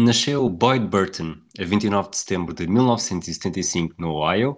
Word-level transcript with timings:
Nasceu 0.00 0.48
Boyd 0.48 0.86
Burton 0.86 1.42
a 1.58 1.64
29 1.64 2.10
de 2.10 2.18
setembro 2.18 2.54
de 2.54 2.68
1975 2.68 3.96
no 3.98 4.12
Ohio 4.12 4.56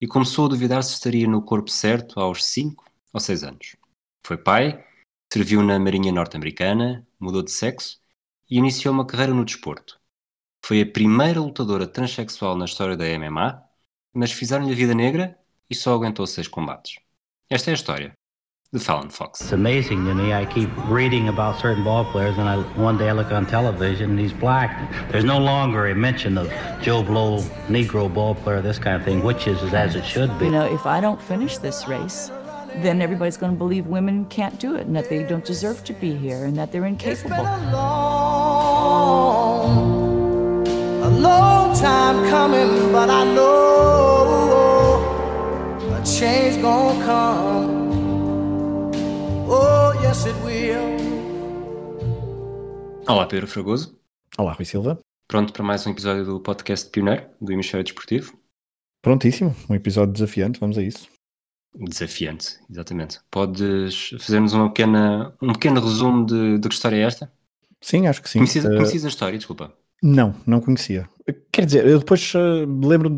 e 0.00 0.06
começou 0.06 0.46
a 0.46 0.48
duvidar 0.48 0.82
se 0.82 0.94
estaria 0.94 1.28
no 1.28 1.42
corpo 1.42 1.70
certo 1.70 2.18
aos 2.18 2.42
5 2.46 2.82
ou 3.12 3.20
6 3.20 3.44
anos. 3.44 3.76
Foi 4.24 4.38
pai, 4.38 4.82
serviu 5.30 5.62
na 5.62 5.78
Marinha 5.78 6.10
Norte-Americana, 6.10 7.06
mudou 7.20 7.42
de 7.42 7.50
sexo 7.50 8.00
e 8.50 8.56
iniciou 8.56 8.94
uma 8.94 9.06
carreira 9.06 9.34
no 9.34 9.44
desporto. 9.44 10.00
Foi 10.64 10.80
a 10.80 10.90
primeira 10.90 11.38
lutadora 11.38 11.86
transexual 11.86 12.56
na 12.56 12.64
história 12.64 12.96
da 12.96 13.04
MMA, 13.04 13.62
mas 14.14 14.32
fizeram-lhe 14.32 14.72
a 14.72 14.76
vida 14.76 14.94
negra 14.94 15.38
e 15.68 15.74
só 15.74 15.92
aguentou 15.92 16.26
seis 16.26 16.48
combates. 16.48 16.98
Esta 17.50 17.68
é 17.68 17.72
a 17.72 17.74
história 17.74 18.18
the 18.72 18.78
Fallon 18.78 19.08
Fox. 19.08 19.40
It's 19.40 19.52
amazing 19.52 20.04
to 20.04 20.14
me. 20.14 20.34
I 20.34 20.44
keep 20.44 20.68
reading 20.88 21.28
about 21.28 21.58
certain 21.58 21.82
ball 21.84 22.04
players, 22.04 22.36
and 22.36 22.46
I, 22.46 22.58
one 22.78 22.98
day 22.98 23.08
I 23.08 23.12
look 23.12 23.32
on 23.32 23.46
television 23.46 24.10
and 24.10 24.18
he's 24.20 24.34
black. 24.34 24.92
There's 25.10 25.24
no 25.24 25.38
longer 25.38 25.86
a 25.86 25.94
mention 25.94 26.36
of 26.36 26.52
Joe 26.82 27.02
Blow, 27.02 27.38
Negro 27.68 28.12
ball 28.12 28.34
player, 28.34 28.60
this 28.60 28.78
kind 28.78 28.96
of 28.96 29.04
thing, 29.04 29.22
which 29.22 29.46
is 29.46 29.72
as 29.72 29.94
it 29.94 30.04
should 30.04 30.38
be. 30.38 30.44
You 30.46 30.50
know, 30.50 30.70
if 30.70 30.84
I 30.84 31.00
don't 31.00 31.18
finish 31.20 31.56
this 31.56 31.88
race, 31.88 32.30
then 32.82 33.00
everybody's 33.00 33.38
going 33.38 33.52
to 33.52 33.58
believe 33.58 33.86
women 33.86 34.26
can't 34.26 34.60
do 34.60 34.76
it 34.76 34.86
and 34.86 34.94
that 34.94 35.08
they 35.08 35.22
don't 35.22 35.46
deserve 35.46 35.82
to 35.84 35.94
be 35.94 36.14
here 36.14 36.44
and 36.44 36.54
that 36.58 36.70
they're 36.70 36.84
incapable. 36.84 37.36
It's 37.36 37.42
been 37.42 37.46
a 37.46 37.72
long, 37.72 38.98
a 41.04 41.08
long 41.08 41.74
time 41.74 42.28
coming, 42.28 42.92
but 42.92 43.08
I 43.08 43.24
know 43.34 44.98
a 45.94 46.04
change 46.04 46.60
gonna 46.60 47.02
come. 47.06 47.77
Oh, 49.50 49.94
yes 50.02 50.26
it 50.26 50.36
will. 50.44 50.98
Olá, 53.08 53.26
Pedro 53.26 53.46
Fragoso. 53.46 53.98
Olá, 54.36 54.52
Rui 54.52 54.66
Silva. 54.66 54.98
Pronto 55.26 55.54
para 55.54 55.64
mais 55.64 55.86
um 55.86 55.90
episódio 55.90 56.22
do 56.26 56.38
podcast 56.38 56.90
Pioneiro, 56.90 57.26
do 57.40 57.50
Hemisfério 57.50 57.82
Desportivo? 57.82 58.38
Prontíssimo, 59.00 59.56
um 59.70 59.74
episódio 59.74 60.12
desafiante, 60.12 60.60
vamos 60.60 60.76
a 60.76 60.82
isso. 60.82 61.08
Desafiante, 61.74 62.58
exatamente. 62.70 63.20
Podes 63.30 64.10
fazer-nos 64.20 64.52
uma 64.52 64.68
pequena, 64.68 65.34
um 65.40 65.54
pequeno 65.54 65.80
resumo 65.80 66.26
de, 66.26 66.58
de 66.58 66.68
que 66.68 66.74
história 66.74 66.96
é 66.96 67.00
esta? 67.00 67.32
Sim, 67.80 68.06
acho 68.06 68.20
que 68.20 68.28
sim. 68.28 68.40
Conheces, 68.40 68.66
uh... 68.66 68.68
conheces 68.68 69.04
a 69.06 69.08
história, 69.08 69.38
desculpa? 69.38 69.72
Não, 70.02 70.34
não 70.46 70.60
conhecia. 70.60 71.08
Quer 71.50 71.64
dizer, 71.64 71.86
eu 71.86 72.00
depois 72.00 72.34
uh, 72.34 72.86
lembro 72.86 73.08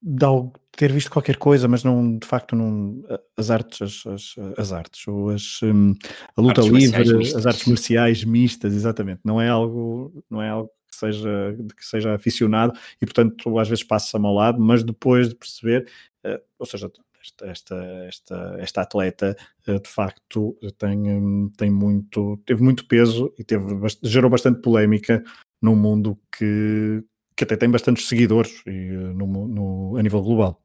de 0.00 0.24
algo 0.24 0.52
ter 0.76 0.92
visto 0.92 1.10
qualquer 1.10 1.36
coisa, 1.36 1.68
mas 1.68 1.84
não, 1.84 2.18
de 2.18 2.26
facto, 2.26 2.56
não, 2.56 3.02
as 3.36 3.50
artes, 3.50 4.04
as, 4.06 4.06
as, 4.06 4.58
as 4.58 4.72
artes, 4.72 5.06
ou 5.06 5.30
as, 5.30 5.60
um, 5.62 5.94
a 6.36 6.40
luta 6.40 6.60
artes 6.60 6.72
livre, 6.72 7.36
as 7.36 7.46
artes 7.46 7.66
marciais 7.66 8.24
mistas, 8.24 8.74
exatamente, 8.74 9.20
não 9.24 9.40
é 9.40 9.48
algo, 9.48 10.24
não 10.30 10.42
é 10.42 10.48
algo 10.48 10.70
que 10.88 10.96
seja, 10.96 11.56
que 11.76 11.84
seja 11.84 12.14
aficionado 12.14 12.72
e, 13.00 13.06
portanto, 13.06 13.58
às 13.58 13.68
vezes 13.68 13.84
passa-me 13.84 14.26
ao 14.26 14.34
lado, 14.34 14.60
mas 14.60 14.82
depois 14.82 15.28
de 15.28 15.34
perceber, 15.34 15.88
uh, 16.24 16.40
ou 16.58 16.66
seja, 16.66 16.90
esta, 17.20 17.46
esta, 17.46 17.74
esta, 18.06 18.56
esta 18.58 18.82
atleta 18.82 19.36
uh, 19.66 19.80
de 19.80 19.88
facto 19.88 20.56
tem, 20.78 20.98
um, 21.10 21.50
tem 21.56 21.70
muito, 21.70 22.36
teve 22.44 22.62
muito 22.62 22.86
peso 22.86 23.32
e 23.38 23.44
teve, 23.44 23.64
gerou 24.02 24.30
bastante 24.30 24.60
polémica 24.60 25.22
num 25.60 25.74
mundo 25.74 26.18
que, 26.36 27.02
que 27.36 27.44
até 27.44 27.56
tem 27.56 27.70
bastantes 27.70 28.06
seguidores 28.06 28.62
e, 28.66 28.70
eh, 28.70 29.12
no, 29.14 29.48
no, 29.48 29.96
a 29.96 30.02
nível 30.02 30.22
global. 30.22 30.63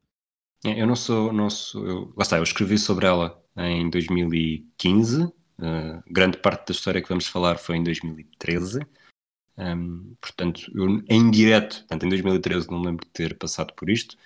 É, 0.66 0.82
eu 0.82 0.88
não 0.88 0.96
sou, 0.96 1.32
não 1.32 1.50
sou 1.50 1.88
eu, 1.88 2.14
lá 2.18 2.24
está, 2.24 2.38
eu 2.38 2.44
escrevi 2.44 2.78
sobre 2.78 3.06
ela 3.06 3.42
em 3.56 3.90
2015, 3.90 5.24
uh, 5.24 5.34
eh, 5.62 6.04
grande 6.08 6.38
parte 6.38 6.68
da 6.68 6.72
história 6.72 7.02
que 7.02 7.10
vamos 7.10 7.28
falar 7.28 7.58
foi 7.58 7.78
em 7.78 7.84
2013, 7.84 8.80
um, 9.58 10.16
portanto, 10.22 10.72
eu, 10.74 11.02
em 11.10 11.32
direto, 11.32 11.80
portanto, 11.80 12.06
em 12.06 12.10
2013 12.10 12.70
não 12.70 12.82
lembro 12.82 13.06
de 13.06 13.12
ter 13.12 13.38
passado 13.38 13.74
por 13.74 13.90
isto, 13.90 14.18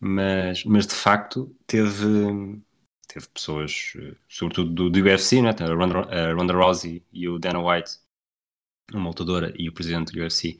mas, 0.00 0.64
mas 0.64 0.86
de 0.86 0.94
facto 0.94 1.54
teve, 1.66 2.60
teve 3.08 3.28
pessoas, 3.28 3.92
eh, 3.96 4.14
sobretudo 4.28 4.70
do, 4.70 4.90
do 4.90 5.00
UFC, 5.00 5.42
né? 5.42 5.50
a, 5.50 5.74
Ronda, 5.74 6.00
a 6.00 6.34
Ronda 6.34 6.54
Rousey 6.54 7.02
e 7.12 7.28
o 7.28 7.38
Dana 7.38 7.60
White, 7.60 7.98
uma 8.92 9.08
lutadora 9.08 9.54
e 9.58 9.68
o 9.68 9.72
presidente 9.72 10.12
do 10.12 10.20
UFC, 10.20 10.58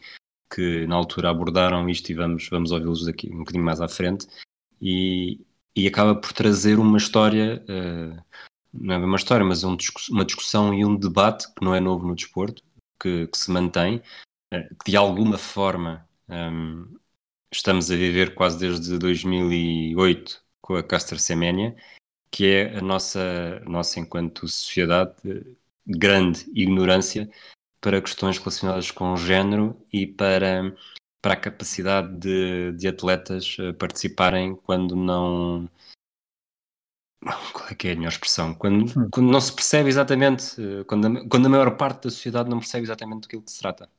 que 0.52 0.86
na 0.86 0.96
altura 0.96 1.30
abordaram 1.30 1.88
isto 1.88 2.10
e 2.10 2.14
vamos, 2.14 2.48
vamos 2.48 2.70
ouvi-los 2.70 3.06
daqui 3.06 3.30
um 3.32 3.38
bocadinho 3.38 3.64
mais 3.64 3.80
à 3.80 3.88
frente 3.88 4.26
e, 4.80 5.40
e 5.74 5.86
acaba 5.86 6.14
por 6.14 6.32
trazer 6.32 6.78
uma 6.78 6.98
história, 6.98 7.64
uh, 7.68 8.22
não 8.72 8.94
é 8.94 8.98
uma 8.98 9.16
história, 9.16 9.44
mas 9.44 9.64
um, 9.64 9.76
uma 10.10 10.24
discussão 10.24 10.74
e 10.74 10.84
um 10.84 10.96
debate 10.96 11.46
que 11.54 11.64
não 11.64 11.74
é 11.74 11.80
novo 11.80 12.06
no 12.06 12.14
desporto, 12.14 12.62
que, 13.00 13.26
que 13.26 13.38
se 13.38 13.50
mantém, 13.50 14.02
uh, 14.52 14.76
que 14.84 14.90
de 14.92 14.96
alguma 14.96 15.38
forma 15.38 16.06
um, 16.28 16.34
ehm, 16.34 16.96
estamos 17.52 17.90
a 17.90 17.96
viver 17.96 18.34
quase 18.34 18.58
desde 18.58 18.98
2008 18.98 20.42
com 20.60 20.76
a 20.76 20.82
Caster 20.82 21.20
Semenya, 21.20 21.76
que 22.30 22.46
é 22.46 22.78
a 22.78 22.82
nossa, 22.82 23.60
nossa 23.66 24.00
enquanto 24.00 24.48
sociedade, 24.48 25.14
grande 25.86 26.44
ignorância 26.54 27.30
para 27.80 28.02
questões 28.02 28.38
relacionadas 28.38 28.90
com 28.90 29.12
o 29.12 29.16
género 29.16 29.80
e 29.92 30.06
para, 30.06 30.74
para 31.26 31.34
a 31.34 31.36
capacidade 31.36 32.16
de, 32.18 32.70
de 32.78 32.86
atletas 32.86 33.56
eh, 33.58 33.72
participarem 33.72 34.54
quando 34.54 34.94
não. 34.94 35.68
Qual 37.52 37.68
é 37.68 37.74
que 37.74 37.88
é 37.88 37.92
a 37.94 37.96
melhor 37.96 38.10
expressão? 38.10 38.54
Quando, 38.54 38.84
hum. 38.96 39.08
quando 39.10 39.28
não 39.28 39.40
se 39.40 39.52
percebe 39.52 39.88
exatamente, 39.88 40.54
eh, 40.62 40.84
quando 40.84 41.06
a, 41.08 41.28
quando 41.28 41.46
a 41.46 41.48
maior 41.48 41.76
parte 41.76 42.04
da 42.04 42.10
sociedade 42.10 42.48
não 42.48 42.60
percebe 42.60 42.84
exatamente 42.84 43.22
do 43.22 43.28
que 43.28 43.50
se 43.50 43.58
trata. 43.58 43.90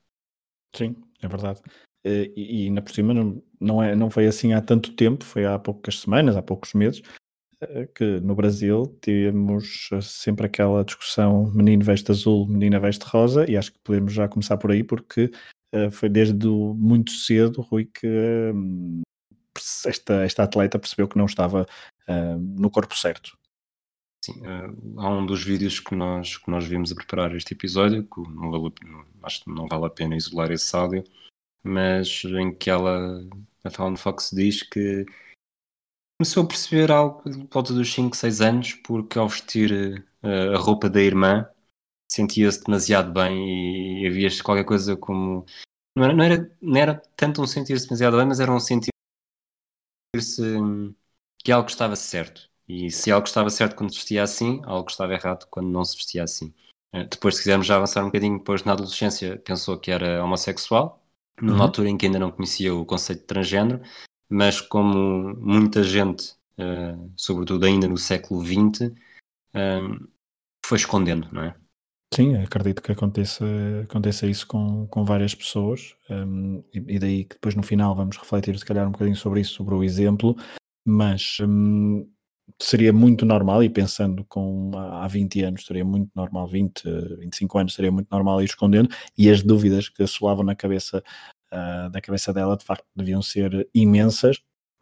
Sim, 0.74 0.96
é 1.22 1.28
verdade. 1.28 1.60
Eh, 2.06 2.32
e, 2.34 2.68
e 2.68 2.70
na 2.70 2.82
por 2.82 2.94
cima 2.94 3.14
não, 3.14 3.44
não, 3.60 3.84
é, 3.84 3.94
não 3.94 4.10
foi 4.10 4.26
assim 4.26 4.54
há 4.54 4.62
tanto 4.62 4.94
tempo, 4.94 5.26
foi 5.26 5.46
há 5.46 5.60
poucas 5.60 6.00
semanas, 6.00 6.38
há 6.38 6.42
poucos 6.42 6.74
meses, 6.74 7.02
que 7.94 8.22
no 8.22 8.36
Brasil 8.36 8.86
temos 9.02 9.90
sempre 10.02 10.46
aquela 10.46 10.86
discussão 10.86 11.52
menino 11.52 11.84
veste 11.84 12.10
azul, 12.10 12.48
menina 12.48 12.80
veste 12.80 13.04
rosa, 13.04 13.50
e 13.52 13.58
acho 13.58 13.74
que 13.74 13.80
podemos 13.80 14.14
já 14.14 14.30
começar 14.30 14.56
por 14.58 14.72
aí, 14.72 14.82
porque 14.82 15.32
foi 15.92 16.10
desde 16.10 16.48
muito 16.48 17.12
cedo, 17.12 17.62
Rui, 17.62 17.86
que 17.86 18.08
uh, 18.08 19.02
esta, 19.86 20.24
esta 20.24 20.44
atleta 20.44 20.80
percebeu 20.80 21.08
que 21.08 21.18
não 21.18 21.26
estava 21.26 21.66
uh, 22.08 22.38
no 22.40 22.70
corpo 22.70 22.98
certo. 22.98 23.38
Sim, 24.24 24.42
há 24.98 25.10
um 25.10 25.26
dos 25.26 25.44
vídeos 25.44 25.80
que 25.80 25.96
nós, 25.96 26.38
que 26.38 26.50
nós 26.50 26.66
vimos 26.66 26.92
a 26.92 26.96
preparar 26.96 27.36
este 27.36 27.54
episódio, 27.54 28.04
que 28.04 28.20
não 28.22 28.52
vale, 28.52 28.74
acho 29.24 29.44
que 29.44 29.50
não 29.50 29.68
vale 29.68 29.86
a 29.86 29.90
pena 29.90 30.18
isolar 30.18 30.52
esse 30.52 30.76
áudio, 30.76 31.04
mas 31.64 32.24
em 32.26 32.54
que 32.54 32.70
ela, 32.70 33.24
a 33.64 33.70
Fallon 33.70 33.96
Fox, 33.96 34.32
diz 34.34 34.64
que 34.64 35.06
começou 36.20 36.44
a 36.44 36.48
perceber 36.48 36.92
algo 36.92 37.22
por 37.22 37.32
volta 37.50 37.74
dos 37.74 37.94
5, 37.94 38.18
6 38.18 38.42
anos, 38.42 38.74
porque 38.74 39.20
ao 39.20 39.30
vestir 39.30 40.06
uh, 40.24 40.56
a 40.56 40.58
roupa 40.58 40.90
da 40.90 41.02
irmã 41.02 41.48
sentia-se 42.08 42.64
demasiado 42.64 43.12
bem 43.12 44.04
e 44.04 44.08
havia 44.08 44.30
qualquer 44.44 44.64
coisa 44.64 44.96
como. 44.96 45.46
Não 45.96 46.06
era, 46.06 46.14
não 46.14 46.24
era, 46.24 46.58
não 46.62 46.80
era 46.80 47.02
tanto 47.16 47.42
um 47.42 47.48
sentir-se 47.48 47.86
demasiado 47.86 48.18
bem, 48.18 48.26
mas 48.28 48.40
era 48.40 48.52
um 48.52 48.60
sentir-se 48.60 48.92
hum, 50.42 50.94
que 51.44 51.52
algo 51.52 51.70
estava 51.70 51.96
certo. 51.96 52.50
E 52.68 52.92
se 52.92 53.12
algo 53.12 53.28
estava 53.28 53.50
certo 53.50 53.76
quando 53.76 53.92
se 53.92 53.98
vestia 53.98 54.24
assim, 54.24 54.62
algo 54.66 54.90
estava 54.90 55.14
errado 55.14 55.48
quando 55.50 55.70
não 55.70 55.86
se 55.86 55.96
vestia 55.96 56.24
assim. 56.24 56.54
Uh, 56.94 57.08
depois, 57.10 57.36
se 57.36 57.42
quisermos 57.42 57.66
já 57.66 57.78
avançar 57.78 58.02
um 58.02 58.08
bocadinho, 58.08 58.38
depois 58.38 58.64
na 58.64 58.74
adolescência 58.74 59.38
pensou 59.40 59.80
que 59.80 59.90
era 59.92 60.24
homossexual, 60.24 61.04
numa 61.42 61.58
uhum. 61.58 61.64
altura 61.64 61.90
em 61.90 61.98
que 61.98 62.06
ainda 62.06 62.20
não 62.20 62.32
conhecia 62.32 62.74
o 62.74 62.86
conceito 62.86 63.22
de 63.22 63.28
transgênero, 63.28 63.82
mas 64.30 64.60
como 64.60 65.36
muita 65.38 65.84
gente, 65.84 66.34
uh, 66.58 67.12
sobretudo 67.16 67.66
ainda 67.66 67.88
no 67.88 67.98
século 67.98 68.44
XX, 68.44 68.82
uh, 68.82 68.94
eh, 69.54 69.80
foi 70.66 70.78
escondendo, 70.78 71.30
não 71.32 71.44
é? 71.44 71.56
Sim, 72.14 72.36
acredito 72.38 72.82
que 72.82 72.92
aconteça, 72.92 73.46
aconteça 73.84 74.26
isso 74.28 74.48
com, 74.48 74.88
com 74.88 75.04
várias 75.04 75.36
pessoas, 75.36 75.94
um, 76.10 76.64
e, 76.74 76.98
daí 76.98 77.26
que 77.26 77.36
depois 77.36 77.54
no 77.54 77.62
final 77.62 77.94
vamos 77.96 78.18
refletir 78.18 78.58
se 78.58 78.66
calhar 78.66 78.88
um 78.88 78.92
bocadinho 78.92 79.16
sobre 79.16 79.42
isso, 79.42 79.54
sobre 79.56 79.76
o 79.76 79.84
exemplo, 79.84 80.36
mas 80.86 81.38
um, 81.42 82.08
seria 82.62 82.94
muito 82.94 83.26
normal, 83.26 83.62
e 83.62 83.70
pensando 83.70 84.24
com 84.26 84.72
há 84.76 85.08
20 85.08 85.44
anos, 85.44 85.66
seria 85.66 85.84
muito 85.84 86.10
normal, 86.16 86.48
20, 86.48 86.82
25 87.20 87.58
anos, 87.60 87.74
seria 87.76 87.92
muito 87.92 88.08
normal 88.10 88.42
ir 88.42 88.46
escondendo, 88.46 88.90
e 89.18 89.30
as 89.30 89.44
dúvidas 89.44 89.90
que 89.90 90.02
assoavam 90.02 90.46
na 90.46 90.56
cabeça 90.56 91.04
uh, 91.54 91.90
da 91.92 92.02
cabeça 92.02 92.34
dela 92.34 92.56
de 92.58 92.64
facto 92.66 92.86
deviam 92.96 93.22
ser 93.22 93.68
imensas. 93.76 94.38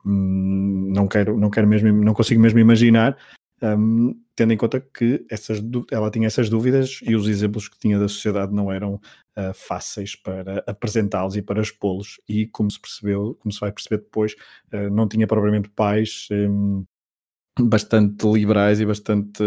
Hum, 0.06 0.92
não 0.96 1.08
quero, 1.08 1.38
não 1.40 1.50
quero 1.50 1.68
mesmo, 1.68 1.92
não 1.92 2.14
consigo 2.14 2.40
mesmo 2.40 2.60
imaginar, 2.60 3.18
um, 3.62 4.20
tendo 4.36 4.54
em 4.54 4.58
conta 4.58 4.82
que 4.82 5.26
essas, 5.30 5.62
ela 5.92 6.12
tinha 6.12 6.28
essas 6.28 6.50
dúvidas 6.50 7.00
e 7.02 7.16
os 7.16 7.28
exemplos 7.28 7.70
que 7.70 7.80
tinha 7.80 7.98
da 7.98 8.08
sociedade 8.08 8.54
não 8.54 8.72
eram 8.72 8.96
uh, 8.96 9.54
fáceis 9.54 10.16
para 10.16 10.64
apresentá-los 10.68 11.36
e 11.36 11.42
para 11.42 11.62
expô-los. 11.62 12.20
E 12.28 12.48
como 12.48 12.70
se 12.70 12.80
percebeu, 12.80 13.38
como 13.40 13.52
se 13.52 13.60
vai 13.60 13.72
perceber 13.72 13.98
depois, 14.04 14.34
uh, 14.74 14.90
não 14.92 15.08
tinha 15.08 15.26
propriamente 15.28 15.70
pais 15.70 16.28
um, 16.32 16.84
bastante 17.60 18.28
liberais 18.28 18.80
e 18.82 18.86
bastante 18.86 19.42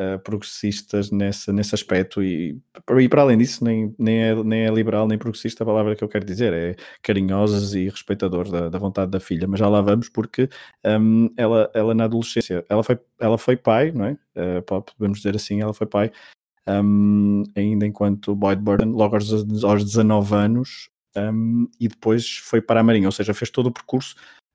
uh, 0.00 0.18
progressistas 0.20 1.10
nesse, 1.10 1.52
nesse 1.52 1.74
aspecto 1.74 2.22
e, 2.22 2.58
e 2.98 3.08
para 3.08 3.22
além 3.22 3.36
disso 3.36 3.62
nem, 3.62 3.94
nem, 3.98 4.22
é, 4.22 4.34
nem 4.42 4.66
é 4.66 4.70
liberal 4.70 5.06
nem 5.06 5.18
progressista 5.18 5.62
a 5.62 5.66
palavra 5.66 5.94
que 5.94 6.02
eu 6.02 6.08
quero 6.08 6.24
dizer, 6.24 6.52
é 6.52 6.76
carinhosas 7.02 7.74
e 7.74 7.88
respeitadores 7.88 8.50
da, 8.50 8.68
da 8.68 8.78
vontade 8.78 9.10
da 9.10 9.20
filha, 9.20 9.46
mas 9.46 9.60
já 9.60 9.68
lá 9.68 9.80
vamos 9.80 10.08
porque 10.08 10.48
um, 10.86 11.28
ela, 11.36 11.70
ela 11.74 11.94
na 11.94 12.04
adolescência, 12.04 12.64
ela 12.68 12.82
foi, 12.82 12.98
ela 13.18 13.36
foi 13.36 13.56
pai, 13.56 13.92
não 13.92 14.06
é? 14.06 14.12
Uh, 14.36 14.82
podemos 14.96 15.18
dizer 15.18 15.36
assim, 15.36 15.60
ela 15.60 15.74
foi 15.74 15.86
pai 15.86 16.10
um, 16.66 17.42
ainda 17.56 17.86
enquanto 17.86 18.34
Boyd 18.34 18.62
Burton, 18.62 18.90
logo 18.90 19.16
aos, 19.16 19.32
aos 19.64 19.84
19 19.84 20.34
anos 20.34 20.90
um, 21.16 21.68
e 21.78 21.88
depois 21.88 22.36
foi 22.38 22.60
para 22.60 22.80
a 22.80 22.82
Marinha, 22.82 23.08
ou 23.08 23.12
seja, 23.12 23.34
fez 23.34 23.50
todo 23.50 23.66
o 23.66 23.72
percurso 23.72 24.14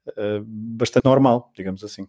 uh, 0.10 0.44
bastante 0.46 1.06
normal, 1.06 1.52
digamos 1.56 1.84
assim. 1.84 2.08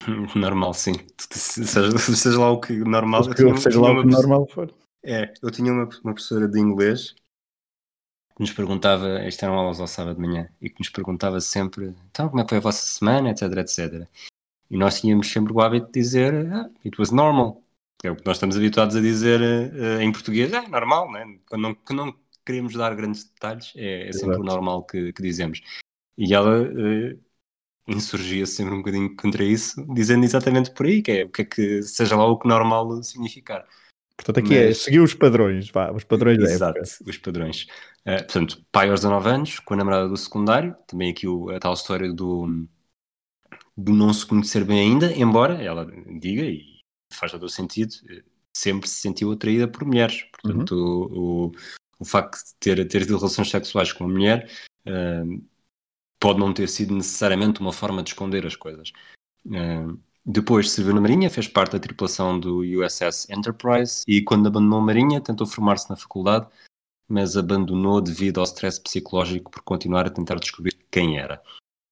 Normal, 0.36 0.74
sim. 0.74 0.92
Seja, 1.30 1.98
seja 1.98 2.38
lá 2.38 2.50
o 2.50 2.60
que 2.60 2.72
normal. 2.72 3.28
Que, 3.28 3.34
tinha, 3.34 3.56
seja 3.56 3.80
lá 3.80 3.92
o 3.92 4.02
que 4.02 4.08
normal 4.08 4.46
for. 4.46 4.72
É, 5.04 5.32
eu 5.42 5.50
tinha 5.50 5.72
uma, 5.72 5.84
uma 5.84 6.14
professora 6.14 6.48
de 6.48 6.60
inglês 6.60 7.14
que 8.38 8.42
nos 8.42 8.52
perguntava, 8.52 9.26
isto 9.26 9.44
eram 9.44 9.54
aulas 9.54 9.80
ao 9.80 9.88
sábado 9.88 10.14
de 10.14 10.20
manhã, 10.20 10.48
e 10.60 10.70
que 10.70 10.78
nos 10.78 10.88
perguntava 10.88 11.40
sempre, 11.40 11.92
então, 12.08 12.28
como 12.28 12.40
é 12.40 12.44
que 12.44 12.50
foi 12.50 12.58
a 12.58 12.60
vossa 12.60 12.86
semana, 12.86 13.30
etc, 13.30 13.42
etc. 13.58 14.08
E 14.70 14.76
nós 14.76 15.00
tínhamos 15.00 15.28
sempre 15.28 15.52
o 15.52 15.60
hábito 15.60 15.86
de 15.86 15.92
dizer, 15.92 16.46
ah, 16.52 16.70
it 16.84 16.96
was 17.00 17.10
normal. 17.10 17.60
É 18.04 18.10
o 18.12 18.16
que 18.16 18.24
nós 18.24 18.36
estamos 18.36 18.56
habituados 18.56 18.94
a 18.94 19.00
dizer 19.00 19.40
uh, 19.40 20.00
em 20.00 20.12
português, 20.12 20.52
é 20.52 20.68
normal, 20.68 21.10
né? 21.10 21.38
quando, 21.48 21.62
não, 21.62 21.74
quando 21.74 21.98
não 21.98 22.14
queremos 22.46 22.74
dar 22.74 22.94
grandes 22.94 23.24
detalhes, 23.24 23.72
é, 23.74 24.08
é 24.08 24.12
sempre 24.12 24.36
o 24.36 24.44
normal 24.44 24.84
que, 24.84 25.12
que, 25.12 25.22
dizemos. 25.22 25.60
E 26.16 26.32
ela 26.32 26.62
uh, 26.62 27.18
insurgia 27.88 28.46
-se 28.46 28.54
sempre 28.54 28.74
um 28.74 28.78
bocadinho 28.78 29.14
contra 29.16 29.42
isso, 29.42 29.84
dizendo 29.94 30.24
exatamente 30.24 30.70
por 30.72 30.86
aí, 30.86 31.02
que 31.02 31.10
é 31.10 31.24
o 31.24 31.28
que 31.30 31.42
é 31.42 31.44
que 31.44 31.82
seja 31.82 32.16
lá 32.16 32.26
o 32.26 32.38
que 32.38 32.48
normal 32.48 33.02
significar. 33.02 33.66
Portanto, 34.16 34.44
aqui 34.44 34.56
é 34.56 34.66
Mas... 34.66 34.78
é 34.78 34.80
seguir 34.80 35.00
os 35.00 35.14
padrões, 35.14 35.70
vá, 35.70 35.92
os 35.92 36.02
padrões 36.02 36.38
Exato, 36.38 36.74
da 36.74 36.80
época. 36.80 37.10
os 37.10 37.18
padrões. 37.18 37.62
Uh, 38.00 38.18
portanto, 38.18 38.66
pai 38.72 38.90
aos 38.90 39.00
19 39.00 39.28
anos, 39.28 39.58
com 39.60 39.74
a 39.74 39.76
namorada 39.76 40.08
do 40.08 40.16
secundário, 40.16 40.76
também 40.88 41.10
aqui 41.10 41.28
o, 41.28 41.50
a 41.50 41.60
tal 41.60 41.72
história 41.72 42.12
do, 42.12 42.66
do 43.76 43.92
não 43.92 44.12
se 44.12 44.26
conhecer 44.26 44.64
bem 44.64 44.80
ainda, 44.80 45.12
embora 45.12 45.62
ela 45.62 45.86
diga, 46.20 46.42
e 46.42 46.64
faz 47.12 47.30
todo 47.30 47.44
o 47.44 47.48
sentido, 47.48 47.94
sempre 48.52 48.88
se 48.88 48.96
sentiu 48.96 49.30
atraída 49.30 49.68
por 49.68 49.84
mulheres. 49.84 50.24
Portanto, 50.32 50.72
uhum. 50.72 51.12
o, 51.12 51.46
o, 51.46 51.52
o, 52.00 52.04
facto 52.04 52.38
de 52.38 52.54
ter, 52.58 52.88
ter 52.88 53.02
tido 53.02 53.16
relações 53.16 53.48
sexuais 53.48 53.92
com 53.92 54.04
uma 54.04 54.12
mulher 54.12 54.50
uh, 54.84 55.44
pode 56.20 56.38
não 56.38 56.52
ter 56.52 56.68
sido 56.68 56.94
necessariamente 56.94 57.60
uma 57.60 57.72
forma 57.72 58.02
de 58.02 58.10
esconder 58.10 58.46
as 58.46 58.56
coisas. 58.56 58.92
Uh, 59.46 59.98
depois 60.30 60.70
serviu 60.70 60.94
na 60.94 61.00
Marinha, 61.00 61.30
fez 61.30 61.48
parte 61.48 61.72
da 61.72 61.80
tripulação 61.80 62.38
do 62.38 62.58
USS 62.58 63.30
Enterprise 63.30 64.02
e 64.06 64.20
quando 64.22 64.46
abandonou 64.46 64.80
a 64.80 64.84
Marinha 64.84 65.20
tentou 65.20 65.46
formar-se 65.46 65.88
na 65.88 65.96
faculdade, 65.96 66.46
mas 67.08 67.36
abandonou 67.36 68.00
devido 68.00 68.38
ao 68.38 68.44
stress 68.44 68.78
psicológico 68.78 69.50
por 69.50 69.62
continuar 69.62 70.06
a 70.06 70.10
tentar 70.10 70.34
descobrir 70.34 70.76
quem 70.90 71.18
era. 71.18 71.42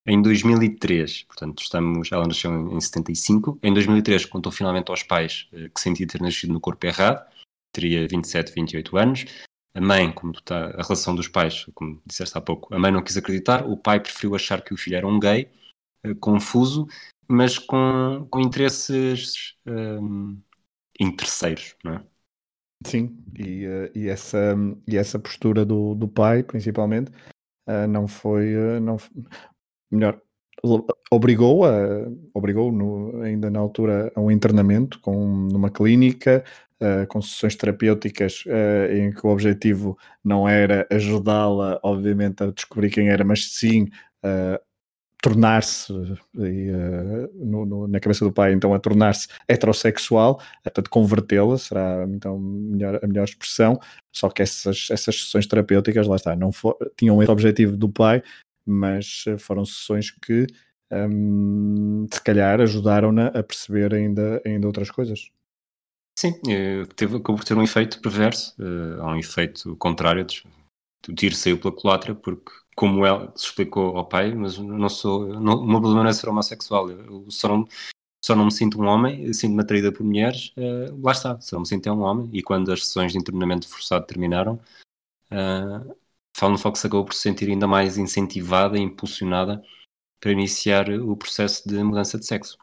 Em 0.07 0.21
2003, 0.21 1.23
portanto, 1.23 1.63
estamos, 1.63 2.13
ela 2.13 2.27
nasceu 2.27 2.53
em 2.71 2.81
75, 2.81 3.59
em 3.63 3.73
2003 3.73 4.27
contou 4.27 4.53
finalmente 4.53 4.91
aos 4.91 5.03
pais 5.03 5.49
eh, 5.53 5.69
que 5.75 5.81
sentia 5.81 6.07
ter 6.07 6.21
nascido 6.21 6.53
no 6.53 6.61
corpo 6.61 6.87
errado, 6.87 7.27
teria 7.73 8.07
27, 8.07 8.53
28 8.53 8.97
anos, 8.99 9.25
a 9.77 9.81
mãe, 9.81 10.11
como 10.11 10.33
está, 10.33 10.69
a 10.69 10.83
relação 10.83 11.15
dos 11.15 11.29
pais, 11.29 11.67
como 11.75 12.01
disseste 12.07 12.37
há 12.37 12.41
pouco, 12.41 12.75
a 12.75 12.79
mãe 12.79 12.91
não 12.91 13.03
quis 13.03 13.17
acreditar, 13.19 13.67
o 13.67 13.77
pai 13.77 14.01
preferiu 14.01 14.35
achar 14.35 14.63
que 14.63 14.73
o 14.73 14.77
filho 14.77 14.97
era 14.97 15.07
um 15.07 15.21
gay, 15.21 15.51
uh, 16.07 16.15
confuso, 16.17 16.89
mas 17.29 17.59
com, 17.59 18.27
com 18.31 18.41
interesses 18.41 19.55
um, 19.67 20.41
interesseiros, 20.99 21.77
não 21.85 21.93
é? 21.93 22.05
Sim, 22.87 23.23
e, 23.39 23.67
uh, 23.67 23.91
e, 23.95 24.09
essa, 24.09 24.55
e 24.89 24.97
essa 24.97 25.19
postura 25.19 25.63
do, 25.63 25.95
do 25.95 26.09
pai, 26.09 26.43
principalmente, 26.43 27.11
uh, 27.69 27.87
não 27.87 28.09
foi, 28.09 28.55
não, 28.81 28.97
melhor, 29.91 30.19
obrigou 31.11 31.67
a, 31.67 32.09
obrigou 32.33 32.73
no, 32.73 33.21
ainda 33.21 33.51
na 33.51 33.61
altura 33.61 34.11
a 34.15 34.21
um 34.23 34.31
internamento 34.31 34.99
com, 35.01 35.49
numa 35.53 35.69
clínica 35.69 36.43
uh, 36.83 37.07
com 37.09 37.21
sessões 37.21 37.57
terapêuticas 37.57 38.45
uh, 38.47 38.93
em 38.93 39.13
que 39.13 39.27
o 39.27 39.31
objetivo 39.31 39.99
não 40.25 40.49
era 40.49 40.87
ajudá-la, 40.91 41.81
obviamente, 41.83 42.43
a 42.43 42.51
descobrir 42.51 42.91
quem 42.91 43.09
era, 43.09 43.25
mas 43.25 43.53
sim 43.53 43.85
uh, 44.25 44.61
tornar-se, 45.23 45.93
na 47.89 47.99
cabeça 47.99 48.25
do 48.25 48.33
pai, 48.33 48.53
então, 48.53 48.73
a 48.73 48.79
tornar-se 48.79 49.27
heterossexual, 49.49 50.41
portanto, 50.63 50.91
convertê-la, 50.91 51.59
será 51.59 52.07
então 52.09 52.39
melhor, 52.39 53.01
a 53.03 53.07
melhor 53.07 53.25
expressão, 53.25 53.81
só 54.15 54.29
que 54.29 54.43
essas, 54.43 54.87
essas 54.91 55.25
sessões 55.25 55.47
terapêuticas, 55.47 56.07
lá 56.07 56.17
está, 56.17 56.37
não 56.37 56.53
for, 56.53 56.77
tinham 56.97 57.21
esse 57.21 57.31
objetivo 57.31 57.77
do 57.77 57.89
pai, 57.89 58.23
mas 58.65 59.25
foram 59.39 59.65
sessões 59.65 60.11
que 60.11 60.47
um, 60.93 62.07
se 62.13 62.21
calhar 62.23 62.61
ajudaram-na 62.61 63.29
a 63.29 63.43
perceber 63.43 63.95
ainda, 63.95 64.41
ainda 64.45 64.67
outras 64.67 64.91
coisas. 64.91 65.31
Sim, 66.19 66.33
eh, 66.49 66.87
teve, 66.97 67.17
acabou 67.17 67.37
por 67.37 67.45
ter 67.45 67.57
um 67.57 67.63
efeito 67.63 68.01
perverso, 68.01 68.55
uh, 68.59 69.03
há 69.03 69.13
um 69.13 69.19
efeito 69.19 69.77
contrário. 69.77 70.27
O 71.07 71.15
tiro 71.15 71.35
saiu 71.35 71.61
pela 71.61 71.75
culatra, 71.75 72.15
porque, 72.15 72.51
como 72.75 73.05
ela 73.05 73.31
se 73.37 73.47
explicou 73.47 73.97
ao 73.99 74.09
pai, 74.09 74.35
mas 74.35 74.57
não 74.57 74.89
sou, 74.89 75.29
não, 75.39 75.61
o 75.61 75.67
meu 75.67 75.79
problema 75.79 76.05
não 76.05 76.11
é 76.11 76.13
ser 76.15 76.29
homossexual, 76.29 76.91
eu 76.91 77.31
só 77.31 77.49
não, 77.49 77.69
só 78.25 78.35
não 78.35 78.47
me 78.47 78.53
sinto 78.53 78.81
um 78.81 78.87
homem, 78.87 79.31
sinto-me 79.35 79.61
atraída 79.63 79.93
por 79.93 80.05
mulheres, 80.05 80.55
uh, 80.57 80.99
lá 81.03 81.13
está, 81.13 81.39
só 81.41 81.61
me 81.61 81.67
sinto 81.67 81.87
é 81.87 81.93
um 81.93 82.01
homem. 82.01 82.31
E 82.33 82.43
quando 82.43 82.73
as 82.73 82.87
sessões 82.87 83.13
de 83.13 83.19
internamento 83.19 83.69
forçado 83.69 84.07
terminaram, 84.07 84.55
uh, 85.31 85.97
Fallon 86.35 86.57
Fox 86.57 86.83
acabou 86.85 87.05
por 87.05 87.15
se 87.15 87.21
sentir 87.21 87.51
ainda 87.51 87.67
mais 87.67 87.99
incentivada 87.99 88.79
e 88.79 88.81
impulsionada 88.81 89.63
para 90.19 90.33
iniciar 90.33 90.89
o 90.91 91.15
processo 91.15 91.69
de 91.69 91.83
mudança 91.83 92.19
de 92.19 92.25
sexo. 92.25 92.57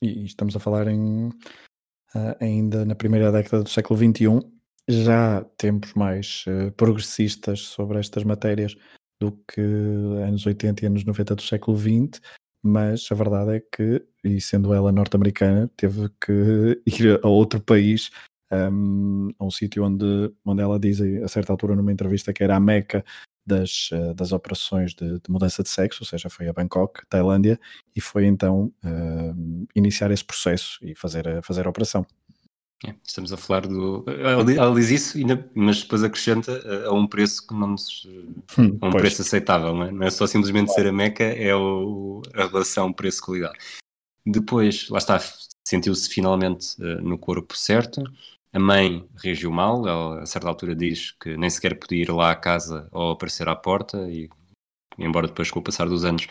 E 0.00 0.26
estamos 0.26 0.54
a 0.54 0.60
falar 0.60 0.88
em 0.88 1.30
ainda 2.40 2.84
na 2.84 2.94
primeira 2.94 3.30
década 3.30 3.62
do 3.62 3.68
século 3.68 3.98
XXI, 3.98 4.40
já 4.88 5.44
tempos 5.56 5.92
mais 5.94 6.44
uh, 6.46 6.72
progressistas 6.72 7.60
sobre 7.60 7.98
estas 7.98 8.24
matérias 8.24 8.74
do 9.20 9.32
que 9.46 9.60
anos 9.60 10.46
80 10.46 10.84
e 10.84 10.86
anos 10.86 11.04
90 11.04 11.34
do 11.34 11.42
século 11.42 11.76
XX, 11.76 12.20
mas 12.62 13.06
a 13.10 13.14
verdade 13.14 13.56
é 13.56 13.60
que, 13.60 14.02
e 14.24 14.40
sendo 14.40 14.72
ela 14.72 14.90
norte-americana, 14.90 15.70
teve 15.76 16.08
que 16.24 16.80
ir 16.86 17.20
a 17.22 17.28
outro 17.28 17.60
país, 17.60 18.10
um, 18.50 19.28
a 19.38 19.44
um 19.44 19.50
sítio 19.50 19.84
onde, 19.84 20.32
onde 20.44 20.62
ela 20.62 20.78
diz 20.78 21.00
a 21.00 21.28
certa 21.28 21.52
altura 21.52 21.76
numa 21.76 21.92
entrevista 21.92 22.32
que 22.32 22.42
era 22.42 22.56
a 22.56 22.60
meca 22.60 23.04
das, 23.48 23.88
eh, 23.92 24.14
das 24.14 24.30
operações 24.30 24.94
de, 24.94 25.14
de, 25.14 25.30
mudança 25.30 25.62
de 25.62 25.70
sexo, 25.70 26.02
ou 26.02 26.06
seja, 26.06 26.28
foi 26.28 26.48
a 26.48 26.52
Bangkok, 26.52 27.00
Tailândia, 27.08 27.58
e 27.96 28.00
foi 28.00 28.26
então 28.26 28.72
uh, 28.84 29.66
iniciar 29.74 30.10
esse 30.10 30.24
processo 30.24 30.78
e 30.82 30.94
fazer 30.94 31.26
a, 31.26 31.42
fazer 31.42 31.66
a 31.66 31.70
operação. 31.70 32.06
É, 32.86 32.94
estamos 33.02 33.32
a 33.32 33.36
falar 33.36 33.66
do. 33.66 34.04
Ela 34.06 34.74
diz 34.74 34.90
isso, 34.90 35.18
mas 35.52 35.82
depois 35.82 36.04
acrescenta 36.04 36.86
a 36.86 36.92
um 36.92 37.08
preço 37.08 37.44
que 37.44 37.52
não 37.52 37.68
nos. 37.68 38.06
Hum, 38.56 38.78
a 38.80 38.86
um 38.86 38.90
pois. 38.90 39.02
preço 39.02 39.22
aceitável, 39.22 39.74
não 39.74 39.84
é? 39.84 39.90
Não 39.90 40.06
é 40.06 40.10
só 40.10 40.26
simplesmente 40.28 40.72
ser 40.72 40.86
a 40.86 40.92
meca, 40.92 41.24
é 41.24 41.52
o, 41.56 42.22
a 42.34 42.46
relação 42.46 42.92
preço-qualidade. 42.92 43.58
Depois, 44.24 44.88
lá 44.90 44.98
está, 44.98 45.18
sentiu-se 45.66 46.08
finalmente 46.08 46.80
uh, 46.80 47.02
no 47.02 47.18
corpo 47.18 47.56
certo, 47.56 48.04
a 48.52 48.58
mãe 48.58 49.08
reagiu 49.16 49.50
mal, 49.50 49.86
ela 49.86 50.22
a 50.22 50.26
certa 50.26 50.48
altura 50.48 50.74
diz 50.74 51.12
que 51.12 51.36
nem 51.36 51.50
sequer 51.50 51.78
podia 51.78 52.02
ir 52.02 52.10
lá 52.10 52.30
à 52.30 52.36
casa 52.36 52.88
ou 52.92 53.12
aparecer 53.12 53.48
à 53.48 53.54
porta, 53.54 54.10
e 54.10 54.28
embora 54.98 55.28
depois, 55.28 55.50
com 55.50 55.60
o 55.60 55.62
passar 55.62 55.88
dos 55.88 56.04
anos, 56.04 56.26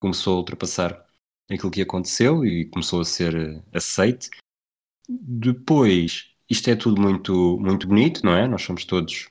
começou 0.00 0.34
a 0.34 0.38
ultrapassar 0.38 1.06
aquilo 1.50 1.70
que 1.70 1.82
aconteceu 1.82 2.44
e 2.44 2.66
começou 2.66 3.00
a 3.00 3.04
ser 3.04 3.34
eh, 3.34 3.62
aceite. 3.72 4.30
Depois, 5.08 6.30
isto 6.48 6.70
é 6.70 6.76
tudo 6.76 7.00
muito, 7.00 7.58
muito 7.60 7.86
bonito, 7.88 8.24
não 8.24 8.34
é? 8.36 8.46
Nós 8.46 8.62
somos 8.62 8.84
todos, 8.84 9.28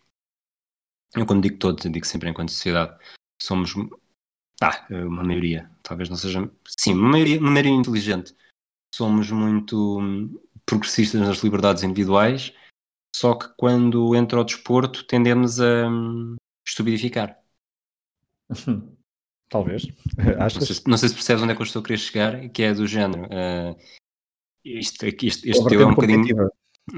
eu 1.15 1.25
quando 1.25 1.43
digo 1.43 1.57
todos, 1.57 1.83
digo 1.91 2.05
sempre 2.05 2.29
enquanto 2.29 2.51
sociedade, 2.51 2.97
somos, 3.41 3.73
ah, 4.61 4.87
uma 4.89 5.23
maioria, 5.23 5.69
talvez 5.81 6.09
não 6.09 6.17
seja, 6.17 6.49
sim, 6.67 6.93
uma 6.93 7.09
maioria, 7.09 7.39
uma 7.39 7.51
maioria 7.51 7.71
inteligente, 7.71 8.35
somos 8.93 9.31
muito 9.31 9.99
progressistas 10.65 11.21
nas 11.21 11.39
liberdades 11.39 11.83
individuais, 11.83 12.53
só 13.15 13.35
que 13.35 13.47
quando 13.57 14.15
entra 14.15 14.39
o 14.39 14.43
desporto 14.43 15.05
tendemos 15.05 15.59
a 15.59 15.87
um, 15.87 16.35
estupidificar. 16.65 17.37
Talvez. 19.49 19.87
Achas? 20.39 20.57
Não 20.59 20.67
sei, 20.67 20.83
não 20.87 20.97
sei, 20.97 21.09
se 21.09 21.15
percebes 21.15 21.43
onde 21.43 21.51
é 21.51 21.55
que 21.55 21.61
eu 21.61 21.65
estou 21.65 21.81
a 21.81 21.83
querer 21.83 21.97
chegar, 21.99 22.49
que 22.49 22.63
é 22.63 22.73
do 22.73 22.87
género. 22.87 23.25
Uh, 23.25 23.77
isto, 24.65 25.05
este 25.05 25.49
este 25.49 25.75
é 25.75 25.85
um 25.85 25.93
bocadinho. 25.93 26.49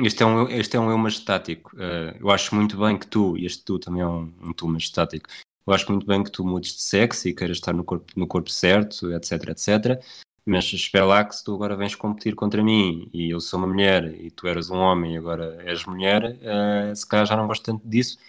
Este 0.03 0.23
é 0.23 0.25
um, 0.25 0.49
este 0.49 0.77
é 0.77 0.79
um 0.79 0.89
eu 0.89 0.97
majestático. 0.97 1.75
Uh, 1.75 2.17
eu 2.19 2.29
acho 2.29 2.55
muito 2.55 2.77
bem 2.77 2.97
que 2.97 3.07
tu, 3.07 3.37
e 3.37 3.45
este 3.45 3.63
tu 3.63 3.77
também 3.77 4.01
é 4.01 4.07
um, 4.07 4.33
um 4.41 4.53
tu 4.53 4.67
majestático, 4.67 5.29
eu 5.67 5.73
acho 5.73 5.91
muito 5.91 6.05
bem 6.05 6.23
que 6.23 6.31
tu 6.31 6.45
mudes 6.45 6.75
de 6.75 6.81
sexo 6.81 7.27
e 7.27 7.33
queiras 7.33 7.57
estar 7.57 7.73
no 7.73 7.83
corpo, 7.83 8.11
no 8.15 8.27
corpo 8.27 8.49
certo, 8.49 9.11
etc, 9.11 9.49
etc. 9.49 10.03
mas 10.45 10.71
espera 10.71 11.05
lá 11.05 11.25
que 11.25 11.35
se 11.35 11.43
tu 11.43 11.55
agora 11.55 11.75
vens 11.75 11.95
competir 11.95 12.35
contra 12.35 12.63
mim 12.63 13.09
e 13.11 13.31
eu 13.31 13.41
sou 13.41 13.57
uma 13.57 13.67
mulher 13.67 14.13
e 14.21 14.29
tu 14.29 14.47
eras 14.47 14.69
um 14.69 14.77
homem 14.77 15.15
e 15.15 15.17
agora 15.17 15.57
és 15.65 15.83
mulher, 15.85 16.23
uh, 16.23 16.95
se 16.95 17.07
calhar 17.07 17.25
já 17.25 17.35
não 17.35 17.47
gosto 17.47 17.65
tanto 17.65 17.87
disso. 17.87 18.19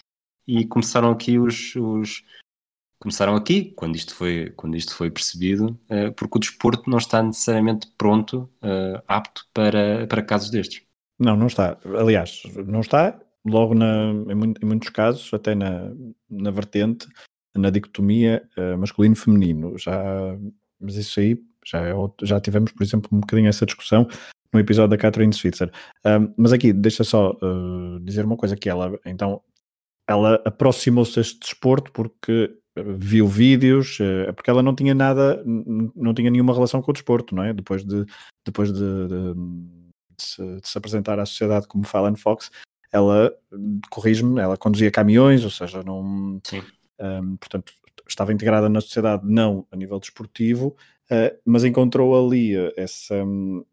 E 0.48 0.64
começaram 0.64 1.10
aqui 1.10 1.38
os, 1.38 1.76
os 1.76 2.24
começaram 2.98 3.36
aqui, 3.36 3.72
quando 3.72 3.96
isto 3.96 4.14
foi, 4.14 4.50
quando 4.56 4.76
isto 4.76 4.94
foi 4.94 5.10
percebido, 5.10 5.78
uh, 5.90 6.10
porque 6.16 6.38
o 6.38 6.40
desporto 6.40 6.88
não 6.88 6.96
está 6.96 7.22
necessariamente 7.22 7.92
pronto, 7.98 8.48
uh, 8.62 9.02
apto 9.06 9.46
para, 9.52 10.06
para 10.06 10.22
casos 10.22 10.48
destes. 10.48 10.82
Não, 11.18 11.36
não 11.36 11.48
está. 11.48 11.78
Aliás, 11.84 12.42
não 12.66 12.80
está, 12.80 13.20
logo 13.44 13.74
na, 13.74 14.12
em, 14.12 14.54
em 14.62 14.66
muitos 14.66 14.88
casos, 14.88 15.32
até 15.34 15.54
na, 15.54 15.92
na 16.30 16.50
vertente, 16.50 17.06
na 17.54 17.70
dicotomia 17.70 18.46
masculino-feminino. 18.78 19.78
Já, 19.78 19.98
mas 20.78 20.96
isso 20.96 21.18
aí 21.20 21.42
já, 21.66 21.80
é 21.80 21.92
outro, 21.92 22.26
já 22.26 22.40
tivemos, 22.40 22.72
por 22.72 22.82
exemplo, 22.82 23.10
um 23.12 23.20
bocadinho 23.20 23.48
essa 23.48 23.66
discussão 23.66 24.08
no 24.52 24.60
episódio 24.60 24.90
da 24.90 24.96
Catherine 24.96 25.32
Switzer. 25.32 25.70
Um, 26.04 26.32
mas 26.36 26.52
aqui, 26.52 26.72
deixa 26.72 27.02
só 27.02 27.32
uh, 27.32 28.00
dizer 28.00 28.24
uma 28.24 28.36
coisa 28.36 28.56
que 28.56 28.68
ela, 28.68 28.98
então, 29.04 29.42
ela 30.08 30.40
aproximou-se 30.44 31.16
deste 31.16 31.40
desporto 31.40 31.90
porque 31.92 32.56
viu 32.96 33.26
vídeos, 33.26 33.98
uh, 34.00 34.32
porque 34.34 34.50
ela 34.50 34.62
não 34.62 34.74
tinha 34.74 34.94
nada, 34.94 35.42
não 35.44 36.14
tinha 36.14 36.30
nenhuma 36.30 36.54
relação 36.54 36.80
com 36.80 36.90
o 36.90 36.94
desporto, 36.94 37.34
não 37.34 37.42
é? 37.42 37.52
Depois 37.52 37.84
de, 37.84 38.04
depois 38.44 38.72
de, 38.72 38.78
de, 38.78 39.34
de, 39.34 40.24
se, 40.24 40.60
de 40.60 40.68
se, 40.68 40.78
apresentar 40.78 41.18
à 41.18 41.26
sociedade 41.26 41.66
como 41.66 41.84
Fallon 41.84 42.16
Fox, 42.16 42.50
ela, 42.92 43.32
corrige-me, 43.90 44.40
ela 44.40 44.56
conduzia 44.56 44.90
caminhões, 44.90 45.42
ou 45.44 45.50
seja, 45.50 45.82
não... 45.82 46.40
Sim. 46.44 46.62
Um, 46.98 47.36
portanto, 47.36 47.74
estava 48.06 48.32
integrada 48.32 48.68
na 48.68 48.80
sociedade, 48.80 49.22
não 49.24 49.66
a 49.70 49.76
nível 49.76 49.98
desportivo, 49.98 50.76
uh, 51.10 51.38
mas 51.44 51.64
encontrou 51.64 52.26
ali 52.26 52.54
essa... 52.76 53.14
Um, 53.14 53.64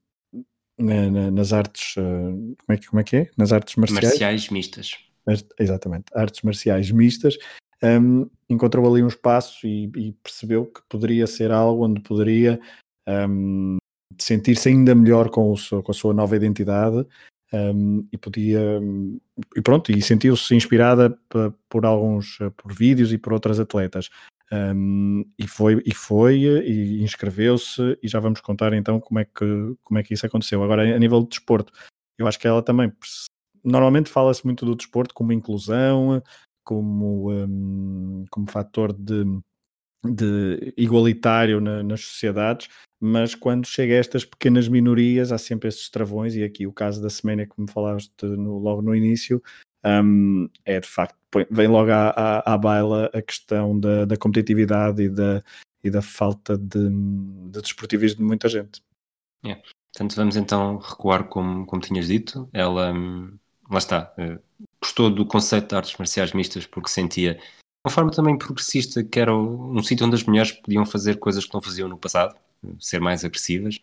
na, 0.76 1.30
nas 1.30 1.54
artes, 1.54 1.96
uh, 1.98 2.56
como, 2.66 2.70
é 2.70 2.78
que, 2.78 2.88
como 2.88 3.00
é 3.00 3.04
que 3.04 3.16
é? 3.16 3.30
Nas 3.38 3.52
artes 3.52 3.76
marciais? 3.76 4.06
Marciais 4.06 4.50
mistas. 4.50 4.98
Exatamente, 5.60 6.06
artes 6.14 6.42
marciais 6.42 6.92
mistas, 6.92 7.38
um, 7.84 8.30
encontrou 8.50 8.90
ali 8.90 9.04
um 9.04 9.08
espaço 9.08 9.68
e, 9.68 9.92
e, 9.96 10.14
percebeu 10.24 10.66
que 10.66 10.82
poderia 10.88 11.28
ser 11.28 11.52
algo 11.52 11.86
onde 11.86 12.02
poderia 12.02 12.60
um, 13.08 13.78
sentir-se 14.18 14.70
ainda 14.70 14.96
melhor 14.96 15.30
com, 15.30 15.52
o 15.52 15.58
seu, 15.58 15.84
com, 15.84 15.92
a 15.92 15.96
sua 15.96 16.14
nova 16.14 16.36
identidade 16.36 17.06
um, 17.54 18.08
e 18.12 18.18
podia 18.18 18.82
e 19.56 19.62
pronto 19.62 19.92
e 19.92 20.02
sentiu-se 20.02 20.56
inspirada 20.56 21.18
por 21.70 21.86
alguns 21.86 22.40
por 22.58 22.74
vídeos 22.74 23.14
e 23.14 23.18
por 23.18 23.32
outras 23.32 23.60
atletas. 23.60 24.10
Um, 24.52 25.24
e 25.38 25.48
foi 25.48 25.82
e 25.86 25.94
foi 25.94 26.42
e 26.42 27.04
inscreveu-se 27.04 27.98
e 28.04 28.08
já 28.08 28.20
vamos 28.20 28.42
contar 28.42 28.74
então 28.74 29.00
como 29.00 29.20
é 29.20 29.26
que 29.26 29.76
como 29.84 30.00
é 30.00 30.04
que 30.04 30.14
isso 30.14 30.26
aconteceu. 30.26 30.64
Agora 30.64 30.96
a 30.96 31.00
nível 31.00 31.22
de 31.22 31.30
desporto 31.30 31.72
eu 32.18 32.28
acho 32.28 32.40
que 32.40 32.48
ela 32.48 32.62
também 32.62 32.92
normalmente 33.64 34.10
fala-se 34.10 34.46
muito 34.46 34.66
do 34.66 34.76
desporto 34.76 35.14
como 35.14 35.32
inclusão 35.32 36.22
como 36.64 37.32
um, 37.32 38.26
como 38.30 38.50
fator 38.50 38.94
de 38.94 39.24
de 40.04 40.74
igualitário 40.76 41.62
na, 41.62 41.82
nas 41.82 42.02
sociedades, 42.02 42.68
mas 43.00 43.36
quando 43.36 43.68
chega 43.68 43.94
a 43.94 43.98
estas 43.98 44.26
pequenas 44.26 44.68
minorias 44.68 45.32
há 45.32 45.38
sempre 45.38 45.70
esses 45.70 45.90
travões, 45.90 46.36
e 46.36 46.44
aqui 46.44 46.68
o 46.68 46.74
caso 46.74 47.02
da 47.02 47.10
Semana 47.10 47.46
que 47.46 47.60
me 47.60 47.70
falaste 47.70 48.24
no, 48.24 48.58
logo 48.58 48.82
no 48.82 48.96
início, 48.96 49.42
um, 49.86 50.50
é 50.66 50.80
de 50.80 50.88
facto, 50.88 51.18
vem 51.50 51.68
logo 51.68 51.92
à, 51.92 52.10
à, 52.10 52.54
à 52.54 52.58
baila 52.58 53.10
a 53.14 53.22
questão 53.22 53.78
da, 53.78 54.06
da, 54.06 54.16
competitividade 54.16 55.04
e 55.04 55.10
da, 55.10 55.44
e 55.84 55.90
da 55.90 56.02
falta 56.02 56.58
de, 56.58 56.90
de 57.50 57.62
desportivismo 57.62 58.20
de 58.20 58.26
muita 58.26 58.48
gente. 58.48 58.82
É. 59.44 59.56
Portanto, 59.94 60.16
vamos 60.16 60.36
então 60.36 60.78
recuar 60.78 61.26
como, 61.26 61.66
como 61.66 61.82
tinhas 61.82 62.08
dito, 62.08 62.50
ela, 62.54 62.94
hum, 62.94 63.38
lá 63.70 63.78
está, 63.78 64.14
uh, 64.18 64.42
gostou 64.82 65.10
do 65.10 65.26
conceito 65.26 65.70
de 65.70 65.76
artes 65.76 65.96
marciais 65.98 66.34
mistas 66.34 66.66
porque 66.66 66.90
sentia 66.90 67.38
uma 67.86 67.92
forma 67.92 68.12
também 68.12 68.38
progressista, 68.38 69.04
que 69.04 69.20
era 69.20 69.36
um 69.36 69.84
sítio 69.84 70.06
onde 70.06 70.16
as 70.16 70.24
mulheres 70.24 70.52
podiam 70.54 70.86
fazer 70.86 71.20
coisas 71.20 71.46
que 71.46 71.54
não 71.54 71.62
faziam 71.62 71.90
no 71.90 71.98
passado, 71.98 72.36
ser 72.80 73.02
mais 73.02 73.26
agressivas, 73.26 73.82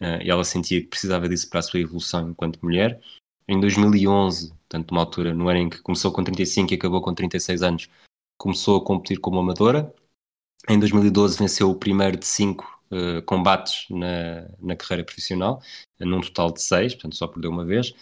uh, 0.00 0.22
e 0.22 0.30
ela 0.30 0.44
sentia 0.44 0.80
que 0.80 0.86
precisava 0.86 1.28
disso 1.28 1.50
para 1.50 1.60
a 1.60 1.62
sua 1.62 1.80
evolução 1.80 2.30
enquanto 2.30 2.62
mulher. 2.62 3.00
Em 3.46 3.60
2011, 3.60 4.48
portanto, 4.48 4.92
uma 4.92 5.02
altura, 5.02 5.34
no 5.34 5.48
ano 5.48 5.58
em 5.58 5.68
que 5.68 5.82
começou 5.82 6.10
com 6.10 6.24
35 6.24 6.72
e 6.72 6.76
acabou 6.76 7.02
com 7.02 7.12
36 7.12 7.62
anos, 7.62 7.88
começou 8.38 8.78
a 8.78 8.84
competir 8.84 9.18
como 9.20 9.38
amadora. 9.38 9.92
Em 10.66 10.78
2012 10.78 11.38
venceu 11.38 11.70
o 11.70 11.74
primeiro 11.74 12.16
de 12.16 12.26
cinco 12.26 12.80
uh, 12.90 13.20
combates 13.26 13.86
na, 13.90 14.48
na 14.58 14.74
carreira 14.74 15.04
profissional, 15.04 15.60
num 16.00 16.22
total 16.22 16.50
de 16.50 16.62
seis, 16.62 16.94
portanto 16.94 17.16
só 17.16 17.26
perdeu 17.26 17.50
uma 17.50 17.66
vez. 17.66 17.94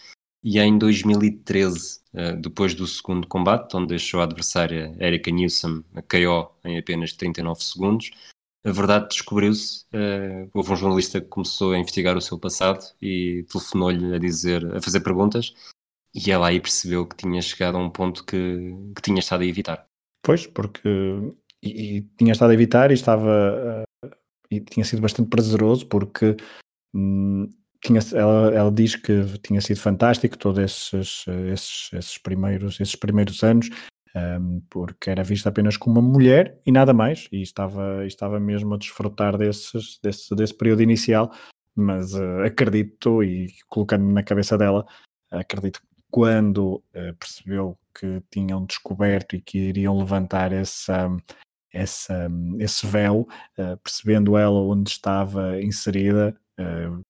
E 0.43 0.59
em 0.59 0.77
2013, 0.77 2.01
eh, 2.13 2.33
depois 2.33 2.75
do 2.75 2.85
segundo 2.85 3.25
combate, 3.27 3.75
onde 3.75 3.87
deixou 3.87 4.19
a 4.19 4.23
adversária 4.23 4.93
Erika 4.99 5.31
Newsom 5.31 5.83
a 5.95 6.01
KO 6.01 6.51
em 6.65 6.77
apenas 6.77 7.13
39 7.13 7.63
segundos, 7.63 8.11
a 8.65 8.71
verdade 8.71 9.09
descobriu-se. 9.09 9.85
Uh, 9.93 10.49
houve 10.53 10.71
um 10.71 10.75
jornalista 10.75 11.19
que 11.19 11.27
começou 11.27 11.73
a 11.73 11.77
investigar 11.77 12.15
o 12.15 12.21
seu 12.21 12.39
passado 12.39 12.85
e 13.01 13.45
telefonou-lhe 13.51 14.15
a 14.15 14.17
dizer, 14.17 14.65
a 14.75 14.81
fazer 14.81 15.01
perguntas, 15.01 15.53
e 16.15 16.31
ela 16.31 16.47
aí 16.47 16.61
percebeu 16.61 17.05
que 17.05 17.17
tinha 17.17 17.41
chegado 17.41 17.77
a 17.77 17.81
um 17.81 17.89
ponto 17.89 18.23
que, 18.23 18.73
que 18.95 19.01
tinha 19.01 19.19
estado 19.19 19.41
a 19.41 19.45
evitar. 19.45 19.85
Pois, 20.21 20.47
porque 20.47 20.87
e, 21.61 21.97
e 21.97 22.01
tinha 22.17 22.31
estado 22.31 22.51
a 22.51 22.53
evitar 22.53 22.91
e 22.91 22.93
estava 22.93 23.85
uh, 24.05 24.09
e 24.49 24.61
tinha 24.61 24.85
sido 24.85 25.01
bastante 25.01 25.29
prazeroso 25.29 25.85
porque 25.87 26.37
hum, 26.93 27.49
tinha, 27.83 27.99
ela, 28.13 28.53
ela 28.53 28.71
diz 28.71 28.95
que 28.95 29.25
tinha 29.39 29.59
sido 29.61 29.79
fantástico 29.79 30.37
todos 30.37 30.63
esses, 30.63 31.25
esses, 31.51 31.89
esses, 31.93 32.17
primeiros, 32.17 32.79
esses 32.79 32.95
primeiros 32.95 33.43
anos, 33.43 33.69
um, 34.15 34.61
porque 34.69 35.09
era 35.09 35.23
vista 35.23 35.49
apenas 35.49 35.75
como 35.75 35.99
uma 35.99 36.09
mulher 36.09 36.59
e 36.65 36.71
nada 36.71 36.93
mais, 36.93 37.27
e 37.31 37.41
estava, 37.41 38.05
estava 38.05 38.39
mesmo 38.39 38.73
a 38.73 38.77
desfrutar 38.77 39.37
desses, 39.37 39.99
desse, 40.01 40.33
desse 40.35 40.53
período 40.53 40.81
inicial, 40.81 41.31
mas 41.75 42.13
uh, 42.13 42.43
acredito, 42.45 43.23
e 43.23 43.53
colocando-me 43.67 44.13
na 44.13 44.23
cabeça 44.23 44.57
dela, 44.57 44.85
acredito 45.29 45.81
que 45.81 45.87
quando 46.09 46.75
uh, 46.95 47.13
percebeu 47.19 47.77
que 47.93 48.21
tinham 48.31 48.65
descoberto 48.65 49.35
e 49.35 49.41
que 49.41 49.57
iriam 49.57 49.97
levantar 49.97 50.53
essa, 50.53 51.09
essa, 51.71 52.27
esse 52.59 52.85
véu, 52.85 53.27
uh, 53.57 53.77
percebendo 53.83 54.37
ela 54.37 54.59
onde 54.59 54.91
estava 54.91 55.61
inserida, 55.61 56.37
uh, 56.59 57.01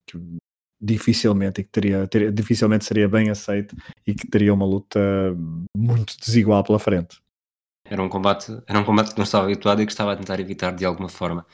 dificilmente 0.84 1.62
e 1.62 1.64
que 1.64 1.70
teria, 1.70 2.06
teria, 2.08 2.32
dificilmente 2.32 2.84
seria 2.84 3.08
bem 3.08 3.30
aceito 3.30 3.76
e 4.06 4.14
que 4.14 4.28
teria 4.28 4.54
uma 4.54 4.66
luta 4.66 5.00
muito 5.76 6.18
desigual 6.20 6.62
pela 6.64 6.78
frente. 6.78 7.22
Era 7.86 8.04
um 8.04 8.10
combate, 8.10 8.52
era 8.68 8.80
um 8.80 8.84
combate 8.84 9.12
que 9.12 9.18
não 9.18 9.24
estava 9.24 9.46
habituado 9.46 9.82
e 9.82 9.86
que 9.86 9.92
estava 9.92 10.12
a 10.12 10.16
tentar 10.16 10.40
evitar 10.40 10.72
de 10.72 10.84
alguma 10.84 11.08
forma. 11.08 11.46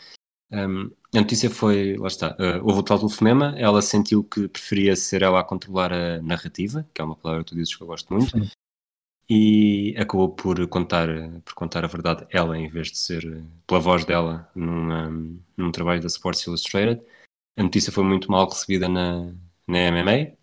Um, 0.52 0.90
a 1.14 1.20
notícia 1.20 1.50
foi, 1.50 1.96
lá 1.98 2.08
está, 2.08 2.32
uh, 2.40 2.66
houve 2.66 2.80
o 2.80 2.84
tal 2.84 2.98
telefonema, 2.98 3.54
ela 3.58 3.84
sentiu 3.84 4.24
que 4.24 4.48
preferia 4.48 4.96
ser 4.96 5.22
ela 5.22 5.40
a 5.40 5.44
controlar 5.44 5.94
a 5.94 6.22
narrativa, 6.24 6.88
que 6.92 7.02
é 7.02 7.04
uma 7.04 7.16
palavra 7.16 7.44
que 7.44 7.52
tu 7.52 7.56
dizes 7.56 7.76
que 7.76 7.84
eu 7.84 7.88
gosto 7.88 8.12
muito, 8.12 8.32
Sim. 8.32 8.50
e 9.30 9.96
acabou 9.98 10.30
por 10.30 10.66
contar, 10.68 11.08
por 11.46 11.54
contar 11.54 11.84
a 11.84 11.88
verdade 11.88 12.26
ela, 12.32 12.58
em 12.58 12.68
vez 12.68 12.88
de 12.88 12.98
ser 12.98 13.44
pela 13.68 13.80
voz 13.80 14.06
dela 14.06 14.50
numa, 14.56 15.12
num 15.56 15.72
trabalho 15.72 16.02
da 16.02 16.08
Sports 16.08 16.46
Illustrated 16.48 17.02
a 17.58 17.63
notícia 17.63 17.91
foi 17.91 18.03
muito 18.03 18.32
mal 18.32 18.48
recebida 18.48 18.88
na, 18.88 19.34
na 19.68 19.91
MMA. 19.91 20.38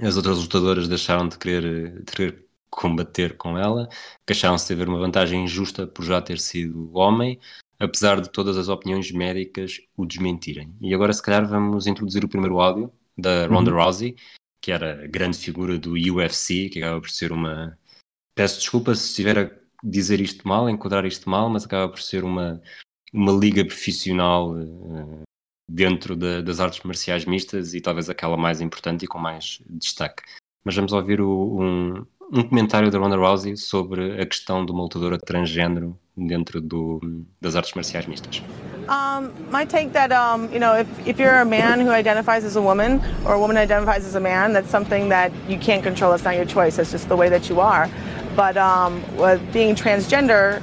As 0.00 0.16
outras 0.16 0.38
lutadoras 0.38 0.88
deixaram 0.88 1.28
de 1.28 1.38
querer, 1.38 2.02
de 2.02 2.12
querer 2.12 2.48
combater 2.70 3.36
com 3.36 3.56
ela, 3.56 3.88
queixaram-se 4.26 4.66
de 4.66 4.74
haver 4.74 4.88
uma 4.88 4.98
vantagem 4.98 5.44
injusta 5.44 5.86
por 5.86 6.04
já 6.04 6.20
ter 6.20 6.38
sido 6.38 6.90
homem, 6.94 7.40
apesar 7.78 8.20
de 8.20 8.30
todas 8.30 8.56
as 8.58 8.68
opiniões 8.68 9.10
médicas 9.10 9.80
o 9.96 10.04
desmentirem. 10.04 10.74
E 10.80 10.94
agora, 10.94 11.12
se 11.12 11.22
calhar, 11.22 11.46
vamos 11.48 11.86
introduzir 11.86 12.24
o 12.24 12.28
primeiro 12.28 12.60
áudio 12.60 12.92
da 13.16 13.46
Ronda 13.46 13.70
uhum. 13.70 13.78
Rousey, 13.78 14.16
que 14.60 14.70
era 14.70 15.04
a 15.04 15.06
grande 15.06 15.38
figura 15.38 15.78
do 15.78 15.92
UFC, 15.92 16.68
que 16.68 16.82
acaba 16.82 17.00
por 17.00 17.10
ser 17.10 17.32
uma. 17.32 17.78
Peço 18.34 18.60
desculpa 18.60 18.94
se 18.94 19.08
estiver 19.08 19.38
a 19.38 19.50
dizer 19.82 20.20
isto 20.20 20.46
mal, 20.46 20.66
a 20.66 20.70
enquadrar 20.70 21.04
isto 21.04 21.28
mal, 21.28 21.48
mas 21.48 21.64
acaba 21.64 21.88
por 21.90 22.00
ser 22.00 22.24
uma, 22.24 22.60
uma 23.12 23.32
liga 23.32 23.64
profissional 23.64 24.52
uh, 24.52 25.22
dentro 25.68 26.16
de, 26.16 26.42
das 26.42 26.60
artes 26.60 26.82
marciais 26.82 27.24
mistas 27.24 27.74
e 27.74 27.80
talvez 27.80 28.08
aquela 28.08 28.36
mais 28.36 28.60
importante 28.60 29.04
e 29.04 29.08
com 29.08 29.18
mais 29.18 29.60
destaque. 29.68 30.22
Mas 30.64 30.74
vamos 30.74 30.92
ouvir 30.92 31.20
o, 31.20 31.60
um, 31.60 32.06
um 32.32 32.42
comentário 32.42 32.90
da 32.90 32.98
Ronda 32.98 33.16
Rousey 33.16 33.56
sobre 33.56 34.20
a 34.20 34.26
questão 34.26 34.64
de 34.64 34.72
uma 34.72 34.82
lutadora 34.82 35.18
transgênero 35.18 35.98
dentro 36.16 36.60
do, 36.60 37.00
das 37.40 37.54
artes 37.54 37.74
marciais 37.74 38.06
mistas. 38.06 38.42
Um, 38.88 39.30
my 39.52 39.66
take 39.66 39.90
that 39.90 40.12
um, 40.12 40.50
you 40.50 40.58
know 40.58 40.74
if, 40.74 40.86
if 41.06 41.20
you're 41.20 41.40
a 41.40 41.44
man 41.44 41.80
who 41.80 41.90
identifies 41.90 42.42
as 42.42 42.56
a 42.56 42.60
woman 42.60 43.02
or 43.26 43.34
a 43.34 43.38
woman 43.38 43.58
identifies 43.58 44.06
as 44.06 44.14
a 44.14 44.20
man, 44.20 44.54
that's 44.54 44.70
something 44.70 45.10
that 45.10 45.30
you 45.46 45.58
can't 45.58 45.82
control. 45.82 46.14
It's 46.14 46.24
not 46.24 46.36
your 46.36 46.46
choice. 46.46 46.78
It's 46.78 46.90
just 46.90 47.08
the 47.08 47.16
way 47.16 47.28
that 47.28 47.50
you 47.50 47.60
are. 47.60 47.88
But 48.34 48.56
um, 48.56 49.02
being 49.52 49.74
transgender 49.74 50.62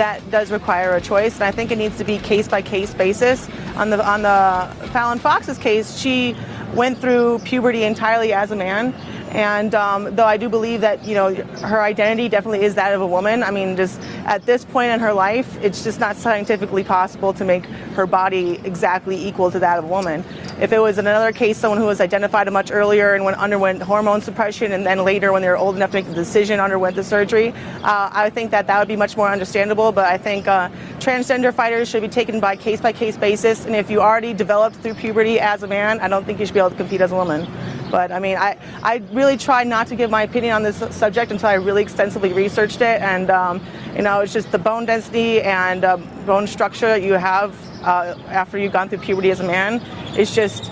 that 0.00 0.30
does 0.30 0.50
require 0.50 0.94
a 0.94 1.00
choice, 1.00 1.34
and 1.34 1.44
I 1.44 1.50
think 1.50 1.70
it 1.70 1.76
needs 1.76 1.98
to 1.98 2.04
be 2.04 2.16
case 2.16 2.48
by 2.48 2.62
case 2.62 2.94
basis. 2.94 3.50
On 3.76 3.90
the 3.90 4.02
on 4.02 4.22
the 4.22 4.88
Fallon 4.92 5.18
Fox's 5.18 5.58
case, 5.58 5.98
she 5.98 6.34
went 6.74 6.96
through 6.96 7.40
puberty 7.40 7.82
entirely 7.82 8.32
as 8.32 8.50
a 8.50 8.56
man, 8.56 8.94
and 9.28 9.74
um, 9.74 10.16
though 10.16 10.24
I 10.24 10.38
do 10.38 10.48
believe 10.48 10.80
that 10.80 11.04
you 11.04 11.14
know 11.14 11.34
her 11.34 11.82
identity 11.82 12.30
definitely 12.30 12.64
is 12.64 12.76
that 12.76 12.94
of 12.94 13.02
a 13.02 13.06
woman, 13.06 13.42
I 13.42 13.50
mean, 13.50 13.76
just 13.76 14.00
at 14.24 14.46
this 14.46 14.64
point 14.64 14.90
in 14.90 15.00
her 15.00 15.12
life, 15.12 15.62
it's 15.62 15.84
just 15.84 16.00
not 16.00 16.16
scientifically 16.16 16.82
possible 16.82 17.34
to 17.34 17.44
make 17.44 17.66
her 17.94 18.06
body 18.06 18.58
exactly 18.64 19.22
equal 19.22 19.50
to 19.50 19.58
that 19.58 19.78
of 19.78 19.84
a 19.84 19.88
woman. 19.88 20.24
If 20.60 20.74
it 20.74 20.78
was 20.78 20.98
in 20.98 21.06
another 21.06 21.32
case, 21.32 21.56
someone 21.56 21.80
who 21.80 21.86
was 21.86 22.02
identified 22.02 22.52
much 22.52 22.70
earlier 22.70 23.14
and 23.14 23.24
went 23.24 23.38
underwent 23.38 23.80
hormone 23.80 24.20
suppression, 24.20 24.72
and 24.72 24.84
then 24.84 25.04
later, 25.04 25.32
when 25.32 25.40
they 25.40 25.48
were 25.48 25.56
old 25.56 25.74
enough 25.74 25.90
to 25.92 25.96
make 25.96 26.06
the 26.06 26.12
decision, 26.12 26.60
underwent 26.60 26.96
the 26.96 27.02
surgery, 27.02 27.54
uh, 27.82 28.10
I 28.12 28.28
think 28.28 28.50
that 28.50 28.66
that 28.66 28.78
would 28.78 28.86
be 28.86 28.96
much 28.96 29.16
more 29.16 29.30
understandable. 29.30 29.90
But 29.90 30.04
I 30.04 30.18
think 30.18 30.46
uh, 30.46 30.68
transgender 30.98 31.54
fighters 31.54 31.88
should 31.88 32.02
be 32.02 32.08
taken 32.08 32.40
by 32.40 32.56
case 32.56 32.78
by 32.78 32.92
case 32.92 33.16
basis, 33.16 33.64
and 33.64 33.74
if 33.74 33.90
you 33.90 34.02
already 34.02 34.34
developed 34.34 34.76
through 34.76 34.94
puberty 34.94 35.40
as 35.40 35.62
a 35.62 35.66
man, 35.66 35.98
I 36.00 36.08
don't 36.08 36.26
think 36.26 36.38
you 36.38 36.44
should 36.44 36.52
be 36.52 36.60
able 36.60 36.70
to 36.70 36.76
compete 36.76 37.00
as 37.00 37.12
a 37.12 37.16
woman. 37.16 37.48
But 37.90 38.12
I 38.12 38.18
mean, 38.18 38.36
I, 38.36 38.58
I 38.82 39.02
really 39.12 39.38
try 39.38 39.64
not 39.64 39.86
to 39.86 39.96
give 39.96 40.10
my 40.10 40.24
opinion 40.24 40.54
on 40.54 40.62
this 40.62 40.76
subject 40.94 41.32
until 41.32 41.48
I 41.48 41.54
really 41.54 41.80
extensively 41.80 42.34
researched 42.34 42.82
it. 42.82 43.00
And, 43.00 43.30
um, 43.30 43.64
you 43.96 44.02
know, 44.02 44.20
it's 44.20 44.32
just 44.34 44.52
the 44.52 44.58
bone 44.58 44.84
density 44.84 45.40
and 45.40 45.84
uh, 45.84 45.96
bone 46.26 46.46
structure 46.46 46.86
that 46.86 47.02
you 47.02 47.14
have 47.14 47.56
uh, 47.82 48.14
after 48.28 48.58
you've 48.58 48.72
gone 48.72 48.88
through 48.88 48.98
puberty 48.98 49.30
as 49.30 49.40
a 49.40 49.44
man. 49.44 49.80
It's 50.18 50.34
just, 50.34 50.64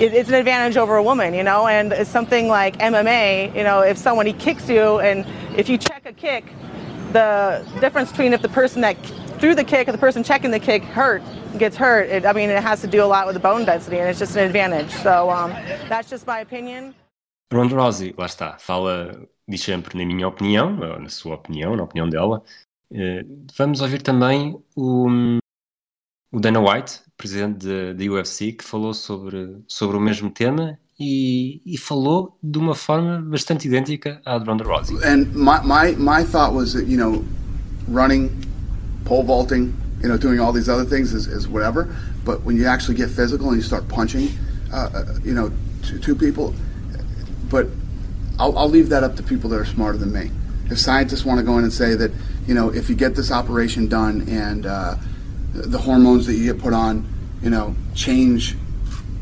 it, 0.00 0.14
it's 0.14 0.28
an 0.28 0.34
advantage 0.34 0.76
over 0.76 0.96
a 0.96 1.02
woman, 1.02 1.34
you 1.34 1.42
know. 1.42 1.66
And 1.66 1.92
it's 1.92 2.10
something 2.10 2.48
like 2.48 2.78
MMA, 2.78 3.54
you 3.54 3.62
know, 3.62 3.80
if 3.80 3.98
someone 3.98 4.26
he 4.26 4.32
kicks 4.32 4.68
you 4.68 5.00
and 5.00 5.26
if 5.58 5.68
you 5.68 5.78
check 5.78 6.06
a 6.06 6.12
kick, 6.12 6.44
the 7.12 7.64
difference 7.80 8.10
between 8.10 8.32
if 8.32 8.42
the 8.42 8.48
person 8.48 8.82
that 8.82 8.96
threw 9.38 9.54
the 9.54 9.64
kick 9.64 9.88
or 9.88 9.92
the 9.92 9.98
person 9.98 10.24
checking 10.24 10.50
the 10.50 10.58
kick 10.58 10.82
hurt 10.82 11.22
gets 11.58 11.76
hurt, 11.76 12.08
it, 12.08 12.26
I 12.26 12.32
mean, 12.32 12.50
it 12.50 12.62
has 12.62 12.80
to 12.80 12.86
do 12.86 13.02
a 13.02 13.06
lot 13.06 13.26
with 13.26 13.34
the 13.34 13.40
bone 13.40 13.64
density, 13.64 13.98
and 13.98 14.08
it's 14.08 14.18
just 14.18 14.36
an 14.36 14.44
advantage. 14.44 14.90
So 14.90 15.30
um, 15.30 15.50
that's 15.88 16.10
just 16.10 16.26
my 16.26 16.40
opinion. 16.40 16.94
Ronda 17.52 17.76
Rousey, 17.76 18.12
lá 18.18 18.26
está, 18.26 18.58
fala, 18.58 19.28
diz 19.46 19.62
sempre 19.62 19.96
na 19.96 20.04
minha 20.04 20.26
opinião, 20.26 20.76
ou 20.80 20.98
na 20.98 21.08
sua 21.08 21.36
opinião, 21.36 21.76
na 21.76 21.84
opinião 21.84 22.08
dela. 22.08 22.42
Uh, 22.90 23.46
vamos 23.56 23.80
ouvir 23.80 24.02
também 24.02 24.56
o, 24.74 25.38
o 26.34 26.40
Dana 26.40 26.58
White, 26.58 27.00
presidente 27.16 27.64
da 27.94 28.04
UFC, 28.12 28.50
que 28.50 28.64
falou 28.64 28.92
sobre, 28.92 29.62
sobre 29.68 29.96
o 29.96 30.00
mesmo 30.00 30.28
tema 30.28 30.76
e, 30.98 31.62
e, 31.64 31.78
falou 31.78 32.36
de 32.42 32.58
uma 32.58 32.74
forma 32.74 33.22
bastante 33.22 33.68
idêntica 33.68 34.20
à 34.26 34.36
de 34.36 34.44
Ronda 34.44 34.64
Rousey. 34.64 34.96
And 35.04 35.26
my, 35.32 35.60
my, 35.62 35.94
my 35.96 36.24
thought 36.24 36.52
was 36.52 36.72
that, 36.72 36.88
you 36.88 36.96
know, 36.96 37.24
running, 37.86 38.30
pole 39.04 39.22
vaulting, 39.22 39.72
you 40.02 40.08
know, 40.08 40.16
doing 40.16 40.40
all 40.40 40.52
these 40.52 40.68
other 40.68 40.84
things 40.84 41.12
is, 41.12 41.28
is 41.28 41.46
whatever. 41.46 41.94
But 42.24 42.42
when 42.42 42.56
you 42.56 42.66
actually 42.66 42.96
get 42.96 43.10
physical 43.10 43.48
and 43.50 43.56
you 43.56 43.62
start 43.62 43.86
punching, 43.88 44.28
uh, 44.72 44.90
uh, 44.92 45.04
you 45.22 45.34
know, 45.34 45.52
two, 45.84 46.00
two 46.00 46.16
people, 46.16 46.52
but 47.48 47.68
I'll, 48.40 48.58
I'll 48.58 48.68
leave 48.68 48.88
that 48.88 49.04
up 49.04 49.14
to 49.16 49.22
people 49.22 49.48
that 49.50 49.60
are 49.60 49.64
smarter 49.64 49.98
than 49.98 50.12
me. 50.12 50.32
If 50.68 50.80
scientists 50.80 51.24
want 51.24 51.38
to 51.38 51.44
go 51.44 51.58
in 51.58 51.64
and 51.64 51.72
say 51.72 51.94
that, 51.94 52.10
you 52.48 52.54
know, 52.54 52.70
if 52.70 52.88
you 52.88 52.96
get 52.96 53.14
this 53.14 53.30
operation 53.30 53.86
done 53.86 54.28
and 54.28 54.66
uh, 54.66 54.96
the 55.54 55.78
hormones 55.78 56.26
that 56.26 56.34
you 56.34 56.52
get 56.52 56.60
put 56.60 56.74
on, 56.74 57.08
you 57.42 57.50
know, 57.50 57.74
change 57.94 58.56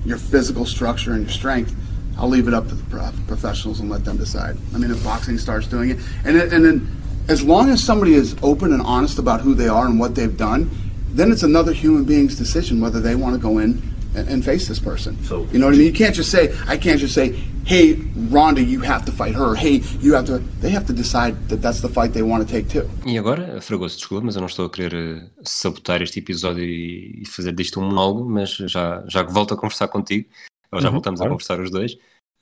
your 0.05 0.19
physical 0.19 0.65
structure 0.65 1.13
and 1.13 1.23
your 1.23 1.31
strength, 1.31 1.77
I'll 2.19 2.29
leave 2.29 2.49
it 2.49 2.55
up 2.55 2.69
to 2.69 2.75
the 2.75 3.13
professionals 3.27 3.81
and 3.81 3.91
let 3.91 4.05
them 4.05 4.17
decide. 4.17 4.57
I 4.75 4.79
mean, 4.79 4.91
if 4.91 5.03
boxing 5.05 5.39
starts 5.39 5.67
doing 5.67 5.91
it, 5.91 5.99
and 6.25 6.37
and 6.37 6.65
then 6.65 7.03
as 7.29 7.43
long 7.43 7.71
as 7.71 7.83
somebody 7.83 8.15
is 8.15 8.37
open 8.43 8.73
and 8.73 8.83
honest 8.83 9.19
about 9.19 9.41
who 9.41 9.55
they 9.55 9.69
are 9.69 9.87
and 9.87 9.99
what 9.99 10.15
they've 10.15 10.37
done, 10.37 10.71
then 11.11 11.31
it's 11.31 11.43
another 11.43 11.73
human 11.73 12.05
being's 12.05 12.37
decision 12.37 12.81
whether 12.81 13.01
they 13.01 13.15
want 13.15 13.35
to 13.35 13.41
go 13.41 13.59
in 13.59 13.83
and, 14.15 14.29
and 14.29 14.45
face 14.45 14.69
this 14.69 14.79
person. 14.79 15.23
So 15.25 15.47
you 15.53 15.59
know 15.59 15.67
what 15.67 15.75
I 15.75 15.79
mean? 15.79 15.87
You 15.87 15.93
can't 15.93 16.15
just 16.15 16.31
say, 16.31 16.57
I 16.67 16.77
can't 16.77 16.99
just 16.99 17.15
say, 17.15 17.41
hey, 17.65 17.95
Rhonda, 18.31 18.61
you 18.61 18.81
have 18.83 19.05
to 19.05 19.13
fight 19.13 19.35
her. 19.35 19.55
Hey, 19.55 19.83
you 20.01 20.15
have 20.15 20.27
to. 20.27 20.39
They 20.61 20.71
have 20.71 20.87
to 20.87 20.93
decide 20.93 21.37
that 21.49 21.63
that's 21.63 21.81
the 21.81 21.89
fight 21.89 22.13
they 22.13 22.23
want 22.23 22.47
to 22.47 22.53
take 22.53 22.69
too. 22.69 22.89
E 23.07 23.19
agora, 23.19 23.61
Fragoso, 23.61 23.97
desculpa, 23.97 24.27
mas 24.27 24.37
eu 24.37 24.41
não 24.41 24.49
estou 24.49 24.67
a 24.67 24.71
querer 24.71 24.95
eh, 24.95 25.31
sabotar 25.43 26.03
este 26.03 26.19
episódio 26.19 26.65
e 26.65 27.25
fazer 27.27 27.53
disto 27.53 27.81
um 27.81 27.85
monólogo, 27.85 28.29
mas 28.29 28.51
já, 28.51 29.05
já 29.09 29.23
volto 29.23 29.55
a 29.55 29.57
conversar 29.57 29.89
contigo, 29.89 30.29
ou 30.71 30.81
já 30.81 30.89
uhum, 30.89 30.95
voltamos 30.95 31.19
claro. 31.19 31.33
a 31.33 31.35
conversar 31.35 31.61
os 31.61 31.71
dois. 31.71 31.93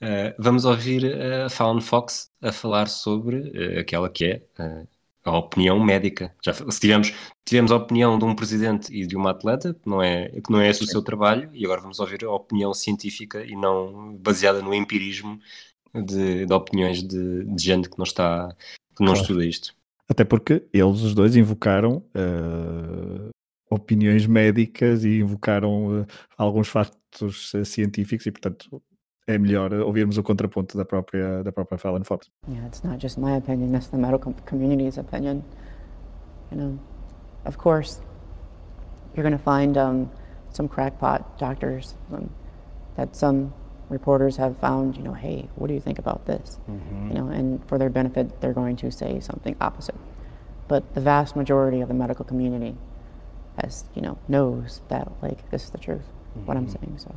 Uh, 0.01 0.33
vamos 0.39 0.65
ouvir 0.65 1.05
a 1.05 1.49
Fallon 1.49 1.79
Fox 1.79 2.31
a 2.41 2.51
falar 2.51 2.87
sobre 2.87 3.37
uh, 3.37 3.79
aquela 3.79 4.09
que 4.09 4.25
é 4.25 4.41
uh, 4.59 4.87
a 5.23 5.37
opinião 5.37 5.79
médica. 5.79 6.33
Já, 6.43 6.53
se 6.53 6.79
tivemos, 6.79 7.13
tivemos 7.45 7.71
a 7.71 7.75
opinião 7.75 8.17
de 8.17 8.25
um 8.25 8.35
presidente 8.35 8.93
e 8.93 9.05
de 9.05 9.15
uma 9.15 9.31
atleta, 9.31 9.73
que 9.73 9.89
não 9.89 10.01
é, 10.01 10.29
que 10.29 10.51
não 10.51 10.59
é 10.59 10.69
esse 10.69 10.83
o 10.83 10.87
seu 10.87 11.01
trabalho, 11.01 11.49
e 11.53 11.63
agora 11.65 11.81
vamos 11.81 11.99
ouvir 11.99 12.23
a 12.25 12.31
opinião 12.31 12.73
científica 12.73 13.43
e 13.43 13.55
não 13.55 14.15
baseada 14.17 14.61
no 14.61 14.73
empirismo 14.73 15.39
de, 15.93 16.45
de 16.45 16.53
opiniões 16.53 17.03
de, 17.03 17.43
de, 17.43 17.63
gente 17.63 17.89
que 17.89 17.97
não 17.97 18.03
está, 18.03 18.55
que 18.95 19.03
não 19.03 19.13
claro. 19.13 19.21
estuda 19.21 19.45
isto. 19.45 19.75
Até 20.09 20.23
porque 20.23 20.63
eles 20.73 21.01
os 21.01 21.13
dois 21.13 21.35
invocaram 21.35 22.03
opiniões 23.69 24.27
médicas 24.27 25.05
e 25.05 25.19
invocaram 25.19 26.05
alguns 26.37 26.67
factos 26.67 27.53
científicos 27.63 28.25
e, 28.25 28.31
portanto, 28.31 28.81
é 29.27 29.37
melhor 29.37 29.71
ouvirmos 29.73 30.17
o 30.17 30.23
contraponto 30.23 30.77
da 30.77 30.85
própria 30.85 31.43
da 31.43 31.51
própria 31.51 31.77
Fallon 31.77 32.03
Fox. 32.03 32.29
Yeah, 32.47 32.65
it's 32.67 32.83
not 32.83 32.99
just 32.99 33.19
my 33.19 33.37
opinion, 33.37 33.71
that's 33.71 33.87
the 33.87 33.97
medical 33.97 34.33
community's 34.45 34.97
opinion. 34.97 35.43
You 36.51 36.57
know, 36.57 36.79
of 37.45 37.57
course, 37.57 38.01
you're 39.15 39.23
going 39.23 39.37
to 39.37 39.43
find 39.43 39.77
um, 39.77 40.09
some 40.51 40.67
crackpot 40.67 41.37
doctors 41.37 41.95
um, 42.11 42.29
that 42.95 43.15
some 43.15 43.53
reporters 43.89 44.37
have 44.37 44.57
found, 44.57 44.97
you 44.97 45.03
know, 45.03 45.13
hey, 45.13 45.49
what 45.55 45.67
do 45.67 45.73
you 45.73 45.79
think 45.79 45.99
about 45.99 46.25
this? 46.25 46.59
Mm-hmm. 46.69 47.09
You 47.09 47.13
know, 47.13 47.27
and 47.27 47.65
for 47.67 47.77
their 47.77 47.89
benefit, 47.89 48.41
they're 48.41 48.53
going 48.53 48.75
to 48.77 48.91
say 48.91 49.19
something 49.19 49.55
opposite. 49.61 49.95
But 50.67 50.93
the 50.93 51.01
vast 51.01 51.35
majority 51.35 51.81
of 51.81 51.87
the 51.89 51.93
medical 51.93 52.25
community 52.25 52.75
has, 53.61 53.85
you 53.93 54.01
know, 54.01 54.17
knows 54.27 54.81
that 54.87 55.11
like 55.21 55.49
this 55.51 55.65
is 55.65 55.69
the 55.69 55.77
truth, 55.77 56.07
mm-hmm. 56.35 56.45
what 56.45 56.57
I'm 56.57 56.67
mm-hmm. 56.67 56.85
saying. 56.85 56.97
So. 56.99 57.15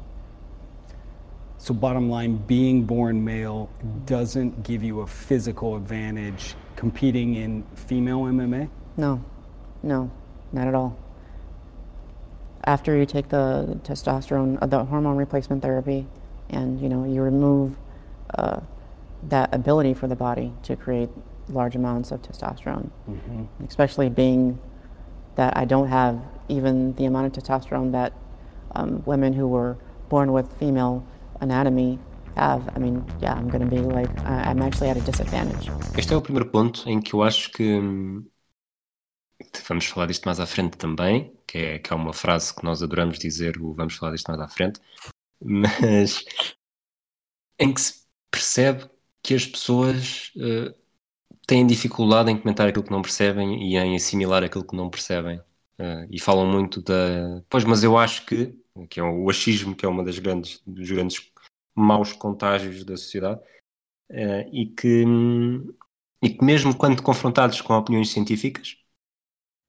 So, 1.65 1.73
bottom 1.73 2.11
line, 2.11 2.37
being 2.37 2.85
born 2.85 3.25
male 3.25 3.71
doesn't 4.05 4.65
give 4.65 4.83
you 4.83 5.01
a 5.01 5.07
physical 5.07 5.77
advantage 5.77 6.57
competing 6.77 7.37
in 7.37 7.63
female 7.75 8.25
MMA? 8.25 8.69
No, 8.99 9.25
no, 9.83 10.11
not 10.53 10.69
at 10.69 10.75
all. 10.75 10.95
After 12.67 12.95
you 12.95 13.07
take 13.07 13.31
the 13.31 13.81
testosterone, 13.83 14.59
uh, 14.61 14.67
the 14.67 14.85
hormone 14.85 15.17
replacement 15.17 15.63
therapy, 15.63 16.07
and 16.51 16.83
you 16.83 16.91
know 16.91 17.05
you 17.05 17.23
remove 17.23 17.79
uh, 18.35 18.61
that 19.23 19.55
ability 19.55 19.95
for 19.95 20.07
the 20.07 20.17
body 20.17 20.53
to 20.65 20.77
create 20.77 21.09
large 21.49 21.75
amounts 21.75 22.11
of 22.11 22.21
testosterone, 22.21 22.91
mm-hmm. 23.09 23.65
especially 23.67 24.11
being 24.11 24.59
that 25.37 25.57
I 25.57 25.65
don't 25.65 25.89
have 25.89 26.21
even 26.47 26.93
the 26.97 27.07
amount 27.07 27.35
of 27.35 27.43
testosterone 27.43 27.93
that 27.93 28.13
um, 28.73 29.03
women 29.07 29.33
who 29.33 29.49
were 29.49 29.79
born 30.11 30.31
with 30.31 30.53
female 30.59 31.07
anatomy 31.41 31.99
have, 32.37 32.63
I 32.77 32.79
mean, 32.79 33.05
yeah, 33.21 33.35
I'm 33.35 33.49
going 33.49 33.63
to 33.63 33.71
be 33.71 33.81
like, 33.81 34.11
I'm 34.25 34.63
actually 34.63 34.91
at 34.91 34.97
a 34.97 35.01
disadvantage. 35.01 35.71
Este 35.97 36.13
é 36.13 36.17
o 36.17 36.23
primeiro 36.23 36.51
ponto 36.51 36.89
em 36.89 37.01
que 37.01 37.15
eu 37.15 37.23
acho 37.23 37.51
que 37.51 37.81
vamos 39.69 39.87
falar 39.87 40.07
disto 40.07 40.25
mais 40.25 40.41
à 40.41 40.47
frente 40.47 40.77
também, 40.77 41.33
que 41.47 41.59
é, 41.59 41.79
que 41.79 41.93
é 41.93 41.97
uma 41.97 42.13
frase 42.13 42.55
que 42.55 42.65
nós 42.65 42.83
adoramos 42.83 43.19
dizer, 43.19 43.61
o 43.61 43.75
vamos 43.75 43.95
falar 43.95 44.13
disto 44.13 44.29
mais 44.29 44.41
à 44.41 44.49
frente, 44.49 44.81
mas 45.41 46.25
em 47.59 47.73
que 47.73 47.81
se 47.81 48.05
percebe 48.31 48.89
que 49.23 49.35
as 49.35 49.47
pessoas 49.47 50.33
uh, 50.37 50.75
têm 51.47 51.67
dificuldade 51.67 52.31
em 52.31 52.37
comentar 52.37 52.69
aquilo 52.69 52.85
que 52.85 52.91
não 52.91 53.03
percebem 53.03 53.71
e 53.71 53.77
em 53.77 53.97
assimilar 53.97 54.43
aquilo 54.43 54.67
que 54.67 54.77
não 54.77 54.91
percebem. 54.91 55.39
Uh, 55.79 56.07
e 56.09 56.21
falam 56.21 56.47
muito 56.47 56.81
da. 56.83 57.43
Pois, 57.49 57.65
mas 57.65 57.83
eu 57.83 57.99
acho 57.99 58.25
que, 58.27 58.57
que 58.89 59.01
é 59.01 59.03
o 59.03 59.29
achismo, 59.31 59.75
que 59.75 59.85
é 59.85 59.89
uma 59.89 60.05
das 60.05 60.19
grandes, 60.19 60.63
dos 60.67 60.91
grandes 60.91 61.31
maus 61.75 62.13
contágios 62.13 62.85
da 62.85 62.97
sociedade 62.97 63.41
uh, 64.11 64.49
e, 64.53 64.67
que, 64.67 65.05
e 66.23 66.31
que 66.31 66.45
mesmo 66.45 66.77
quando 66.77 67.03
confrontados 67.03 67.61
com 67.61 67.73
opiniões 67.75 68.11
científicas 68.11 68.79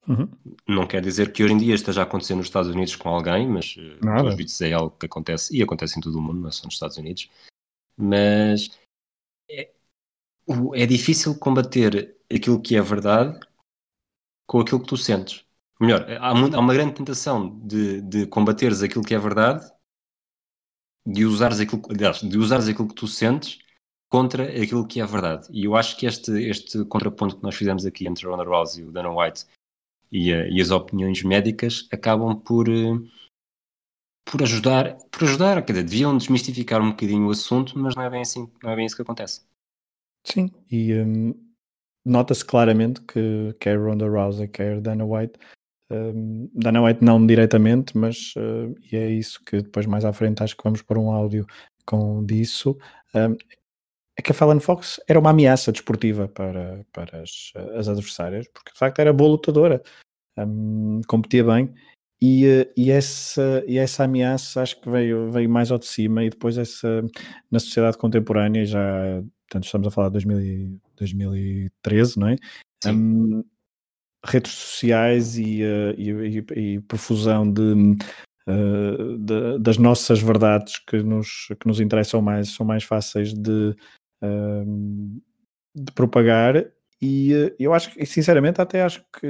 uhum. 0.08 0.30
não 0.68 0.88
quer 0.88 1.02
dizer 1.02 1.32
que 1.32 1.44
hoje 1.44 1.54
em 1.54 1.58
dia 1.58 1.76
esteja 1.76 2.02
a 2.02 2.04
acontecer 2.04 2.36
nos 2.36 2.48
Estados 2.48 2.70
Unidos 2.70 2.96
com 2.96 3.10
alguém, 3.10 3.48
mas 3.48 3.76
uh, 3.76 4.28
os 4.28 4.36
vídeos 4.36 4.62
é 4.62 4.74
algo 4.74 4.96
que 4.98 5.06
acontece 5.06 5.56
e 5.56 5.62
acontece 5.62 5.98
em 5.98 6.02
todo 6.02 6.18
o 6.18 6.22
mundo, 6.22 6.42
não 6.42 6.50
é 6.50 6.52
só 6.52 6.66
nos 6.66 6.76
Estados 6.76 6.98
Unidos 6.98 7.30
mas 7.98 8.78
é, 9.50 9.72
é 10.74 10.86
difícil 10.86 11.38
combater 11.38 12.18
aquilo 12.32 12.62
que 12.62 12.76
é 12.76 12.82
verdade 12.82 13.40
com 14.48 14.60
aquilo 14.60 14.82
que 14.82 14.88
tu 14.88 14.98
sentes. 14.98 15.45
Melhor, 15.80 16.06
há, 16.10 16.30
há 16.30 16.60
uma 16.60 16.74
grande 16.74 16.94
tentação 16.94 17.60
de, 17.60 18.02
de 18.02 18.28
combateres 18.28 18.82
aquilo 18.82 19.04
que 19.04 19.14
é 19.14 19.20
verdade 19.20 19.70
de 21.06 21.26
usares 21.26 21.60
aquilo, 21.60 21.82
aliás, 21.90 22.20
de 22.20 22.38
usares 22.38 22.68
aquilo 22.68 22.88
que 22.88 22.96
tu 22.96 23.08
sentes 23.08 23.60
contra 24.10 24.44
aquilo 24.44 24.88
que 24.88 25.00
é 25.00 25.06
verdade. 25.06 25.48
E 25.52 25.66
eu 25.66 25.76
acho 25.76 25.96
que 25.98 26.06
este, 26.06 26.32
este 26.32 26.84
contraponto 26.86 27.38
que 27.38 27.44
nós 27.44 27.56
fizemos 27.56 27.86
aqui 27.86 28.08
entre 28.08 28.26
Ronda 28.26 28.44
Rousey, 28.44 28.84
o 28.84 28.92
Dana 28.92 29.12
White 29.12 29.46
e, 30.12 30.32
e 30.32 30.62
as 30.62 30.72
opiniões 30.72 31.22
médicas 31.24 31.88
acabam 31.92 32.36
por, 32.40 32.68
uh, 32.70 33.08
por 34.26 34.42
ajudar, 34.42 34.98
por 35.12 35.24
ajudar, 35.24 35.64
quer 35.64 35.74
dizer, 35.74 35.84
deviam 35.84 36.18
desmistificar 36.18 36.82
um 36.82 36.92
bocadinho 36.92 37.28
o 37.28 37.32
assunto, 37.32 37.78
mas 37.78 37.96
não 37.96 38.04
é 38.04 38.10
bem 38.10 38.22
assim, 38.22 38.50
não 38.64 38.72
é 38.72 38.76
bem 38.76 38.86
isso 38.86 38.96
que 38.96 39.02
acontece. 39.02 39.46
Sim, 40.24 40.50
e 40.72 40.94
um, 40.96 41.34
nota-se 42.04 42.44
claramente 42.44 43.02
que 43.02 43.54
quer 43.60 43.78
Ronda 43.78 44.08
Rousey, 44.08 44.48
quer 44.48 44.82
Dana 44.82 45.06
White, 45.06 45.38
um, 45.92 46.50
Dana 46.54 46.84
White 46.84 47.04
não 47.04 47.26
diretamente, 47.26 47.98
mas 47.98 48.34
uh, 48.38 48.74
e 48.92 48.96
é 48.96 49.10
isso 49.10 49.44
que 49.46 49.62
depois 49.62 49.86
mais 49.86 50.06
à 50.06 50.12
frente 50.12 50.42
acho 50.42 50.56
que 50.56 50.64
vamos 50.64 50.82
pôr 50.82 50.98
um 50.98 51.12
áudio 51.12 51.46
com 51.86 52.26
disso. 52.26 52.78
Um, 53.14 53.36
é 54.18 54.22
que 54.22 54.32
a 54.32 54.36
Fallon 54.36 54.60
Fox 54.60 55.00
era 55.08 55.20
uma 55.20 55.32
ameaça 55.32 55.72
desportiva 55.72 56.28
para, 56.28 56.86
para 56.94 57.22
as, 57.22 57.52
as 57.76 57.88
adversárias, 57.88 58.48
porque 58.48 58.72
de 58.72 58.80
facto 58.80 59.00
era 59.00 59.12
boa 59.12 59.32
lutadora, 59.32 59.82
um, 60.38 61.02
competia 61.08 61.44
bem 61.44 61.74
e, 62.22 62.46
eh, 62.46 62.74
e, 62.78 62.92
essa, 62.92 63.64
e 63.68 63.78
essa 63.78 64.06
ameaça 64.06 64.62
acho 64.62 64.80
que 64.80 64.90
veio, 64.90 65.30
veio 65.32 65.50
mais 65.50 65.72
ao 65.72 65.78
de 65.78 65.86
cima 65.86 66.24
e 66.24 66.30
depois 66.30 66.58
essa, 66.58 67.04
na 67.52 67.60
sociedade 67.60 67.98
contemporânea, 67.98 68.66
já 68.66 69.22
portanto 69.48 69.66
estamos 69.66 69.88
a 69.88 69.92
falar 69.92 70.10
de 70.10 70.14
2000, 70.14 70.80
2013, 70.98 72.20
não 72.20 72.30
é? 72.30 72.36
Um, 72.88 73.44
redes 74.26 74.52
sociais 74.52 75.38
e, 75.38 75.64
uh, 75.64 75.94
e, 75.98 76.10
e, 76.10 76.74
e, 76.76 76.80
profusão 76.82 77.50
de, 77.50 77.96
uh, 78.48 79.18
de, 79.18 79.60
das 79.60 79.78
nossas 79.78 80.20
verdades 80.20 80.80
que 80.80 80.98
nos, 80.98 81.48
que 81.60 81.68
nos 81.68 81.80
interessam 81.80 82.22
mais, 82.22 82.50
são 82.50 82.66
mais 82.66 82.84
fáceis 82.84 83.34
de, 83.34 83.76
uh, 84.24 85.22
de 85.76 85.92
propagar. 85.94 86.66
E 87.02 87.54
eu 87.60 87.74
acho 87.74 87.92
que, 87.92 88.06
sinceramente, 88.06 88.62
até 88.62 88.82
acho 88.82 89.04
que 89.20 89.28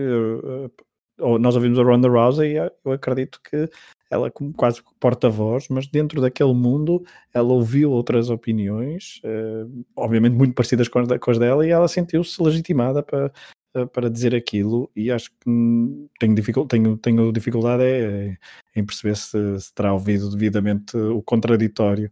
nós 1.18 1.56
ouvimos 1.56 1.80
a 1.80 1.84
Ronda 1.84 2.08
Rousey 2.08 2.54
e 2.54 2.72
eu 2.86 2.92
acredito 2.92 3.42
que 3.42 3.68
ela 4.10 4.30
como 4.30 4.54
quase 4.54 4.82
porta-voz, 5.00 5.68
mas 5.68 5.88
dentro 5.88 6.22
daquele 6.22 6.54
mundo 6.54 7.04
ela 7.34 7.52
ouviu 7.52 7.92
outras 7.92 8.30
opiniões, 8.30 9.20
obviamente 9.96 10.36
muito 10.36 10.54
parecidas 10.54 10.88
com 10.88 11.00
as, 11.00 11.40
dela, 11.40 11.66
e 11.66 11.72
ela 11.72 11.88
sentiu-se 11.88 12.42
legitimada 12.42 13.02
para, 13.02 13.32
para 13.94 14.10
dizer 14.10 14.34
aquilo, 14.34 14.90
e 14.96 15.12
acho 15.12 15.32
que 15.32 15.50
tenho, 16.20 16.36
dificul 16.36 16.68
tenho, 16.68 16.98
tenho 16.98 17.32
dificuldade 17.32 17.84
é, 17.84 18.38
em 18.76 18.86
perceber 18.86 19.16
se, 19.16 19.60
se, 19.60 19.74
terá 19.74 19.94
ouvido 19.94 20.30
devidamente 20.30 20.96
o 20.96 21.22
contraditório, 21.22 22.12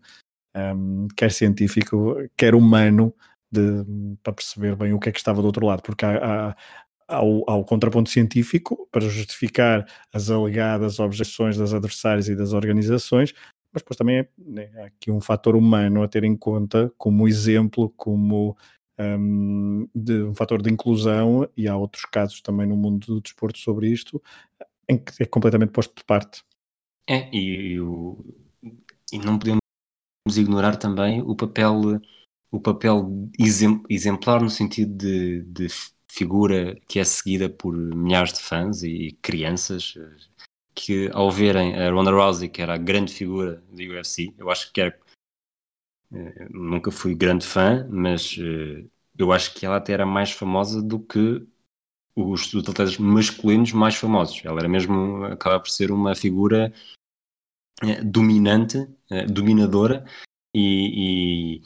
um, 0.55 1.07
quer 1.15 1.31
científico, 1.31 2.15
quer 2.35 2.55
humano, 2.55 3.13
de, 3.51 3.85
para 4.23 4.33
perceber 4.33 4.75
bem 4.75 4.93
o 4.93 4.99
que 4.99 5.09
é 5.09 5.11
que 5.11 5.19
estava 5.19 5.41
do 5.41 5.45
outro 5.47 5.65
lado, 5.65 5.81
porque 5.83 6.05
há, 6.05 6.49
há, 6.49 6.55
ao, 7.07 7.63
contraponto 7.63 8.09
científico 8.09 8.87
para 8.91 9.07
justificar 9.07 9.85
as 10.11 10.29
alegadas 10.29 10.99
objeções 10.99 11.57
das 11.57 11.73
adversárias 11.73 12.27
e 12.27 12.35
das 12.35 12.53
organizações, 12.53 13.33
mas 13.71 13.81
depois 13.81 13.97
também 13.97 14.19
é, 14.19 14.27
né, 14.37 14.69
há 14.77 14.85
aqui 14.85 15.11
um 15.11 15.21
fator 15.21 15.55
humano 15.55 16.03
a 16.03 16.07
ter 16.07 16.23
em 16.23 16.35
conta 16.35 16.91
como 16.97 17.27
exemplo, 17.27 17.89
como 17.95 18.57
um, 18.99 19.87
de, 19.93 20.23
um 20.23 20.35
fator 20.35 20.61
de 20.61 20.71
inclusão, 20.71 21.49
e 21.55 21.67
há 21.67 21.75
outros 21.75 22.05
casos 22.05 22.41
também 22.41 22.67
no 22.67 22.75
mundo 22.75 23.05
do 23.07 23.21
desporto 23.21 23.59
sobre 23.59 23.89
isto, 23.89 24.21
em 24.87 24.97
que 24.97 25.23
é 25.23 25.25
completamente 25.25 25.71
posto 25.71 25.95
de 25.95 26.03
parte. 26.03 26.43
É, 27.07 27.29
e, 27.35 27.77
e, 27.77 28.73
e 29.13 29.19
não 29.19 29.37
podemos 29.37 29.59
ignorar 30.37 30.77
também 30.77 31.21
o 31.21 31.35
papel 31.35 31.99
o 32.49 32.59
papel 32.59 33.09
exemplar 33.89 34.41
no 34.41 34.49
sentido 34.49 34.95
de, 34.95 35.41
de 35.41 35.67
figura 36.07 36.79
que 36.87 36.99
é 36.99 37.03
seguida 37.03 37.49
por 37.49 37.75
milhares 37.75 38.33
de 38.33 38.41
fãs 38.41 38.83
e 38.83 39.17
crianças 39.23 39.97
que 40.75 41.09
ao 41.13 41.31
verem 41.31 41.75
a 41.75 41.89
Ronda 41.91 42.11
Rousey, 42.11 42.49
que 42.49 42.61
era 42.61 42.75
a 42.75 42.77
grande 42.77 43.11
figura 43.11 43.63
do 43.71 43.81
UFC, 43.81 44.33
eu 44.37 44.51
acho 44.51 44.71
que 44.71 44.81
era 44.81 44.95
eh, 46.13 46.47
nunca 46.51 46.91
fui 46.91 47.15
grande 47.15 47.45
fã, 47.45 47.87
mas 47.89 48.37
eh, 48.39 48.85
eu 49.17 49.31
acho 49.31 49.53
que 49.55 49.65
ela 49.65 49.77
até 49.77 49.93
era 49.93 50.05
mais 50.05 50.31
famosa 50.31 50.81
do 50.81 50.99
que 50.99 51.45
os, 52.15 52.53
atletas 52.55 52.97
masculinos 52.97 53.71
mais 53.73 53.95
famosos. 53.95 54.41
Ela 54.45 54.59
era 54.59 54.69
mesmo, 54.69 55.25
acaba 55.25 55.59
por 55.59 55.69
ser 55.69 55.91
uma 55.91 56.15
figura 56.15 56.71
eh, 57.81 58.03
dominante, 58.03 58.87
dominadora 59.31 60.05
e, 60.55 61.61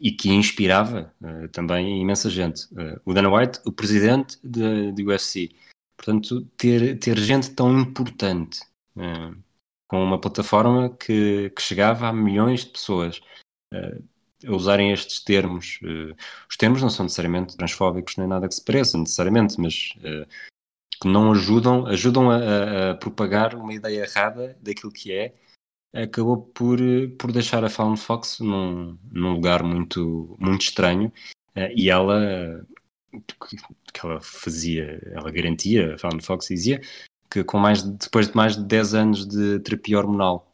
e 0.00 0.12
que 0.12 0.30
inspirava 0.30 1.14
também 1.52 2.00
imensa 2.00 2.30
gente. 2.30 2.68
O 3.04 3.12
Dana 3.12 3.34
White, 3.34 3.60
o 3.66 3.72
presidente 3.72 4.38
do 4.44 5.08
UFC. 5.08 5.50
Portanto, 5.96 6.44
ter, 6.56 6.98
ter 6.98 7.18
gente 7.18 7.50
tão 7.50 7.80
importante 7.80 8.60
com 9.88 10.02
uma 10.02 10.20
plataforma 10.20 10.90
que, 10.96 11.50
que, 11.50 11.62
chegava 11.62 12.08
a 12.08 12.12
milhões 12.12 12.64
de 12.64 12.70
pessoas 12.70 13.20
usarem 14.46 14.92
estes 14.92 15.22
termos. 15.22 15.80
os 16.48 16.56
termos 16.56 16.80
não 16.80 16.90
são 16.90 17.04
necessariamente 17.04 17.56
transfóbicos 17.56 18.16
nem 18.16 18.26
nada 18.26 18.48
que 18.48 18.54
se 18.54 18.64
pareça, 18.64 18.96
necessariamente, 18.96 19.60
mas 19.60 19.94
que 21.00 21.08
não 21.08 21.32
ajudam, 21.32 21.86
ajudam 21.86 22.30
a, 22.30 22.90
a 22.90 22.94
propagar 22.94 23.54
uma 23.54 23.72
ideia 23.72 24.02
errada 24.02 24.56
daquilo 24.60 24.92
que 24.92 25.12
é 25.12 25.34
acabou 25.92 26.36
por, 26.36 26.78
por 27.18 27.32
deixar 27.32 27.64
a 27.64 27.70
Fallon 27.70 27.96
Fox 27.96 28.40
num, 28.40 28.98
num 29.10 29.32
lugar 29.32 29.62
muito, 29.62 30.36
muito 30.38 30.62
estranho 30.62 31.12
e 31.74 31.90
ela 31.90 32.64
que 33.92 34.06
ela 34.06 34.20
fazia, 34.20 35.00
ela 35.12 35.30
garantia, 35.30 35.96
a 35.96 36.20
Fox 36.20 36.48
dizia 36.48 36.80
que 37.30 37.42
com 37.42 37.58
mais 37.58 37.82
depois 37.82 38.28
de 38.28 38.36
mais 38.36 38.56
de 38.56 38.64
10 38.64 38.94
anos 38.94 39.26
de 39.26 39.58
terapia 39.60 39.98
hormonal 39.98 40.47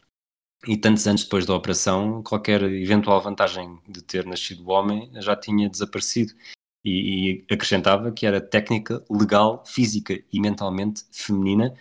e 0.67 0.77
tantos 0.77 1.07
anos 1.07 1.25
depois 1.25 1.47
da 1.47 1.55
operação, 1.55 2.23
qualquer 2.23 2.63
eventual 2.63 3.21
vantagem 3.21 3.79
de 3.89 4.03
ter 4.03 4.25
nascido 4.27 4.69
homem 4.71 5.11
já 5.17 5.37
tinha 5.37 5.69
desaparecido. 5.69 6.33
E, 6.87 7.45
e 7.49 7.55
acrescentava 7.55 8.13
que 8.13 8.27
era 8.27 8.43
técnica 8.43 9.03
legal, 9.11 9.65
física 9.67 10.21
e 10.31 10.39
mentalmente 10.39 11.03
feminina 11.11 11.75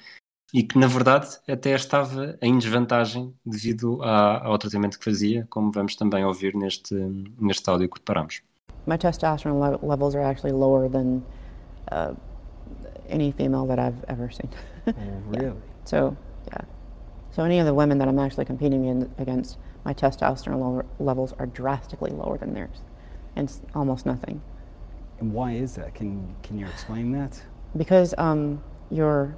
e 0.54 0.62
que 0.64 0.78
na 0.78 0.88
verdade 0.88 1.28
até 1.46 1.72
estava 1.72 2.38
em 2.42 2.58
desvantagem 2.58 3.34
devido 3.46 4.02
a, 4.04 4.46
ao 4.46 4.58
tratamento 4.58 5.00
que 5.00 5.04
fazia, 5.04 5.48
como 5.50 5.72
vamos 5.72 5.96
também 5.96 6.24
ouvir 6.24 6.56
neste, 6.56 6.94
neste 7.40 7.68
áudio 7.70 7.90
que 7.90 7.96
preparamos. 7.96 8.42
My 8.86 8.98
testosterone 8.98 9.60
le 9.60 9.78
levels 9.82 10.16
are 10.16 10.24
actually 10.24 10.54
lower 10.54 10.90
than 10.90 11.24
uh, 11.92 12.16
any 13.10 13.32
female 13.32 13.66
that 13.68 13.80
I've 13.80 14.04
ever 14.08 14.32
seen. 14.32 14.50
oh, 14.88 14.92
really? 15.32 15.46
Yeah. 15.46 15.56
So. 15.86 16.16
So 17.34 17.44
any 17.44 17.58
of 17.58 17.66
the 17.66 17.74
women 17.74 17.98
that 17.98 18.08
I'm 18.08 18.20
actually 18.20 18.46
competing 18.46 18.86
in, 18.86 19.12
against, 19.18 19.58
my 19.84 19.94
testosterone 19.94 20.86
levels 21.00 21.34
are 21.40 21.48
drastically 21.48 22.12
lower 22.12 22.38
than 22.38 22.54
theirs. 22.54 22.84
And 23.36 23.50
it's 23.50 23.60
almost 23.74 24.06
nothing. 24.06 24.44
And 25.20 25.34
why 25.34 25.54
is 25.54 25.74
that? 25.76 25.96
Can, 25.96 26.36
can 26.44 26.60
you 26.60 26.68
explain 26.68 27.12
that? 27.14 27.42
Because 27.76 28.14
um, 28.20 28.64
your 28.92 29.36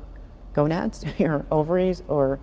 gonads, 0.54 1.06
your 1.18 1.46
ovaries 1.50 2.04
or 2.10 2.42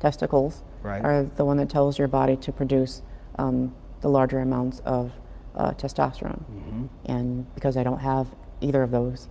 testicles, 0.00 0.64
right. 0.82 1.04
are 1.04 1.22
the 1.22 1.44
one 1.44 1.58
that 1.58 1.70
tells 1.70 1.96
your 1.96 2.08
body 2.08 2.36
to 2.36 2.50
produce 2.50 3.02
um, 3.38 3.72
the 4.00 4.08
larger 4.08 4.40
amounts 4.40 4.80
of 4.80 5.12
uh, 5.54 5.70
testosterone. 5.72 6.42
Mm-hmm. 6.42 6.86
And 7.04 7.54
because 7.54 7.76
I 7.76 7.84
don't 7.84 8.00
have 8.00 8.34
either 8.60 8.82
of 8.82 8.90
those, 8.90 9.28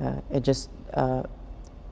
uh, 0.00 0.22
it 0.28 0.42
just 0.42 0.70
uh, 0.92 1.22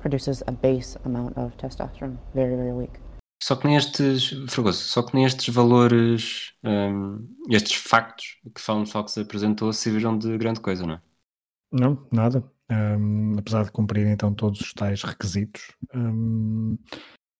produces 0.01 0.43
a 0.47 0.53
base 0.53 0.99
amount 1.05 1.39
of 1.39 1.57
testosterone, 1.57 2.19
very, 2.35 2.57
very 2.57 2.73
weak. 2.73 2.99
Só 3.43 3.57
que 3.57 3.67
nestes, 3.67 4.35
Fragoso, 4.49 4.79
só 4.79 5.03
que 5.03 5.17
nestes 5.17 5.55
valores, 5.55 6.53
um, 6.63 7.27
estes 7.49 7.75
factos 7.75 8.39
que 8.55 8.61
Fallon 8.61 8.85
Fox 8.85 9.17
apresentou 9.17 9.73
serviram 9.73 10.19
de 10.19 10.37
grande 10.37 10.61
coisa, 10.61 10.87
não 10.87 10.95
é? 10.95 11.01
Não, 11.73 12.07
nada 12.13 12.45
um, 12.71 13.39
apesar 13.39 13.65
de 13.65 13.73
cumprir 13.73 14.07
então 14.07 14.33
todos 14.33 14.61
os 14.61 14.73
tais 14.73 15.03
requisitos 15.03 15.63
um, 15.95 16.79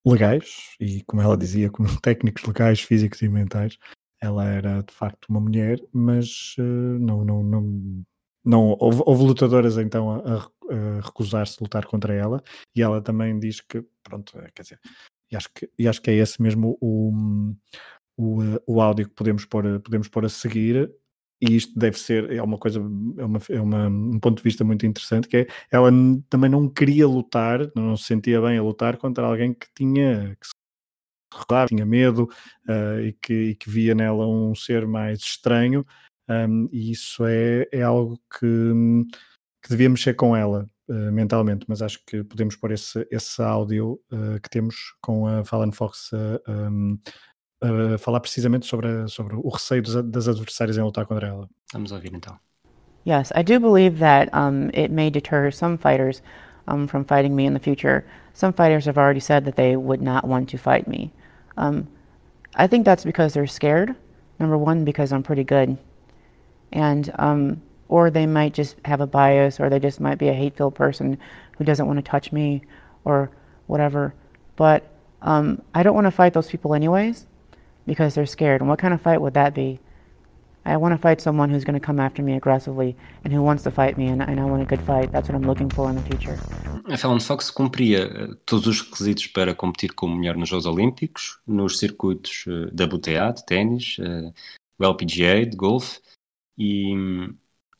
legais, 0.05 0.75
e 0.81 1.03
como 1.05 1.23
ela 1.23 1.37
dizia, 1.37 1.71
como 1.71 1.89
técnicos 2.03 2.43
legais, 2.45 2.81
físicos 2.81 3.23
e 3.23 3.29
mentais, 3.29 3.79
ela 4.21 4.45
era 4.45 4.83
de 4.83 4.93
facto 4.93 5.27
uma 5.29 5.41
mulher, 5.41 5.81
mas 5.93 6.55
uh, 6.59 6.99
não, 6.99 7.25
não, 7.25 7.43
não, 7.43 8.05
não 8.45 8.77
houve, 8.79 9.03
houve 9.05 9.25
lutadoras 9.25 9.77
então 9.79 10.11
a, 10.11 10.37
a 10.39 11.01
recusar-se 11.01 11.63
lutar 11.63 11.87
contra 11.87 12.15
ela, 12.15 12.43
e 12.75 12.83
ela 12.83 13.01
também 13.03 13.39
diz 13.39 13.61
que, 13.61 13.85
pronto, 14.03 14.39
é, 14.39 14.51
quer 14.55 14.63
dizer, 14.63 14.81
e 15.31 15.37
acho 15.37 15.49
que, 15.55 15.71
e 15.79 15.89
acho 15.89 16.01
que 16.03 16.11
é 16.11 16.15
esse 16.15 16.41
mesmo 16.41 16.77
o, 16.81 17.13
o, 18.17 18.39
o 18.67 18.81
áudio 18.81 19.09
que 19.09 19.15
podemos 19.15 19.45
pôr, 19.45 19.81
podemos 19.81 20.09
pôr 20.09 20.25
a 20.25 20.29
seguir, 20.29 20.91
e 21.43 21.57
isto 21.57 21.79
deve 21.79 21.99
ser, 21.99 22.31
é 22.31 22.43
uma 22.43 22.59
coisa, 22.59 22.81
é, 22.81 23.25
uma, 23.25 23.41
é 23.49 23.61
uma, 23.61 23.89
um 23.89 24.21
ponto 24.21 24.39
de 24.39 24.43
vista 24.43 24.63
muito 24.63 24.85
interessante, 24.85 25.27
que 25.27 25.39
é, 25.39 25.47
ela 25.71 25.91
também 26.29 26.51
não 26.51 26.69
queria 26.69 27.07
lutar, 27.07 27.71
não 27.75 27.97
se 27.97 28.05
sentia 28.05 28.41
bem 28.43 28.59
a 28.59 28.63
lutar 28.63 28.99
contra 28.99 29.25
alguém 29.25 29.55
que 29.55 29.67
tinha, 29.75 30.37
que 30.39 30.47
se 30.47 31.67
tinha 31.69 31.87
medo 31.87 32.29
uh, 32.69 33.01
e, 33.01 33.13
que, 33.15 33.33
e, 33.33 33.55
que, 33.55 33.71
via 33.71 33.95
nela 33.95 34.27
um 34.27 34.55
ser 34.55 34.87
mais 34.87 35.21
estranho, 35.21 35.87
um, 36.31 36.69
e 36.71 36.93
isso 36.93 37.25
é, 37.27 37.67
é 37.73 37.83
algo 37.83 38.19
que, 38.39 38.47
que 39.63 39.69
devia 39.69 39.91
mexer 39.91 40.15
com 40.15 40.37
ela. 40.37 40.69
uh, 40.91 41.13
mentalmente, 41.13 41.65
mas 41.69 41.81
acho 41.81 42.01
que 42.05 42.23
podemos 42.25 42.57
pôr 42.57 42.73
esse, 42.73 43.07
esse 43.11 43.41
áudio 43.41 44.01
uh, 44.13 44.41
que 44.43 44.51
temos 44.51 44.95
com 45.01 45.27
a 45.27 45.45
Fallon 45.45 45.73
Fox 45.73 46.11
um, 46.49 46.99
a 47.63 47.99
falar 47.99 48.21
precisamente 48.21 48.67
sobre, 48.67 48.89
a, 48.89 49.09
sobre 49.09 49.37
o 49.37 49.49
receio 49.49 49.83
dos, 49.83 49.95
das 50.11 50.29
adversárias 50.29 50.77
em 50.77 50.83
lutar 50.83 51.07
contra 51.07 51.29
ela. 51.29 51.49
Vamos 51.73 51.93
ouvir 51.93 52.13
então. 52.15 52.37
Yes, 53.07 53.33
I 53.35 53.43
do 53.43 53.59
believe 53.61 53.99
that 54.01 54.29
um, 54.35 54.69
it 54.75 54.91
may 54.91 55.11
deter 55.11 55.51
some 55.51 55.79
fighters 55.79 56.23
um, 56.67 56.87
from 56.87 57.05
fighting 57.05 57.35
me 57.35 57.47
in 57.47 57.55
the 57.55 57.61
future. 57.61 58.05
Some 58.35 58.53
fighters 58.53 58.87
have 58.87 58.99
already 58.99 59.21
said 59.21 59.45
that 59.45 59.57
they 59.57 59.77
would 59.77 60.03
not 60.03 60.27
want 60.27 60.51
to 60.51 60.59
fight 60.59 60.87
me. 60.87 61.11
Um, 61.57 61.89
I 62.55 62.67
think 62.67 62.85
that's 62.85 63.05
because 63.05 63.33
they're 63.33 63.47
scared. 63.47 63.95
Number 64.39 64.57
one, 64.59 64.85
because 64.85 65.13
I'm 65.13 65.23
pretty 65.23 65.45
good. 65.45 65.77
And, 66.73 67.13
um, 67.19 67.63
or 67.89 68.11
they 68.11 68.27
might 68.27 68.55
just 68.55 68.77
have 68.85 69.01
a 69.01 69.07
bias, 69.07 69.59
or 69.59 69.69
they 69.69 69.81
just 69.81 70.01
might 70.01 70.19
be 70.19 70.29
a 70.29 70.35
hate 70.35 70.57
filled 70.57 70.75
person 70.75 71.19
who 71.59 71.65
doesn't 71.65 71.87
want 71.87 71.99
to 71.99 72.03
touch 72.03 72.33
me 72.33 72.63
or 73.05 73.31
whatever. 73.67 74.15
But 74.57 74.85
um, 75.23 75.63
I 75.75 75.83
don't 75.83 75.95
want 75.95 76.07
to 76.07 76.11
fight 76.11 76.33
those 76.33 76.49
people 76.49 76.75
anyways 76.75 77.27
because 77.87 78.15
they're 78.15 78.27
scared. 78.27 78.61
And 78.61 78.69
what 78.69 78.79
kind 78.79 78.95
of 78.95 79.01
fight 79.01 79.21
would 79.21 79.35
that 79.35 79.55
be? 79.55 79.81
I 80.65 80.77
want 80.77 80.93
to 80.93 80.99
fight 80.99 81.21
someone 81.21 81.49
who's 81.51 81.65
going 81.65 81.79
to 81.81 81.85
come 81.85 81.99
after 81.99 82.23
me 82.23 82.35
aggressively 82.35 82.95
and 83.25 83.33
who 83.33 83.43
wants 83.43 83.63
to 83.63 83.71
fight 83.71 83.97
me, 83.97 84.09
and, 84.09 84.23
and 84.23 84.39
I 84.39 84.45
want 84.45 84.63
a 84.63 84.67
good 84.67 84.83
fight. 84.83 85.11
That's 85.11 85.29
what 85.29 85.35
I'm 85.35 85.47
looking 85.47 85.71
for 85.71 85.89
in 85.89 85.97
the 85.97 86.03
future. 86.03 86.39
A 86.87 86.97
Fallon 86.97 87.21
Fox 87.21 87.51
cumpria 87.51 88.01
eh, 88.01 88.29
todos 88.45 88.67
os 88.67 88.81
requisitos 88.83 89.27
para 89.29 89.55
competir 89.55 89.95
como 89.95 90.17
mulher 90.17 90.37
nos 90.37 90.51
Jogos 90.51 90.67
Olímpicos, 90.67 91.39
nos 91.47 91.79
circuitos 91.79 92.45
eh, 92.47 92.71
WTA 92.75 93.33
de 93.33 93.47
ténis, 93.47 93.99
uh, 93.99 94.33
o 94.79 94.85
LPGA 94.85 95.47
de 95.47 95.57
golfe, 95.57 96.01
e 96.61 96.95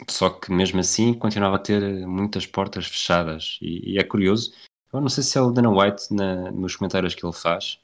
só 0.09 0.31
que 0.31 0.51
mesmo 0.51 0.81
assim 0.81 1.13
continuava 1.13 1.57
a 1.57 1.59
ter 1.59 2.07
muitas 2.07 2.47
portas 2.47 2.87
fechadas. 2.87 3.59
E, 3.61 3.93
e 3.93 3.99
é 3.99 4.03
curioso, 4.03 4.55
eu 4.91 5.03
não 5.03 5.11
sei 5.11 5.23
se 5.23 5.37
é 5.37 5.43
o 5.43 5.51
Dana 5.51 5.71
White 5.71 6.15
na, 6.15 6.51
nos 6.51 6.77
comentários 6.77 7.15
que 7.15 7.25
ele 7.25 7.35
faz, 7.35 7.79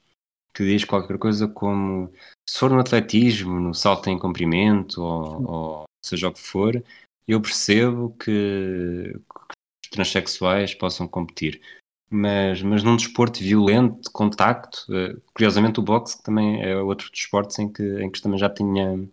que 0.55 0.65
diz 0.65 0.83
qualquer 0.83 1.19
coisa 1.19 1.47
como 1.47 2.11
se 2.49 2.57
for 2.57 2.71
no 2.71 2.79
atletismo, 2.79 3.59
no 3.59 3.75
salto 3.75 4.09
em 4.09 4.17
comprimento 4.17 5.03
ou, 5.03 5.51
ou 5.51 5.83
seja 6.03 6.29
o 6.29 6.33
que 6.33 6.39
for, 6.39 6.83
eu 7.27 7.39
percebo 7.39 8.15
que, 8.17 9.13
que 9.13 9.85
os 9.85 9.89
transexuais 9.91 10.73
possam 10.73 11.07
competir. 11.07 11.61
Mas, 12.09 12.61
mas 12.61 12.83
num 12.83 12.95
desporto 12.95 13.39
violento, 13.39 14.01
de 14.01 14.09
contacto, 14.09 14.85
uh, 14.89 15.21
curiosamente 15.33 15.79
o 15.79 15.83
boxe 15.83 16.23
também 16.23 16.63
é 16.63 16.75
outro 16.77 17.11
desporto 17.11 17.61
em 17.61 17.71
que, 17.71 17.83
em 18.01 18.09
que 18.09 18.21
também 18.21 18.39
já 18.39 18.49
tinha 18.49 19.07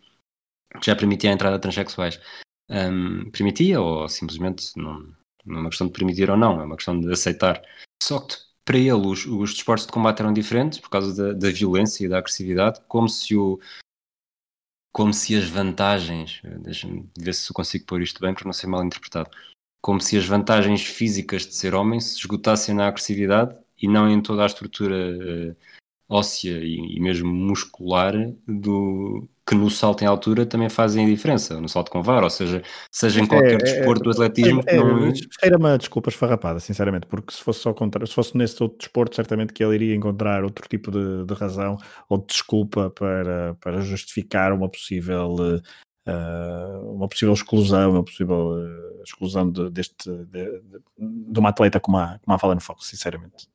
já 0.82 0.96
permitia 0.96 1.30
a 1.30 1.32
entrada 1.32 1.56
de 1.56 1.62
transexuais. 1.62 2.20
Um, 2.68 3.30
permitia 3.30 3.80
ou 3.80 4.08
simplesmente 4.08 4.72
não, 4.76 5.14
não 5.44 5.56
é 5.56 5.60
uma 5.60 5.68
questão 5.70 5.86
de 5.86 5.92
permitir 5.92 6.30
ou 6.30 6.36
não, 6.36 6.60
é 6.60 6.64
uma 6.64 6.76
questão 6.76 6.98
de 6.98 7.12
aceitar. 7.12 7.62
Só 8.02 8.20
que 8.20 8.36
para 8.64 8.78
ele 8.78 8.92
os, 8.92 9.26
os 9.26 9.52
desportos 9.52 9.86
de 9.86 9.92
combate 9.92 10.20
eram 10.20 10.32
diferentes 10.32 10.78
por 10.78 10.88
causa 10.88 11.14
da, 11.14 11.38
da 11.38 11.50
violência 11.50 12.04
e 12.04 12.08
da 12.08 12.18
agressividade, 12.18 12.80
como 12.88 13.08
se 13.08 13.36
o 13.36 13.60
como 14.92 15.12
se 15.12 15.34
as 15.34 15.48
vantagens, 15.48 16.40
deixa-me 16.60 17.10
ver 17.18 17.34
se 17.34 17.52
consigo 17.52 17.84
pôr 17.84 18.00
isto 18.00 18.20
bem 18.20 18.32
para 18.32 18.44
não 18.44 18.52
ser 18.52 18.68
mal 18.68 18.84
interpretado, 18.84 19.28
como 19.82 20.00
se 20.00 20.16
as 20.16 20.24
vantagens 20.24 20.84
físicas 20.84 21.44
de 21.44 21.52
ser 21.52 21.74
homem 21.74 21.98
se 21.98 22.16
esgotassem 22.16 22.76
na 22.76 22.86
agressividade 22.86 23.58
e 23.76 23.88
não 23.88 24.08
em 24.08 24.22
toda 24.22 24.44
a 24.44 24.46
estrutura 24.46 24.94
uh, 24.94 25.56
óssea 26.08 26.58
e, 26.58 26.96
e, 26.96 27.00
mesmo 27.00 27.32
muscular 27.32 28.14
do, 28.46 29.28
que 29.46 29.54
no 29.54 29.70
salto 29.70 30.02
em 30.02 30.06
altura 30.06 30.44
também 30.44 30.68
fazem 30.68 31.04
a 31.04 31.08
diferença, 31.08 31.60
no 31.60 31.68
salto 31.68 31.90
com 31.90 32.02
VAR, 32.02 32.22
ou 32.22 32.30
seja, 32.30 32.62
seja 32.90 33.20
em 33.20 33.26
qualquer 33.26 33.52
é, 33.52 33.54
é 33.54 33.58
desporto 33.58 34.02
é, 34.02 34.04
do 34.04 34.10
atletismo. 34.10 34.62
É, 34.66 34.76
não... 34.76 35.12
Era 35.42 35.56
uma 35.56 35.78
desculpa 35.78 36.10
esfarrapada, 36.10 36.60
sinceramente, 36.60 37.06
porque 37.06 37.32
se 37.32 37.42
fosse 37.42 37.60
só 37.60 37.72
contra, 37.72 38.06
se 38.06 38.14
fosse 38.14 38.36
nesse 38.36 38.62
outro 38.62 38.78
desporto, 38.78 39.16
certamente 39.16 39.52
que 39.52 39.64
ele 39.64 39.74
iria 39.74 39.94
encontrar 39.94 40.44
outro 40.44 40.68
tipo 40.68 40.90
de, 40.90 41.24
de 41.24 41.34
razão 41.34 41.76
ou 42.08 42.18
de 42.18 42.26
desculpa 42.26 42.90
para, 42.90 43.54
para 43.60 43.80
justificar 43.80 44.52
uma 44.52 44.68
possível. 44.68 45.36
Uh, 46.06 46.94
uma 46.94 47.08
possível 47.08 47.32
exclusão, 47.32 47.92
uma 47.92 48.04
possível 48.04 48.58
uh, 48.58 49.02
exclusão 49.02 49.50
de, 49.50 49.70
deste 49.70 50.10
de, 50.10 50.26
de, 50.26 50.82
de, 50.98 51.40
uma 51.40 51.48
atleta 51.48 51.80
como 51.80 51.96
a, 51.96 52.18
como 52.22 52.34
a 52.34 52.38
Fallon 52.38 52.60
Fox, 52.60 52.84
sinceramente. 52.88 53.48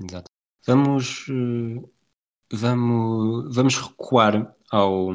Exato. 0.00 0.30
Vamos, 0.66 1.26
uh, 1.28 1.90
vamos, 2.52 3.54
vamos 3.54 3.76
recuar 3.76 4.54
ao, 4.70 5.10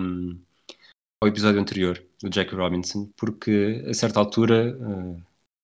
ao 1.21 1.27
episódio 1.27 1.61
anterior 1.61 2.03
do 2.21 2.29
Jack 2.29 2.53
Robinson, 2.55 3.11
porque 3.15 3.83
a 3.87 3.93
certa 3.93 4.19
altura, 4.19 4.77
uh, 4.77 5.21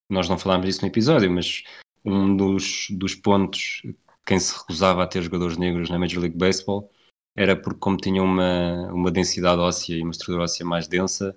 nós 0.10 0.30
não 0.30 0.38
falámos 0.38 0.67
disso 0.67 0.82
no 0.82 0.88
episódio, 0.88 1.32
mas 1.32 1.63
um 2.06 2.36
dos, 2.36 2.88
dos 2.91 3.15
pontos 3.15 3.82
quem 4.26 4.39
se 4.39 4.58
recusava 4.58 5.04
a 5.04 5.08
ter 5.08 5.22
jogadores 5.22 5.58
negros 5.58 5.89
na 5.89 6.00
Major 6.00 6.22
League 6.22 6.38
Baseball 6.38 6.89
era 7.36 7.56
porque 7.56 7.80
como 7.80 7.98
tinham 7.98 8.26
uma, 8.26 8.91
uma 8.91 9.12
densidade 9.12 9.60
óssea 9.60 9.96
e 9.96 10.02
uma 10.02 10.12
estrutura 10.12 10.44
óssea 10.44 10.65
mais 10.65 10.88
densa, 10.88 11.36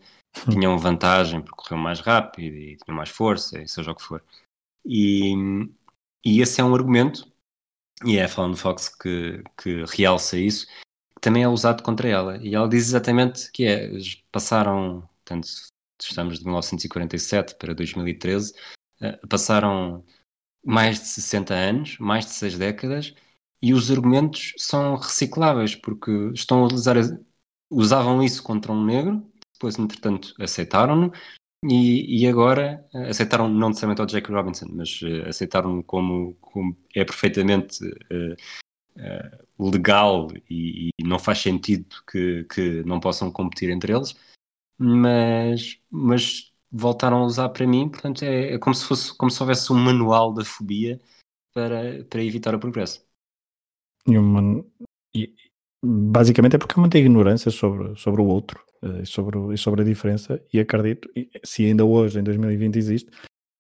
tinham 0.51 0.79
vantagem 0.79 1.41
porque 1.41 1.57
corriam 1.57 1.83
mais 1.83 2.01
rápido 2.01 2.55
e 2.57 2.77
tinham 2.77 2.97
mais 2.97 3.09
força, 3.09 3.63
e 3.63 3.69
seja 3.69 3.93
o 3.93 3.95
que 3.95 4.03
for. 4.03 4.23
E, 4.85 5.35
e 6.25 6.41
esse 6.41 6.61
é 6.61 6.65
um 6.65 6.75
argumento, 6.75 7.31
e 8.05 8.19
é 8.19 8.25
a 8.25 8.29
Fallon 8.29 8.57
Fox 8.57 8.89
que, 8.89 9.43
que 9.61 9.85
realça 9.85 10.39
isso, 10.39 10.67
também 11.21 11.43
é 11.43 11.49
usado 11.49 11.83
contra 11.83 12.09
ela. 12.09 12.37
E 12.43 12.55
ela 12.55 12.69
diz 12.69 12.89
exatamente 12.89 13.51
que 13.53 13.65
é, 13.65 13.91
passaram, 14.31 15.09
estamos 16.01 16.39
de 16.39 16.45
1947 16.45 17.55
para 17.57 17.75
2013, 17.75 18.53
eh, 19.01 19.19
passaram 19.29 20.05
mais 20.65 21.01
de 21.01 21.07
60 21.07 21.55
anos, 21.55 21.99
mais 21.99 22.27
de 22.27 22.33
6 22.33 22.59
décadas, 22.59 23.15
e 23.63 23.73
os 23.73 23.91
argumentos 23.91 24.53
são 24.59 24.97
recicláveis, 24.97 25.75
porque 25.75 26.11
estão 26.35 26.63
a 26.63 26.67
utilizar, 26.67 26.97
usavam 27.71 28.23
isso 28.23 28.43
contra 28.43 28.73
um 28.73 28.85
negro, 28.85 29.27
depois, 29.55 29.79
entretanto, 29.79 30.35
aceitaram-no, 30.39 31.13
e, 31.69 32.23
e, 32.23 32.29
agora 32.29 32.87
eh, 32.93 33.09
aceitaram 33.09 33.49
não 33.49 33.69
necessariamente 33.69 34.01
ao 34.01 34.07
Jack 34.07 34.31
Robinson, 34.31 34.67
mas 34.71 35.01
uh, 35.03 35.29
aceitaram 35.29 35.83
como, 35.83 36.35
como 36.35 36.77
é 36.95 37.05
perfeitamente 37.05 37.85
uh, 37.85 38.35
uh, 38.97 39.71
legal 39.71 40.29
e, 40.51 40.91
e, 40.99 41.05
não 41.05 41.19
faz 41.19 41.39
sentido 41.39 41.87
que, 42.11 42.45
que 42.45 42.83
não 42.85 43.01
possam 43.01 43.31
competir 43.31 43.71
entre 43.71 43.95
eles, 43.95 44.15
mas, 44.79 45.79
mas 45.91 46.53
voltaram 46.71 47.19
a 47.19 47.27
usar 47.27 47.49
para 47.49 47.67
mim, 47.67 47.89
portanto 47.89 48.23
é, 48.25 48.55
é 48.55 48.59
como 48.59 48.75
se 48.75 48.85
fosse 48.85 49.17
como 49.17 49.31
se 49.31 49.43
houvesse 49.43 49.73
um 49.73 49.77
manual 49.77 50.35
da 50.35 50.45
fobia 50.45 51.01
para, 51.55 52.05
para 52.05 52.23
evitar 52.23 52.55
o 52.55 52.61
progresso. 52.61 53.03
E 54.07 54.19
uma, 54.19 54.63
e, 55.15 55.35
basicamente 55.83 56.57
é 56.57 56.59
porque 56.59 56.75
há 56.77 56.81
muita 56.81 56.99
ignorância 56.99 57.51
sobre, 57.51 57.97
sobre 57.97 58.21
o 58.21 58.27
outro 58.27 58.63
e, 59.03 59.07
sobre, 59.07 59.57
sobre 59.57 59.83
a 59.83 59.85
diferença, 59.85 60.41
e 60.53 60.61
acredito, 60.61 61.09
se 61.43 61.65
ainda 61.65 61.85
hoje, 61.85 62.19
em 62.19 62.23
2020, 62.23 62.77
existe, 62.77 63.11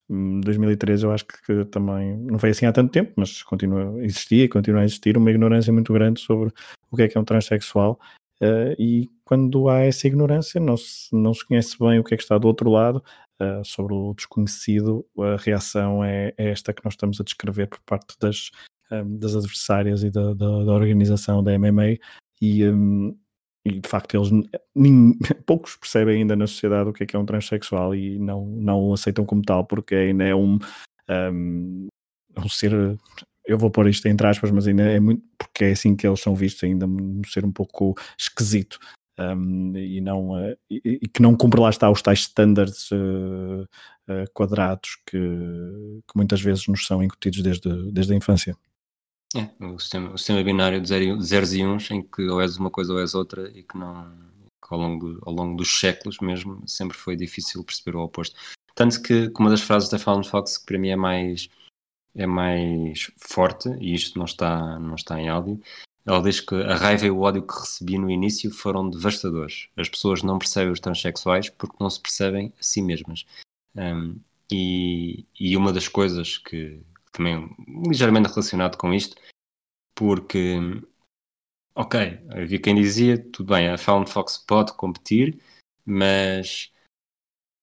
2013 0.08 1.04
hum, 1.04 1.08
eu 1.08 1.14
acho 1.14 1.26
que, 1.26 1.64
também 1.66 2.16
não 2.18 2.38
foi 2.38 2.50
assim 2.50 2.66
há 2.66 2.72
tanto 2.72 2.92
tempo, 2.92 3.12
mas 3.16 3.42
continua 3.42 3.98
a 3.98 4.04
existir 4.04 4.44
e 4.44 4.48
continua 4.48 4.82
a 4.82 4.84
existir 4.84 5.16
uma 5.16 5.30
ignorância 5.30 5.72
muito 5.72 5.92
grande 5.92 6.20
sobre 6.20 6.52
o 6.90 6.96
que 6.96 7.02
é 7.02 7.08
que 7.08 7.16
é 7.16 7.20
um 7.20 7.24
transexual 7.24 7.98
uh, 8.42 8.74
e 8.78 9.10
quando 9.24 9.68
há 9.68 9.80
essa 9.80 10.06
ignorância 10.06 10.60
não 10.60 10.76
se, 10.76 11.08
não 11.14 11.32
se 11.32 11.46
conhece 11.46 11.78
bem 11.78 11.98
o 11.98 12.04
que 12.04 12.14
é 12.14 12.16
que 12.16 12.22
está 12.22 12.37
do 12.37 12.46
outro 12.46 12.70
lado 12.70 13.02
uh, 13.40 13.64
sobre 13.64 13.94
o 13.94 14.12
desconhecido, 14.14 15.06
a 15.18 15.37
reação 15.37 16.04
é, 16.04 16.34
é, 16.37 16.50
esta 16.50 16.72
que 16.72 16.84
nós 16.84 16.94
estamos 16.94 17.20
a 17.20 17.24
descrever 17.24 17.68
por 17.68 17.80
parte 17.80 18.14
das, 18.20 18.50
um, 18.92 19.16
das 19.16 19.34
adversárias 19.34 20.02
e 20.02 20.10
da, 20.10 20.34
da, 20.34 20.64
da, 20.64 20.72
organização 20.72 21.42
da 21.42 21.58
MMA 21.58 21.96
e 22.42 22.68
um, 22.68 23.16
e 23.64 23.81
de 23.81 23.88
facto 23.88 24.14
eles 24.14 24.31
nem, 24.74 25.16
poucos 25.46 25.77
percebem 25.77 26.18
ainda 26.18 26.37
na 26.37 26.46
sociedade 26.46 26.90
o 26.90 26.92
que 26.92 27.05
é 27.05 27.07
que 27.07 27.16
é 27.16 27.18
um 27.18 27.27
transexual 27.27 27.94
e 27.94 28.18
não, 28.18 28.46
não 28.46 28.81
o 28.88 28.94
aceitam 28.94 29.24
como 29.24 29.42
tal 29.42 29.64
porque 29.64 29.94
ainda 29.94 30.24
é 30.24 30.35
um, 30.35 30.59
um, 31.09 31.87
um 32.37 32.48
ser 32.48 32.72
eu 33.46 33.59
vou 33.59 33.70
pôr 33.70 33.88
isto 33.88 34.07
entre 34.09 34.27
aspas, 34.27 34.50
mas 34.50 34.66
ainda 34.66 34.83
é 34.85 35.00
muito 35.00 35.22
porque 35.38 35.64
é 35.64 35.72
assim 35.72 35.94
que 35.94 36.07
eles 36.07 36.20
são 36.20 36.35
vistos, 36.35 36.64
ainda 36.64 36.87
um 36.87 37.22
ser 37.27 37.44
um 37.44 37.53
pouco 37.53 37.94
esquisito 38.18 38.79
um, 39.18 39.77
e, 39.77 40.00
não, 40.00 40.31
uh, 40.31 40.57
e, 40.68 40.98
e, 41.03 41.09
que 41.09 41.22
não 41.22 41.37
cumpre 41.37 41.61
lá 41.61 41.70
está 41.70 41.88
os 41.90 42.03
tais 42.03 42.20
standards 42.20 42.90
uh, 42.90 43.62
uh, 43.62 44.31
quadrados 44.33 44.96
que, 45.07 45.18
que, 45.18 46.16
muitas 46.16 46.40
vezes 46.40 46.66
nos 46.66 46.85
são 46.85 47.03
incutidos 47.03 47.40
desde, 47.42 47.92
desde 47.92 48.12
a 48.12 48.16
infância. 48.16 48.57
É, 49.35 49.64
o 49.64 49.79
sistema, 49.79 50.12
o 50.12 50.18
sistema 50.18 50.42
binário 50.44 50.81
de 50.81 50.88
zeros 50.88 51.53
e 51.53 51.64
uns, 51.64 51.90
em 51.90 52.03
que 52.03 52.23
ou 52.29 52.40
és 52.40 52.57
uma 52.57 52.70
coisa 52.70 52.92
ou 52.92 53.01
és 53.01 53.14
outra, 53.14 53.51
e 53.51 53.62
que 53.62 53.77
não 53.77 54.12
que 54.66 54.75
ao, 54.75 54.81
longo, 54.81 55.18
ao 55.27 55.33
longo 55.33 55.57
dos 55.57 55.79
séculos 55.79 56.18
mesmo 56.20 56.62
sempre 56.66 56.97
foi 56.97 57.14
difícil 57.14 57.62
perceber 57.62 57.97
o 57.97 58.03
oposto. 58.03 58.35
Tanto 58.75 59.03
que, 59.03 59.29
que 59.29 59.40
uma 59.40 59.51
das 59.51 59.61
frases 59.61 59.90
da 59.90 59.99
Fallon 59.99 60.25
Fox 60.25 60.59
que 60.59 60.64
para 60.64 60.79
mim 60.79 60.88
é 60.88 60.97
mais, 60.97 61.49
é 62.14 62.27
mais 62.27 63.11
forte, 63.18 63.68
e 63.81 63.94
isto 63.94 64.18
não 64.18 64.25
está, 64.25 64.79
não 64.79 64.94
está 64.94 65.20
em 65.20 65.29
áudio, 65.29 65.61
ela 66.07 66.23
diz 66.23 66.40
que 66.40 66.55
a 66.55 66.75
raiva 66.75 67.07
e 67.07 67.11
o 67.11 67.20
ódio 67.20 67.47
que 67.47 67.55
recebi 67.55 67.99
no 67.99 68.11
início 68.11 68.51
foram 68.51 68.88
devastadores. 68.88 69.68
As 69.77 69.88
pessoas 69.88 70.23
não 70.23 70.38
percebem 70.38 70.73
os 70.73 70.81
transexuais 70.81 71.49
porque 71.51 71.77
não 71.81 71.88
se 71.88 72.01
percebem 72.01 72.53
a 72.59 72.62
si 72.62 72.83
mesmas. 72.83 73.25
Um, 73.75 74.18
e, 74.53 75.25
e 75.38 75.57
uma 75.57 75.73
das 75.73 75.88
coisas 75.88 76.37
que 76.37 76.81
também 77.14 77.48
ligeiramente 77.88 78.29
relacionado 78.29 78.77
com 78.77 78.92
isto, 78.92 79.16
porque, 79.94 80.59
ok, 81.74 82.20
havia 82.31 82.61
quem 82.61 82.74
dizia, 82.74 83.16
tudo 83.31 83.55
bem, 83.55 83.68
a 83.68 83.79
Found 83.79 84.11
Fox 84.11 84.37
pode 84.37 84.74
competir, 84.74 85.40
mas 85.87 86.70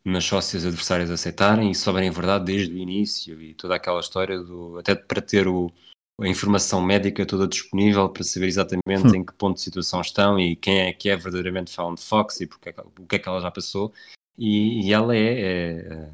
mas 0.04 0.26
só 0.26 0.42
se 0.42 0.58
os 0.58 0.66
adversários 0.66 1.12
aceitarem 1.12 1.70
e 1.70 1.76
souberem 1.76 2.10
a 2.10 2.12
verdade 2.12 2.46
desde 2.46 2.74
o 2.74 2.78
início 2.78 3.40
e 3.40 3.54
toda 3.54 3.76
aquela 3.76 4.00
história 4.00 4.40
do 4.40 4.80
até 4.80 4.96
para 4.96 5.22
ter 5.22 5.48
o, 5.48 5.72
a 6.20 6.28
informação 6.28 6.82
médica 6.82 7.26
toda 7.26 7.48
disponível 7.48 8.10
para 8.10 8.24
saber 8.24 8.48
exatamente 8.48 9.08
hum. 9.08 9.16
em 9.16 9.24
que 9.24 9.34
ponto 9.34 9.58
de 9.58 9.62
situação 9.62 10.02
estão 10.02 10.40
e 10.40 10.56
quem 10.56 10.82
é 10.82 10.94
que 10.94 11.08
é 11.08 11.16
verdadeiramente 11.16 11.72
Found 11.76 12.02
Fox 12.02 12.42
e 12.42 12.48
porque 12.48 12.70
é 12.70 12.76
o 12.82 13.06
que 13.06 13.16
é 13.16 13.20
que 13.20 13.30
ela 13.30 13.42
já 13.42 13.52
passou 13.52 13.94
e, 14.36 14.88
e 14.88 14.94
ela 14.94 15.16
é, 15.16 15.40
é, 15.40 16.14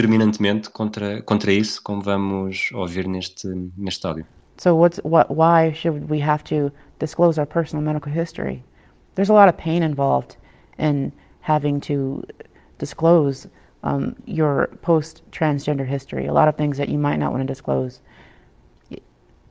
é 0.00 0.02
terminantemente 0.02 0.70
contra, 0.70 1.22
contra 1.22 1.52
isso, 1.52 1.82
como 1.82 2.00
vamos 2.00 2.70
ouvir 2.72 3.06
neste, 3.06 3.46
neste 3.76 4.06
áudio. 4.06 4.26
So 4.56 4.74
what's, 4.74 5.00
what, 5.04 5.30
why 5.30 5.72
should 5.72 6.10
we 6.10 6.20
have 6.20 6.42
to 6.44 6.70
disclose 6.98 7.38
our 7.38 7.46
personal 7.46 7.82
medical 7.82 8.12
history? 8.12 8.62
There's 9.14 9.30
a 9.30 9.34
lot 9.34 9.48
of 9.48 9.56
pain 9.56 9.82
involved 9.82 10.36
in 10.78 11.12
having 11.40 11.80
to 11.80 12.22
disclose 12.78 13.48
um, 13.82 14.14
your 14.26 14.68
post-transgender 14.82 15.86
history, 15.86 16.26
a 16.26 16.32
lot 16.32 16.48
of 16.48 16.56
things 16.56 16.76
that 16.76 16.88
you 16.88 16.98
might 16.98 17.18
not 17.18 17.32
want 17.32 17.42
to 17.42 17.46
disclose. 17.46 18.00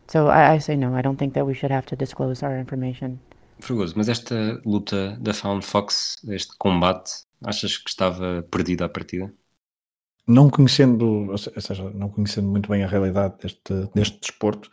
So 0.08 0.28
I, 0.28 0.54
I, 0.54 0.58
say 0.60 0.76
no, 0.76 0.96
I 0.96 1.02
don't 1.02 1.18
think 1.18 1.34
that 1.34 1.46
we 1.46 1.54
should 1.54 1.72
have 1.72 1.86
to 1.88 1.96
disclose 1.96 2.44
our 2.44 2.58
information. 2.58 3.20
Mas 3.96 4.08
esta 4.08 4.62
luta 4.66 5.18
da 5.20 5.34
Found 5.34 5.64
Fox, 5.64 6.18
este 6.30 6.56
combate, 6.58 7.26
achas 7.44 7.78
que 7.78 7.90
estava 7.90 8.44
perdida 8.50 8.86
à 8.86 8.90
partida? 8.90 9.32
Não 10.30 10.50
conhecendo, 10.50 11.32
ou 11.32 11.38
seja, 11.38 11.90
não 11.92 12.10
conhecendo 12.10 12.48
muito 12.48 12.70
bem 12.70 12.84
a 12.84 12.88
realidade 12.88 13.36
deste, 13.42 13.74
deste 13.96 14.20
desporto, 14.20 14.70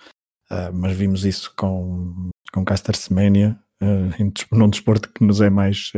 uh, 0.51 0.73
mas 0.75 0.95
vimos 0.95 1.25
isso 1.25 1.53
com, 1.57 2.31
com 2.53 2.65
Caster 2.65 2.95
Semenya, 2.95 3.59
uh, 3.83 4.33
num 4.55 4.69
desporto 4.69 5.11
que 5.13 5.25
nos 5.25 5.41
é 5.41 5.49
mais 5.49 5.91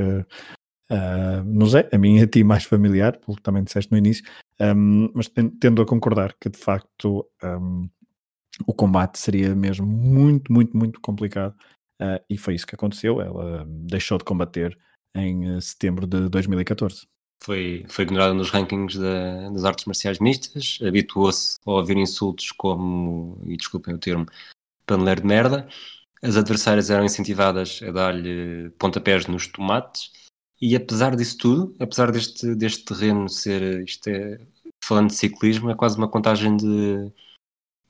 uh, 0.90 1.44
nos 1.44 1.74
é, 1.74 1.88
a 1.92 1.98
mim 1.98 2.18
e 2.18 2.22
a 2.22 2.26
ti, 2.26 2.42
mais 2.42 2.64
familiar, 2.64 3.18
pelo 3.18 3.36
que 3.36 3.42
também 3.42 3.62
disseste 3.62 3.90
no 3.92 3.98
início, 3.98 4.24
um, 4.60 5.10
mas 5.14 5.30
tendo 5.60 5.82
a 5.82 5.86
concordar 5.86 6.34
que 6.40 6.48
de 6.48 6.58
facto 6.58 7.28
um, 7.42 7.88
o 8.66 8.74
combate 8.74 9.18
seria 9.18 9.54
mesmo 9.54 9.86
muito, 9.86 10.52
muito, 10.52 10.76
muito 10.76 11.00
complicado 11.00 11.54
uh, 12.00 12.22
e 12.28 12.36
foi 12.36 12.54
isso 12.54 12.66
que 12.66 12.74
aconteceu. 12.74 13.20
Ela 13.20 13.64
deixou 13.68 14.18
de 14.18 14.24
combater 14.24 14.76
em 15.14 15.60
setembro 15.60 16.06
de 16.06 16.28
2014. 16.28 17.06
Foi, 17.42 17.84
foi 17.88 18.04
ignorada 18.04 18.34
nos 18.34 18.50
rankings 18.50 18.98
da, 18.98 19.48
das 19.50 19.64
artes 19.64 19.84
marciais 19.84 20.18
mistas, 20.18 20.78
habituou-se 20.82 21.56
a 21.64 21.70
ouvir 21.70 21.96
insultos 21.96 22.52
como, 22.52 23.40
e 23.46 23.56
desculpem 23.56 23.94
o 23.94 23.98
termo, 23.98 24.26
paneleiro 24.84 25.22
de 25.22 25.26
merda. 25.26 25.68
As 26.22 26.36
adversárias 26.36 26.90
eram 26.90 27.04
incentivadas 27.04 27.80
a 27.82 27.90
dar-lhe 27.92 28.70
pontapés 28.78 29.26
nos 29.26 29.46
tomates 29.46 30.10
e 30.60 30.74
apesar 30.74 31.14
disso 31.14 31.38
tudo, 31.38 31.76
apesar 31.78 32.10
deste, 32.10 32.54
deste 32.54 32.84
terreno 32.84 33.28
ser, 33.28 33.82
isto 33.84 34.08
é, 34.08 34.40
falando 34.82 35.08
de 35.08 35.14
ciclismo, 35.14 35.70
é 35.70 35.74
quase 35.76 35.96
uma 35.96 36.08
contagem 36.08 36.56
de, 36.56 37.12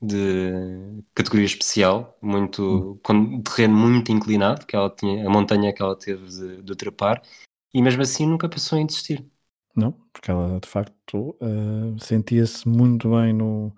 de 0.01 1.03
categoria 1.15 1.45
especial, 1.45 2.17
muito, 2.21 2.99
com 3.03 3.41
terreno 3.41 3.75
muito 3.75 4.11
inclinado, 4.11 4.65
que 4.67 4.75
ela 4.75 4.89
tinha, 4.89 5.25
a 5.25 5.29
montanha 5.29 5.73
que 5.73 5.81
ela 5.81 5.95
teve 5.95 6.27
de, 6.27 6.61
de 6.61 6.75
trepar, 6.75 7.23
e 7.73 7.81
mesmo 7.81 8.03
assim 8.03 8.27
nunca 8.27 8.47
passou 8.47 8.79
a 8.79 8.85
desistir. 8.85 9.25
Não, 9.79 9.93
porque 10.11 10.29
ela 10.29 10.59
de 10.59 10.67
facto 10.67 11.35
uh, 11.41 11.97
sentia-se 11.99 12.67
muito 12.67 13.09
bem 13.11 13.31
no, 13.31 13.73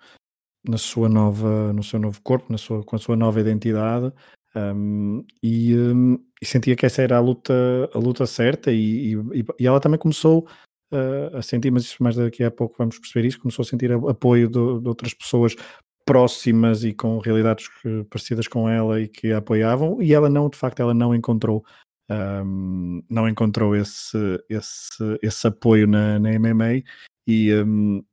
na 0.67 0.77
sua 0.77 1.07
nova, 1.07 1.71
no 1.73 1.83
seu 1.83 1.99
novo 1.99 2.19
corpo, 2.23 2.51
na 2.51 2.57
sua, 2.57 2.83
com 2.83 2.95
a 2.95 2.99
sua 2.99 3.15
nova 3.15 3.39
identidade, 3.39 4.11
um, 4.55 5.23
e, 5.43 5.77
um, 5.77 6.17
e, 6.41 6.45
sentia 6.45 6.75
que 6.75 6.85
essa 6.85 7.03
era 7.03 7.17
a 7.17 7.19
luta, 7.19 7.53
a 7.93 7.97
luta 7.99 8.25
certa, 8.25 8.71
e, 8.71 9.13
e, 9.13 9.45
e 9.59 9.67
ela 9.67 9.79
também 9.79 9.99
começou 9.99 10.47
uh, 10.91 11.37
a 11.37 11.41
sentir, 11.43 11.69
mas 11.69 11.83
isso 11.83 12.01
mais 12.01 12.15
daqui 12.15 12.43
a 12.43 12.49
pouco 12.49 12.75
vamos 12.79 12.97
perceber 12.97 13.27
isso, 13.27 13.39
começou 13.39 13.61
a 13.61 13.65
sentir 13.65 13.91
apoio 13.91 14.47
de, 14.47 14.81
de 14.81 14.87
outras 14.87 15.13
pessoas 15.13 15.55
próximas 16.03 16.83
e 16.83 16.93
com 16.93 17.19
realidades 17.19 17.69
parecidas 18.09 18.47
com 18.47 18.67
ela 18.67 18.99
e 18.99 19.07
que 19.07 19.31
a 19.31 19.37
apoiavam, 19.37 20.01
e 20.01 20.13
ela 20.13 20.29
não, 20.29 20.49
de 20.49 20.57
facto, 20.57 20.79
ela 20.79 20.95
não 20.95 21.13
encontrou 21.13 21.63
um, 22.11 23.01
não 23.09 23.27
encontrou 23.29 23.75
esse, 23.75 24.17
esse, 24.49 25.19
esse 25.21 25.47
apoio 25.47 25.87
na, 25.87 26.19
na 26.19 26.29
MMA, 26.37 26.83
e, 27.27 27.51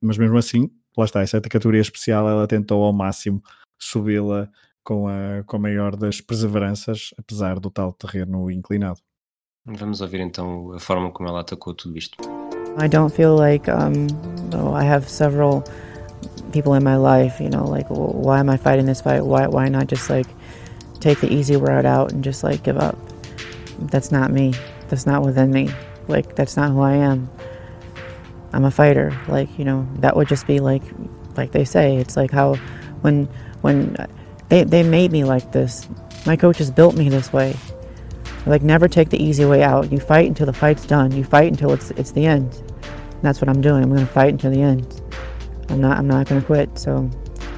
mas 0.00 0.16
mesmo 0.16 0.36
assim, 0.36 0.70
lá 0.96 1.04
está, 1.04 1.22
essa 1.22 1.40
categoria 1.40 1.80
especial 1.80 2.28
ela 2.28 2.46
tentou 2.46 2.84
ao 2.84 2.92
máximo 2.92 3.42
subi-la 3.78 4.48
com 4.84 5.08
a, 5.08 5.42
com 5.46 5.56
a 5.56 5.60
maior 5.60 5.96
das 5.96 6.20
perseveranças, 6.20 7.12
apesar 7.18 7.58
do 7.58 7.70
tal 7.70 7.92
terreno 7.92 8.50
inclinado. 8.50 9.00
Vamos 9.66 10.00
ouvir 10.00 10.20
então 10.20 10.72
a 10.72 10.80
forma 10.80 11.10
como 11.10 11.28
ela 11.28 11.40
atacou 11.40 11.74
tudo 11.74 11.98
isto. 11.98 12.16
I 12.80 12.88
don't 12.88 13.14
feel 13.14 13.36
like 13.36 13.68
um, 13.68 14.06
oh, 14.54 14.72
I 14.72 14.84
have 14.84 15.08
several 15.08 15.62
people 16.52 16.74
in 16.74 16.84
my 16.84 16.96
life, 16.96 17.42
you 17.42 17.50
know, 17.50 17.68
like 17.68 17.86
why 17.90 18.38
am 18.38 18.48
I 18.48 18.56
fighting 18.56 18.86
this 18.86 19.02
fight? 19.02 19.22
Why 19.22 19.46
why 19.46 19.68
not 19.68 19.88
just 19.88 20.08
like 20.08 20.28
take 21.00 21.20
the 21.20 21.30
easy 21.30 21.56
route 21.56 21.84
out 21.84 22.12
and 22.12 22.24
just 22.24 22.42
like 22.42 22.62
give 22.62 22.78
up? 22.78 22.96
That's 23.78 24.10
not 24.10 24.30
me. 24.30 24.54
That's 24.88 25.06
not 25.06 25.24
within 25.24 25.50
me. 25.50 25.70
Like 26.08 26.34
that's 26.34 26.56
not 26.56 26.70
who 26.72 26.80
I 26.80 26.94
am. 26.94 27.30
I'm 28.52 28.64
a 28.64 28.70
fighter. 28.70 29.16
Like, 29.28 29.58
you 29.58 29.64
know, 29.64 29.86
that 29.96 30.16
would 30.16 30.28
just 30.28 30.46
be 30.46 30.60
like 30.60 30.82
like 31.36 31.52
they 31.52 31.64
say, 31.64 31.96
it's 31.96 32.16
like 32.16 32.30
how 32.30 32.54
when 33.02 33.26
when 33.60 33.96
they, 34.48 34.64
they 34.64 34.82
made 34.82 35.12
me 35.12 35.24
like 35.24 35.52
this. 35.52 35.88
My 36.26 36.36
coaches 36.36 36.70
built 36.70 36.96
me 36.96 37.08
this 37.08 37.32
way. 37.32 37.54
Like 38.46 38.62
never 38.62 38.88
take 38.88 39.10
the 39.10 39.22
easy 39.22 39.44
way 39.44 39.62
out. 39.62 39.92
You 39.92 40.00
fight 40.00 40.26
until 40.26 40.46
the 40.46 40.52
fight's 40.52 40.86
done. 40.86 41.12
You 41.12 41.24
fight 41.24 41.52
until 41.52 41.72
it's 41.72 41.90
it's 41.92 42.12
the 42.12 42.26
end. 42.26 42.54
And 42.54 43.22
that's 43.22 43.40
what 43.40 43.48
I'm 43.48 43.60
doing. 43.60 43.82
I'm 43.82 43.90
gonna 43.90 44.06
fight 44.06 44.32
until 44.32 44.50
the 44.50 44.62
end. 44.62 45.00
I'm 45.68 45.80
not 45.80 45.98
I'm 45.98 46.08
not 46.08 46.26
gonna 46.26 46.42
quit. 46.42 46.78
So 46.78 47.10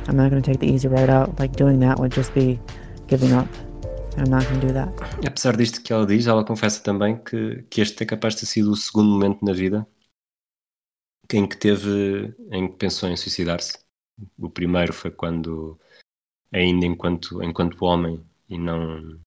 I'm 0.08 0.16
not 0.16 0.30
gonna 0.30 0.42
take 0.42 0.58
the 0.58 0.70
easy 0.70 0.88
route 0.88 1.10
out. 1.10 1.38
Like 1.38 1.52
doing 1.52 1.80
that 1.80 1.98
would 1.98 2.12
just 2.12 2.34
be 2.34 2.58
giving 3.06 3.32
up. 3.32 3.48
I'm 4.16 4.28
not 4.28 4.46
gonna 4.46 4.60
do 4.60 4.72
that. 4.72 4.92
Apesar 5.26 5.56
disto 5.56 5.82
que 5.82 5.92
ela 5.92 6.06
diz, 6.06 6.26
ela 6.26 6.44
confessa 6.44 6.82
também 6.82 7.16
que, 7.22 7.62
que 7.70 7.80
este 7.80 8.02
é 8.02 8.06
capaz 8.06 8.34
de 8.34 8.40
ter 8.40 8.46
sido 8.46 8.72
o 8.72 8.76
segundo 8.76 9.10
momento 9.10 9.44
na 9.44 9.52
vida 9.52 9.86
em 11.32 11.48
que 11.48 11.56
teve, 11.56 12.34
em 12.50 12.68
que 12.68 12.76
pensou 12.76 13.08
em 13.08 13.16
suicidar-se. 13.16 13.78
O 14.38 14.50
primeiro 14.50 14.92
foi 14.92 15.10
quando 15.10 15.78
ainda 16.52 16.84
enquanto, 16.84 17.42
enquanto 17.42 17.84
homem 17.84 18.24
e 18.48 18.58
não 18.58 19.20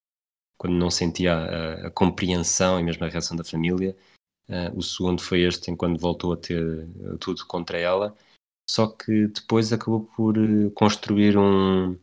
quando 0.58 0.76
não 0.76 0.90
sentia 0.90 1.34
a, 1.34 1.88
a 1.88 1.92
compreensão 1.92 2.80
e 2.80 2.84
mesmo 2.84 3.04
a 3.04 3.10
reação 3.10 3.36
da 3.36 3.44
família. 3.44 3.96
Uh, 4.48 4.78
o 4.78 4.82
segundo 4.82 5.22
foi 5.22 5.42
este, 5.42 5.72
enquanto 5.72 6.00
voltou 6.00 6.34
a 6.34 6.38
ter 6.38 6.88
tudo 7.20 7.46
contra 7.46 7.78
ela. 7.78 8.16
Só 8.70 8.88
que 8.88 9.28
depois 9.28 9.74
acabou 9.74 10.06
por 10.16 10.38
eh, 10.38 10.70
construir 10.74 11.38
um, 11.38 12.00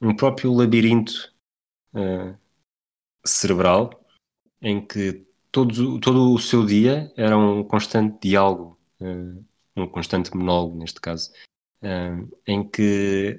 um 0.00 0.16
próprio 0.16 0.52
labirinto 0.52 1.32
uh, 1.94 2.36
cerebral 3.24 4.04
em 4.60 4.84
que 4.84 5.26
todo, 5.50 5.98
todo 6.00 6.32
o 6.32 6.38
seu 6.38 6.64
dia 6.64 7.12
era 7.16 7.36
um 7.36 7.62
constante 7.64 8.18
diálogo, 8.28 8.78
uh, 9.00 9.44
um 9.76 9.86
constante 9.86 10.34
monólogo, 10.36 10.78
neste 10.78 11.00
caso, 11.00 11.32
em 12.46 12.68
que 12.68 13.38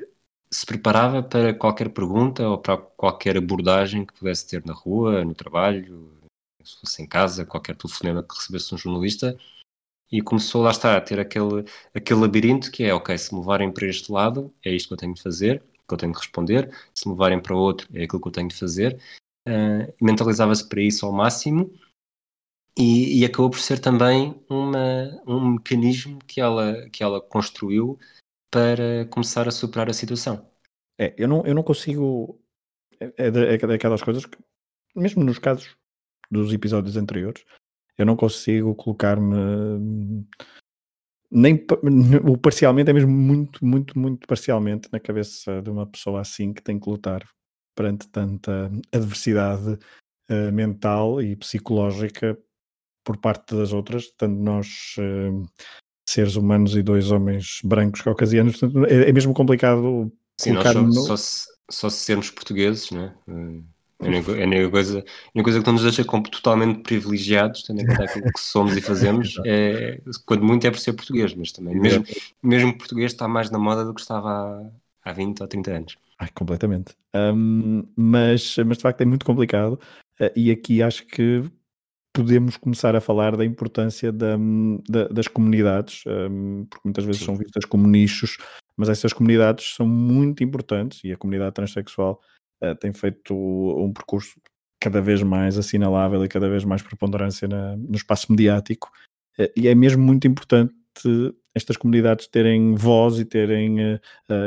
se 0.52 0.66
preparava 0.66 1.22
para 1.22 1.54
qualquer 1.54 1.90
pergunta 1.90 2.48
ou 2.48 2.58
para 2.58 2.78
qualquer 2.78 3.38
abordagem 3.38 4.06
que 4.06 4.14
pudesse 4.14 4.48
ter 4.48 4.66
na 4.66 4.74
rua, 4.74 5.24
no 5.24 5.36
trabalho, 5.36 6.18
se 6.64 6.80
fosse 6.80 7.02
em 7.02 7.08
casa, 7.08 7.46
qualquer 7.46 7.76
telefonema 7.76 8.24
que 8.24 8.36
recebesse 8.36 8.74
um 8.74 8.78
jornalista, 8.78 9.38
e 10.12 10.22
começou 10.22 10.64
lá 10.64 10.72
está 10.72 10.98
a 10.98 11.02
ter 11.02 11.20
aquele, 11.20 11.66
aquele 11.94 12.20
labirinto 12.20 12.72
que 12.72 12.84
é, 12.84 12.94
ok, 12.94 13.16
se 13.18 13.34
me 13.34 13.42
levarem 13.42 13.72
para 13.72 13.88
este 13.88 14.12
lado, 14.12 14.54
é 14.64 14.72
isto 14.72 14.88
que 14.88 14.94
eu 14.94 14.98
tenho 14.98 15.14
de 15.14 15.22
fazer, 15.22 15.64
que 15.90 15.94
eu 15.96 15.98
tenho 15.98 16.14
de 16.14 16.20
responder, 16.20 16.74
se 16.94 17.08
me 17.08 17.14
levarem 17.14 17.42
para 17.42 17.56
outro, 17.56 17.88
é 17.94 18.04
aquilo 18.04 18.22
que 18.22 18.28
eu 18.30 18.32
tenho 18.32 18.48
de 18.48 18.56
fazer, 18.56 18.98
uh, 19.48 19.94
mentalizava-se 20.02 20.70
para 20.70 20.82
isso 20.82 21.06
ao 21.06 21.12
máximo, 21.12 21.74
e, 22.78 23.20
e, 23.20 23.26
acabou 23.26 23.50
por 23.50 23.60
ser 23.60 23.80
também 23.80 24.42
uma, 24.50 25.22
um 25.28 25.54
mecanismo 25.56 26.18
que 26.26 26.40
ela, 26.40 26.90
que 26.92 27.04
ela 27.04 27.20
construiu 27.20 28.00
para 28.50 29.06
começar 29.10 29.50
a 29.50 29.52
superar 29.52 29.90
a 29.90 29.94
situação. 29.94 30.50
É, 30.98 31.14
eu 31.18 31.28
não, 31.28 31.46
eu 31.46 31.54
não 31.54 31.64
consigo. 31.64 32.40
É, 33.00 33.06
é, 33.18 33.56
é 33.56 33.58
daquelas 33.58 34.02
coisas 34.02 34.26
que, 34.26 34.38
mesmo 34.96 35.24
nos 35.26 35.40
casos 35.40 35.76
dos 36.32 36.54
episódios 36.54 36.96
anteriores, 36.96 37.44
eu 37.98 38.06
não 38.06 38.16
consigo 38.16 38.74
colocar-me. 38.76 40.26
Nem 41.32 41.64
o 42.24 42.38
parcialmente, 42.38 42.90
é 42.90 42.94
mesmo 42.94 43.12
muito, 43.12 43.64
muito, 43.64 43.98
muito 43.98 44.28
parcialmente 44.28 44.90
na 44.92 45.00
cabeça 45.00 45.62
de 45.62 45.70
uma 45.70 45.86
pessoa 45.86 46.22
assim 46.22 46.54
que 46.54 46.62
tem 46.62 46.80
que 46.80 46.90
lutar 46.90 47.24
perante 47.76 48.08
tanta 48.10 48.72
adversidade 48.92 49.78
uh, 50.30 50.52
mental 50.52 51.22
e 51.22 51.36
psicológica 51.36 52.38
por 53.06 53.18
parte 53.18 53.56
das 53.56 53.72
outras, 53.74 54.12
tanto 54.18 54.42
nós 54.42 54.96
uh, 54.98 55.48
seres 56.08 56.36
humanos 56.36 56.76
e 56.76 56.82
dois 56.82 57.12
homens 57.12 57.60
brancos 57.64 58.02
caucasianos. 58.02 58.60
Portanto, 58.60 58.86
é, 58.86 59.10
é 59.10 59.14
mesmo 59.14 59.34
complicado 59.34 60.12
Sim, 60.40 60.54
nós 60.54 60.74
só, 60.74 60.82
no... 60.82 60.94
só, 60.94 61.16
se, 61.18 61.48
só 61.70 61.90
se 61.90 61.98
sermos 61.98 62.32
portugueses, 62.32 62.90
né? 62.92 63.16
É 63.28 63.79
a 64.00 64.08
única, 64.08 64.32
é 64.32 64.44
a 64.44 64.48
única 64.48 64.70
coisa, 64.70 65.00
a 65.00 65.32
única 65.36 65.44
coisa 65.44 65.60
que 65.60 65.66
não 65.66 65.74
nos 65.74 65.84
deixa 65.84 66.06
como 66.06 66.24
totalmente 66.24 66.82
privilegiados, 66.82 67.64
tendo 67.64 67.82
em 67.82 67.86
conta 67.86 68.04
aquilo 68.04 68.32
que 68.32 68.40
somos 68.40 68.76
e 68.78 68.82
fazemos, 68.82 69.36
é, 69.46 70.00
quando 70.26 70.44
muito 70.44 70.66
é 70.66 70.72
por 70.72 70.80
ser 70.80 70.94
português, 70.94 71.34
mas 71.36 71.52
também, 71.52 71.76
mesmo, 71.76 72.06
mesmo 72.42 72.78
português 72.78 73.12
está 73.12 73.28
mais 73.28 73.52
na 73.52 73.60
moda 73.60 73.84
do 73.84 73.94
que 73.94 74.02
estava 74.02 74.72
há, 75.04 75.10
há 75.10 75.14
20 75.14 75.42
ou 75.42 75.48
30 75.48 75.72
anos. 75.72 75.98
Ai, 76.18 76.30
completamente. 76.34 76.96
Um, 77.14 77.84
mas, 77.96 78.56
mas 78.66 78.78
de 78.78 78.84
facto 78.84 79.02
é 79.02 79.06
muito 79.06 79.26
complicado, 79.26 79.80
uh, 80.20 80.32
e 80.36 80.50
aqui 80.50 80.82
acho 80.82 81.06
que 81.06 81.44
podemos 82.14 82.58
começar 82.58 82.96
a 82.96 83.02
falar 83.02 83.36
da 83.36 83.46
importância 83.46 84.12
da, 84.12 84.38
da, 84.88 85.08
das 85.10 85.28
comunidades, 85.28 86.04
um, 86.08 86.66
porque 86.70 86.82
muitas 86.86 87.04
vezes 87.04 87.20
Sim. 87.20 87.26
são 87.26 87.36
vistas 87.36 87.66
como 87.66 87.86
nichos, 87.86 88.38
mas 88.78 88.88
essas 88.88 89.12
comunidades 89.12 89.76
são 89.76 89.86
muito 89.86 90.42
importantes 90.42 91.04
e 91.04 91.12
a 91.12 91.18
comunidade 91.18 91.54
transexual 91.54 92.22
uh, 92.62 92.76
tem 92.76 92.94
feito 92.94 93.34
um 93.34 93.92
percurso 93.94 94.40
cada 94.80 95.02
vez 95.02 95.22
mais 95.22 95.58
assinalável 95.58 96.24
e 96.24 96.28
cada 96.28 96.50
vez 96.50 96.64
mais 96.64 96.82
preponderância 96.82 97.48
na, 97.48 97.76
no 97.76 97.96
espaço 97.96 98.32
mediático. 98.32 98.90
Uh, 99.38 99.50
e 99.56 99.68
é 99.68 99.76
mesmo 99.76 100.04
muito 100.04 100.28
importante 100.28 100.74
estas 101.56 101.78
comunidades 101.78 102.28
terem 102.28 102.76
voz 102.76 103.20
e 103.20 103.26
terem, 103.26 103.96
uh, 103.96 104.00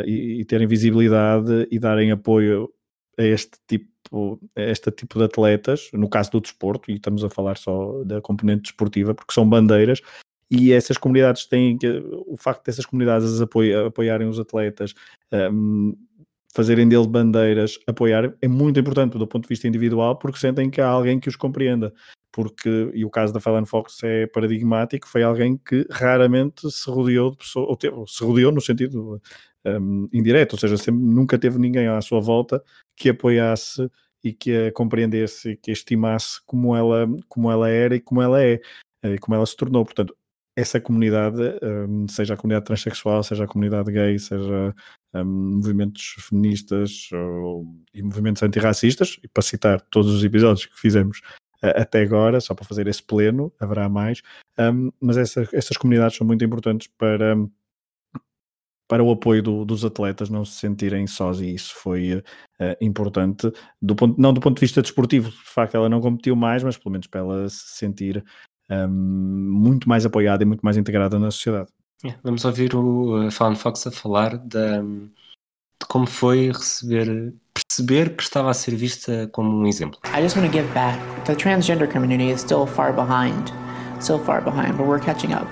e, 0.07 0.41
e, 0.41 0.45
terem 0.45 0.67
visibilidade 0.67 1.67
e 1.71 1.79
darem 1.79 2.11
apoio 2.11 2.71
a 3.19 3.23
este 3.23 3.59
tipo, 3.67 4.41
este 4.57 4.91
tipo 4.91 5.19
de 5.19 5.25
atletas, 5.25 5.89
no 5.93 6.09
caso 6.09 6.33
do 6.33 6.41
desporto, 6.41 6.91
e 6.91 6.95
estamos 6.95 7.25
a 7.25 7.31
falar 7.31 7.57
só 7.57 8.03
da 8.05 8.21
componente 8.21 8.63
desportiva, 8.63 9.15
porque 9.15 9.33
são 9.33 9.49
bandeiras, 9.49 10.01
e 10.51 10.71
essas 10.71 10.99
comunidades 10.99 11.47
têm 11.47 11.79
o 12.27 12.37
facto 12.37 12.67
dessas 12.67 12.85
comunidades 12.85 13.41
apoiarem 13.41 14.29
os 14.29 14.39
atletas, 14.39 14.93
um, 15.51 15.97
fazerem 16.55 16.89
dele 16.89 17.09
bandeiras, 17.09 17.79
apoiar, 17.87 18.35
é 18.41 18.47
muito 18.47 18.79
importante 18.79 19.17
do 19.19 19.27
ponto 19.27 19.45
de 19.45 19.49
vista 19.49 19.67
individual, 19.67 20.19
porque 20.19 20.39
sentem 20.39 20.71
que 20.71 20.81
há 20.81 20.87
alguém 20.87 21.19
que 21.19 21.29
os 21.29 21.37
compreenda. 21.37 21.93
Porque, 22.31 22.91
e 22.95 23.05
o 23.05 23.11
caso 23.11 23.33
da 23.33 23.41
Fallon 23.41 23.67
Fox 23.67 24.03
é 24.03 24.27
paradigmático, 24.27 25.09
foi 25.09 25.23
alguém 25.23 25.57
que 25.57 25.87
raramente 25.91 26.71
se 26.71 26.91
rodeou 26.91 27.31
de 27.31 27.39
pessoas, 27.39 27.69
ou, 27.69 27.77
teve, 27.77 27.97
se 28.07 28.25
rodeou 28.25 28.53
no 28.53 28.61
sentido 28.61 29.21
um, 29.67 30.09
indireto, 30.13 30.55
ou 30.55 30.59
seja, 30.59 30.77
sempre, 30.77 31.03
nunca 31.03 31.39
teve 31.39 31.59
ninguém 31.59 31.89
à 31.89 32.01
sua 32.01 32.21
volta 32.21 32.63
que 32.97 33.11
apoiasse 33.11 33.89
e 34.25 34.33
que 34.33 34.69
a 34.69 34.73
compreendesse 34.73 35.51
e 35.51 35.57
que 35.57 35.71
a 35.71 35.75
estimasse 35.75 36.41
como 36.47 36.77
ela, 36.77 37.07
como 37.29 37.51
ela 37.51 37.69
era 37.69 37.97
e 37.97 38.01
como 38.01 38.23
ela 38.23 38.43
é, 38.43 38.61
e 39.03 39.19
como 39.19 39.35
ela 39.35 39.47
se 39.47 39.57
tornou. 39.57 39.85
Portanto, 39.85 40.17
essa 40.57 40.81
comunidade, 40.81 41.41
um, 41.63 42.07
seja 42.09 42.35
a 42.35 42.37
comunidade 42.37 42.67
transexual, 42.67 43.23
seja 43.23 43.45
a 43.45 43.49
comunidade 43.49 43.91
gay, 43.91 44.19
seja 44.19 44.75
um, 45.15 45.57
movimentos 45.57 46.15
feministas 46.29 47.09
ou, 47.13 47.67
e 47.95 48.03
movimentos 48.03 48.43
antirracistas, 48.43 49.19
e 49.23 49.29
para 49.29 49.43
citar 49.43 49.81
todos 49.81 50.13
os 50.13 50.25
episódios 50.25 50.67
que 50.67 50.79
fizemos 50.79 51.19
uh, 51.63 51.81
até 51.81 52.03
agora, 52.03 52.41
só 52.41 52.55
para 52.55 52.65
fazer 52.65 52.87
esse 52.87 53.03
pleno, 53.03 53.53
haverá 53.61 53.89
mais, 53.89 54.23
um, 54.59 54.91
mas 55.01 55.17
essa, 55.17 55.49
essas 55.53 55.77
comunidades 55.77 56.17
são 56.17 56.27
muito 56.27 56.45
importantes 56.45 56.89
para, 56.99 57.37
para 58.89 59.03
o 59.03 59.11
apoio 59.11 59.43
do, 59.43 59.65
dos 59.65 59.85
atletas 59.85 60.29
não 60.29 60.45
se 60.45 60.59
sentirem 60.59 61.07
sós, 61.07 61.41
e 61.41 61.55
isso 61.55 61.75
foi 61.75 62.15
uh, 62.15 62.23
importante, 62.81 63.53
do 63.81 63.95
ponto, 63.95 64.21
não 64.21 64.33
do 64.33 64.41
ponto 64.41 64.57
de 64.57 64.61
vista 64.61 64.83
desportivo, 64.83 65.31
de 65.31 65.37
facto 65.45 65.75
ela 65.75 65.89
não 65.89 66.01
competiu 66.01 66.37
mais, 66.37 66.63
mas 66.63 66.77
pelo 66.77 66.93
menos 66.93 67.07
para 67.07 67.21
ela 67.21 67.49
se 67.49 67.77
sentir 67.77 68.25
um, 68.71 68.89
muito 68.89 69.89
mais 69.89 70.07
apoiada 70.07 70.43
e 70.43 70.47
muito 70.47 70.63
mais 70.63 70.77
integrada 70.77 71.19
na 71.19 71.31
sociedade. 71.31 71.71
Vamos 72.25 72.45
ouvir 72.45 72.75
o 72.75 73.27
uh, 73.27 73.31
Fallon 73.31 73.55
Fox 73.55 73.87
a 73.87 73.91
falar 73.91 74.37
de, 74.37 74.81
de 74.81 75.87
como 75.89 76.07
foi 76.07 76.49
receber, 76.49 77.33
perceber 77.55 78.17
que 78.17 78.23
estava 78.23 78.51
a 78.51 78.55
ser 78.55 78.75
vista 78.75 79.29
como 79.33 79.57
um 79.57 79.67
exemplo. 79.67 79.99
I 80.07 80.23
just 80.23 80.37
want 80.37 80.51
to 80.51 80.53
give 80.53 80.69
back. 80.75 80.99
The 81.25 81.35
transgender 81.35 81.89
community 81.89 82.31
is 82.31 82.41
still 82.41 82.67
far 82.67 82.93
behind, 82.93 83.53
still 84.01 84.19
far 84.19 84.41
behind, 84.43 84.77
but 84.77 84.87
we're 84.87 85.01
catching 85.01 85.33
up. 85.33 85.47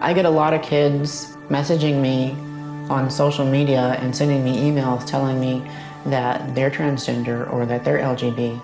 I 0.00 0.12
get 0.12 0.26
a 0.26 0.30
lot 0.30 0.52
of 0.52 0.62
kids 0.62 1.36
messaging 1.48 2.00
me 2.00 2.36
on 2.90 3.10
social 3.10 3.46
media 3.46 3.96
and 4.00 4.14
sending 4.14 4.44
me 4.44 4.56
emails 4.58 5.06
telling 5.06 5.40
me 5.40 5.62
that 6.06 6.54
they're 6.54 6.70
transgender 6.70 7.50
or 7.52 7.64
that 7.64 7.84
they're 7.84 8.00
LGBT 8.00 8.60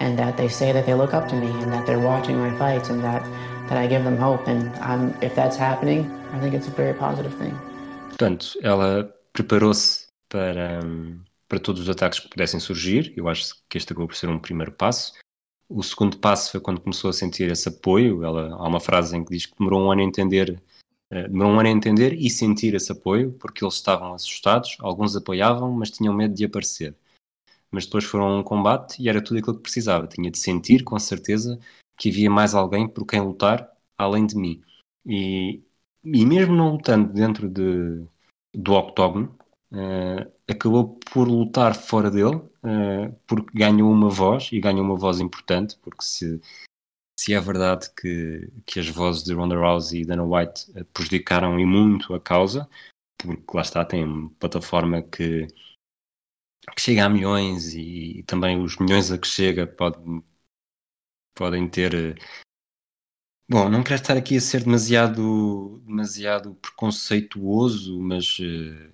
and 0.00 0.18
that 0.18 0.36
they 0.36 0.48
say 0.48 0.70
that 0.72 0.86
they 0.86 0.94
look 0.94 1.14
up 1.14 1.28
to 1.28 1.34
me 1.34 1.48
and 1.62 1.72
that 1.72 1.86
they're 1.86 1.98
watching 1.98 2.38
my 2.38 2.56
fights 2.58 2.90
and 2.90 3.02
that, 3.02 3.22
that 3.68 3.76
I 3.76 3.88
give 3.88 4.04
them 4.04 4.16
hope. 4.16 4.48
And 4.50 4.70
I'm, 4.80 5.14
if 5.22 5.34
that's 5.34 5.56
happening, 5.56 6.10
I 6.32 6.40
think 6.40 6.54
it's 6.54 6.68
a 6.68 6.70
very 6.70 6.94
positive 6.94 7.34
thing. 7.36 7.54
Portanto, 8.08 8.58
ela 8.62 9.12
preparou-se 9.32 10.06
para, 10.28 10.80
para 11.48 11.58
todos 11.58 11.82
os 11.82 11.88
ataques 11.88 12.20
que 12.20 12.28
pudessem 12.28 12.60
surgir. 12.60 13.12
Eu 13.16 13.28
acho 13.28 13.54
que 13.68 13.78
este 13.78 13.92
acabou 13.92 14.08
por 14.08 14.16
ser 14.16 14.28
um 14.28 14.38
primeiro 14.38 14.72
passo. 14.72 15.12
O 15.68 15.82
segundo 15.82 16.18
passo 16.18 16.52
foi 16.52 16.60
quando 16.60 16.80
começou 16.80 17.10
a 17.10 17.12
sentir 17.12 17.50
esse 17.50 17.68
apoio. 17.68 18.24
Ela, 18.24 18.54
há 18.54 18.68
uma 18.68 18.80
frase 18.80 19.16
em 19.16 19.24
que 19.24 19.30
diz 19.30 19.46
que 19.46 19.54
demorou 19.58 19.86
um 19.86 19.90
ano 19.90 20.02
a 20.02 20.04
entender, 20.04 20.62
uh, 21.12 21.28
demorou 21.28 21.52
um 21.52 21.60
ano 21.60 21.68
a 21.68 21.72
entender 21.72 22.12
e 22.12 22.30
sentir 22.30 22.74
esse 22.74 22.92
apoio, 22.92 23.32
porque 23.40 23.64
eles 23.64 23.74
estavam 23.74 24.14
assustados, 24.14 24.76
alguns 24.80 25.16
apoiavam, 25.16 25.72
mas 25.72 25.90
tinham 25.90 26.14
medo 26.14 26.34
de 26.34 26.44
aparecer 26.44 26.94
mas 27.74 27.86
depois 27.86 28.04
foram 28.04 28.26
a 28.26 28.38
um 28.38 28.42
combate 28.42 29.02
e 29.02 29.08
era 29.08 29.20
tudo 29.20 29.38
aquilo 29.38 29.56
que 29.56 29.62
precisava. 29.62 30.06
Tinha 30.06 30.30
de 30.30 30.38
sentir, 30.38 30.84
com 30.84 30.96
certeza, 30.96 31.58
que 31.96 32.10
havia 32.10 32.30
mais 32.30 32.54
alguém 32.54 32.88
por 32.88 33.06
quem 33.06 33.20
lutar 33.20 33.70
além 33.96 34.26
de 34.26 34.36
mim. 34.36 34.62
E, 35.06 35.62
e 36.04 36.26
mesmo 36.26 36.54
não 36.54 36.72
lutando 36.72 37.12
dentro 37.12 37.48
de, 37.48 38.04
do 38.54 38.72
octógono, 38.72 39.36
uh, 39.72 40.32
acabou 40.48 40.98
por 41.12 41.28
lutar 41.28 41.74
fora 41.74 42.10
dele, 42.10 42.36
uh, 42.36 43.14
porque 43.26 43.56
ganhou 43.58 43.90
uma 43.90 44.08
voz, 44.10 44.50
e 44.52 44.60
ganhou 44.60 44.84
uma 44.84 44.96
voz 44.96 45.20
importante, 45.20 45.78
porque 45.82 46.04
se, 46.04 46.40
se 47.18 47.34
é 47.34 47.40
verdade 47.40 47.90
que, 47.94 48.50
que 48.66 48.80
as 48.80 48.88
vozes 48.88 49.22
de 49.22 49.34
Ronda 49.34 49.56
Rousey 49.56 50.02
e 50.02 50.04
Dana 50.04 50.24
White 50.24 50.72
prejudicaram 50.92 51.58
e 51.60 51.66
muito 51.66 52.14
a 52.14 52.20
causa, 52.20 52.68
porque 53.18 53.56
lá 53.56 53.62
está, 53.62 53.84
tem 53.84 54.04
uma 54.04 54.30
plataforma 54.38 55.02
que 55.02 55.46
que 56.72 56.80
chega 56.80 57.04
a 57.04 57.08
milhões 57.08 57.74
e, 57.74 58.22
também 58.26 58.62
os 58.62 58.78
milhões 58.78 59.10
a 59.10 59.18
que 59.18 59.26
chega 59.26 59.66
pode, 59.66 59.98
podem 61.34 61.68
ter. 61.68 61.94
Eh, 61.94 62.14
bom, 63.48 63.68
não 63.68 63.82
quero 63.82 64.00
estar 64.00 64.16
aqui 64.16 64.36
a 64.36 64.40
ser 64.40 64.64
demasiado, 64.64 65.80
demasiado 65.86 66.54
preconceituoso, 66.56 68.00
mas, 68.00 68.38
eh, 68.40 68.90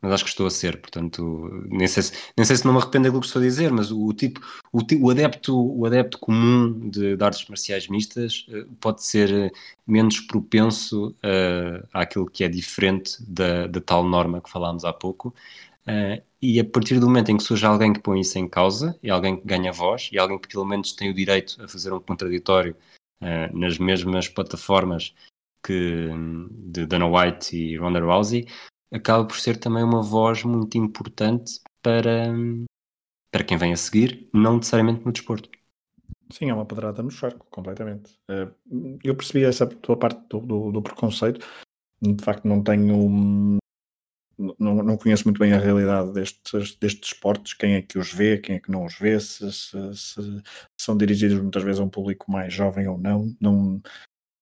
mas 0.00 0.12
acho 0.12 0.24
que 0.24 0.30
estou 0.30 0.46
a 0.46 0.50
ser, 0.50 0.80
portanto, 0.80 1.48
nem 1.70 1.88
sei 1.88 2.02
se, 2.02 2.12
nem, 2.36 2.44
sei 2.44 2.56
se 2.56 2.64
não 2.66 2.74
me 2.74 2.78
arrependo 2.78 3.04
daquilo 3.04 3.20
que 3.22 3.26
estou 3.26 3.40
a 3.40 3.44
dizer, 3.44 3.72
mas 3.72 3.90
o, 3.90 4.12
tipo, 4.12 4.38
o, 4.70 4.80
o, 5.00 5.10
adepto, 5.10 5.56
o 5.56 5.86
adepto 5.86 6.18
comum 6.18 6.90
de, 6.90 7.16
de 7.16 7.24
artes 7.24 7.48
marciais 7.48 7.88
mistas 7.88 8.44
eh, 8.50 8.66
pode 8.80 9.02
ser 9.02 9.50
menos 9.86 10.20
propenso 10.20 11.08
uh, 11.08 11.88
àquilo 11.92 12.26
que 12.26 12.44
é 12.44 12.48
diferente 12.48 13.16
da, 13.26 13.66
da 13.66 13.80
tal 13.80 14.04
norma 14.04 14.42
que 14.42 14.50
falámos 14.50 14.84
há 14.84 14.92
pouco. 14.92 15.34
Uh, 15.86 16.22
e 16.40 16.58
a 16.58 16.64
partir 16.64 16.98
do 16.98 17.06
momento 17.06 17.30
em 17.30 17.36
que 17.36 17.42
surge 17.42 17.64
alguém 17.64 17.92
que 17.92 18.00
põe 18.00 18.20
isso 18.20 18.38
em 18.38 18.48
causa, 18.48 18.98
e 19.02 19.10
alguém 19.10 19.36
que 19.36 19.46
ganha 19.46 19.72
voz, 19.72 20.08
e 20.12 20.18
alguém 20.18 20.38
que 20.38 20.48
pelo 20.48 20.64
menos 20.64 20.92
tem 20.92 21.10
o 21.10 21.14
direito 21.14 21.62
a 21.62 21.68
fazer 21.68 21.92
um 21.92 22.00
contraditório 22.00 22.76
uh, 23.22 23.58
nas 23.58 23.78
mesmas 23.78 24.28
plataformas 24.28 25.14
que 25.64 26.10
de 26.50 26.86
Dana 26.86 27.06
White 27.06 27.56
e 27.56 27.76
Ronda 27.76 27.98
Rousey, 27.98 28.46
acaba 28.92 29.24
por 29.24 29.40
ser 29.40 29.56
também 29.56 29.82
uma 29.82 30.02
voz 30.02 30.44
muito 30.44 30.76
importante 30.76 31.60
para, 31.82 32.32
para 33.30 33.44
quem 33.44 33.56
vem 33.56 33.72
a 33.72 33.76
seguir, 33.76 34.28
não 34.32 34.56
necessariamente 34.56 35.04
no 35.04 35.12
desporto. 35.12 35.48
Sim, 36.30 36.50
é 36.50 36.54
uma 36.54 36.66
pedrada 36.66 37.02
no 37.02 37.10
charco, 37.10 37.46
completamente. 37.50 38.12
Uh, 38.30 38.98
eu 39.02 39.14
percebi 39.16 39.44
essa 39.44 39.66
tua 39.66 39.96
parte 39.96 40.20
do, 40.28 40.40
do, 40.40 40.72
do 40.72 40.82
preconceito. 40.82 41.46
De 42.00 42.22
facto, 42.22 42.46
não 42.46 42.62
tenho 42.62 43.58
não, 44.58 44.82
não 44.82 44.96
conheço 44.96 45.24
muito 45.24 45.38
bem 45.38 45.52
a 45.52 45.58
realidade 45.58 46.12
destes, 46.12 46.76
destes 46.76 47.12
esportes, 47.12 47.54
quem 47.54 47.74
é 47.74 47.82
que 47.82 47.98
os 47.98 48.12
vê, 48.12 48.38
quem 48.38 48.56
é 48.56 48.60
que 48.60 48.70
não 48.70 48.84
os 48.84 48.98
vê, 48.98 49.18
se, 49.20 49.50
se, 49.52 49.94
se, 49.94 50.42
são 50.80 50.96
dirigidos 50.96 51.38
muitas 51.40 51.62
vezes 51.62 51.80
a 51.80 51.84
um 51.84 51.88
público 51.88 52.30
mais 52.30 52.52
jovem 52.52 52.86
ou 52.88 52.98
não. 52.98 53.34
Não, 53.40 53.82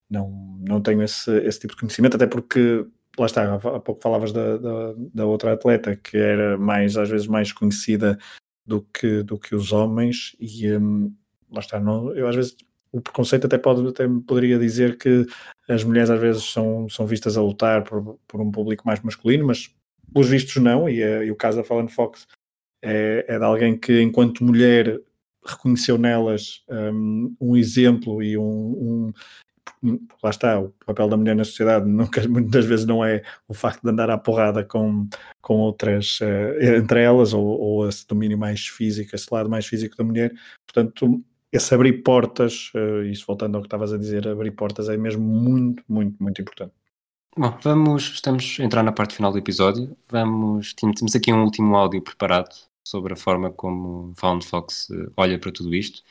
não, 0.09 0.29
não 0.59 0.81
tenho 0.81 1.01
esse, 1.01 1.31
esse 1.39 1.59
tipo 1.59 1.73
de 1.73 1.81
conhecimento, 1.81 2.15
até 2.15 2.27
porque 2.27 2.85
lá 3.17 3.25
está, 3.25 3.55
há 3.55 3.79
pouco 3.79 4.01
falavas 4.01 4.31
da, 4.31 4.57
da, 4.57 4.93
da, 5.13 5.25
outra 5.25 5.53
atleta 5.53 5.95
que 5.95 6.17
era 6.17 6.57
mais, 6.57 6.97
às 6.97 7.09
vezes, 7.09 7.27
mais 7.27 7.51
conhecida 7.51 8.17
do 8.65 8.81
que, 8.81 9.23
do 9.23 9.37
que 9.39 9.55
os 9.55 9.71
homens, 9.71 10.35
e 10.39 10.71
um, 10.75 11.13
lá 11.51 11.59
está, 11.59 11.79
não, 11.79 12.13
eu 12.15 12.27
às 12.27 12.35
vezes 12.35 12.55
o 12.91 13.01
preconceito 13.01 13.45
até, 13.45 13.57
pode, 13.57 13.87
até 13.87 14.07
poderia 14.27 14.59
dizer 14.59 14.97
que 14.97 15.25
as 15.67 15.83
mulheres 15.83 16.11
às 16.11 16.19
vezes 16.19 16.43
são, 16.43 16.87
são 16.87 17.07
vistas 17.07 17.35
a 17.35 17.41
lutar 17.41 17.83
por, 17.83 18.19
por 18.27 18.39
um 18.39 18.51
público 18.51 18.85
mais 18.85 19.01
masculino, 19.01 19.47
mas 19.47 19.73
pelos 20.13 20.29
vistos 20.29 20.61
não, 20.61 20.87
e, 20.87 21.01
é, 21.01 21.25
e 21.25 21.31
o 21.31 21.35
caso 21.35 21.57
da 21.57 21.63
Fallon 21.63 21.87
Fox 21.87 22.27
é, 22.81 23.25
é, 23.27 23.39
de 23.39 23.45
alguém 23.45 23.77
que, 23.77 24.01
enquanto 24.01 24.43
mulher, 24.43 24.99
reconheceu 25.45 25.97
nelas 25.97 26.63
um, 26.69 27.35
um 27.39 27.57
exemplo 27.57 28.21
e 28.21 28.37
um, 28.37 28.43
um, 28.43 29.13
lá 30.21 30.29
está, 30.29 30.59
o 30.59 30.73
papel 30.85 31.07
da 31.09 31.17
mulher 31.17 31.35
na 31.35 31.43
sociedade 31.43 31.87
nunca, 31.87 32.25
muitas 32.27 32.65
vezes 32.65 32.85
não 32.85 33.03
é 33.03 33.23
o 33.47 33.53
facto 33.53 33.81
de 33.81 33.89
andar 33.89 34.09
à 34.09 34.17
porrada 34.17 34.63
com, 34.63 35.07
com 35.41 35.57
outras, 35.57 36.19
uh, 36.21 36.77
entre 36.77 37.01
elas, 37.01 37.33
ou, 37.33 37.45
ou 37.45 37.87
esse 37.87 38.07
domínio 38.07 38.37
mais 38.37 38.67
físico, 38.67 39.15
esse 39.15 39.27
lado 39.31 39.49
mais 39.49 39.65
físico 39.65 39.95
da 39.97 40.03
mulher. 40.03 40.33
Portanto, 40.65 41.23
esse 41.51 41.73
abrir 41.73 42.03
portas, 42.03 42.71
uh, 42.75 43.03
isso 43.03 43.25
voltando 43.27 43.55
ao 43.55 43.61
que 43.61 43.67
estavas 43.67 43.93
a 43.93 43.97
dizer, 43.97 44.27
abrir 44.27 44.51
portas 44.51 44.89
é 44.89 44.97
mesmo 44.97 45.23
muito, 45.23 45.83
muito, 45.87 46.21
muito 46.21 46.41
importante. 46.41 46.73
Bom, 47.35 47.51
vamos, 47.63 48.11
estamos 48.13 48.57
a 48.59 48.63
entrar 48.63 48.83
na 48.83 48.91
parte 48.91 49.15
final 49.15 49.31
do 49.31 49.39
episódio. 49.39 49.97
Vamos, 50.07 50.75
temos 50.75 51.15
aqui 51.15 51.33
um 51.33 51.43
último 51.43 51.75
áudio 51.75 51.99
preparado 51.99 52.53
sobre 52.87 53.13
a 53.13 53.15
forma 53.15 53.49
como 53.49 54.13
Found 54.17 54.45
Fox 54.45 54.87
uh, 54.91 55.11
olha 55.17 55.39
para 55.39 55.51
tudo 55.51 55.73
isto 55.73 56.03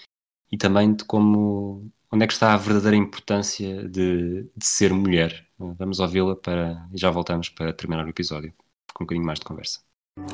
e 0.50 0.56
também 0.56 0.92
de 0.92 1.04
como 1.04 1.88
onde 2.10 2.24
é 2.24 2.26
que 2.26 2.32
está 2.32 2.54
a 2.54 2.56
verdadeira 2.56 2.96
importância 2.96 3.88
de, 3.88 4.42
de 4.56 4.66
ser 4.66 4.92
mulher. 4.92 5.46
Vamos 5.56 6.00
ouvi-la 6.00 6.34
para 6.34 6.88
e 6.92 6.98
já 6.98 7.08
voltamos 7.08 7.48
para 7.48 7.72
terminar 7.72 8.04
o 8.04 8.08
episódio 8.08 8.52
com 8.92 9.04
um 9.04 9.06
bocadinho 9.06 9.24
mais 9.24 9.38
de 9.38 9.44
conversa. 9.44 9.78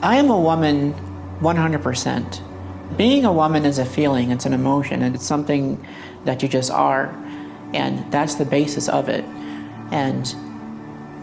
I 0.02 0.18
am 0.18 0.30
a 0.30 0.36
woman 0.36 0.94
100%. 1.42 2.42
Being 2.96 3.26
a 3.26 3.30
woman 3.30 3.66
is 3.66 3.78
a 3.78 3.84
feeling, 3.84 4.32
it's 4.32 4.46
an 4.46 4.54
emotion, 4.54 5.02
and 5.02 5.14
it's 5.14 5.26
something 5.26 5.78
that 6.24 6.42
you 6.42 6.50
just 6.50 6.70
are. 6.70 7.10
And 7.74 8.10
that's 8.10 8.36
the 8.36 8.46
basis 8.46 8.88
of 8.88 9.10
it. 9.10 9.26
And 9.92 10.47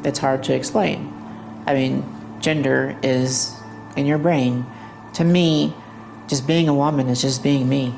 it's 0.05 0.19
hard 0.19 0.43
to 0.43 0.53
explain. 0.53 1.11
I 1.67 1.73
mean, 1.73 2.03
gender 2.39 2.95
is 3.03 3.53
in 3.97 4.05
your 4.05 4.19
brain. 4.19 4.65
To 5.15 5.23
me, 5.23 5.73
just 6.27 6.47
being 6.47 6.69
a 6.69 6.73
woman 6.73 7.09
is 7.09 7.21
just 7.21 7.43
being 7.43 7.67
me. 7.67 7.93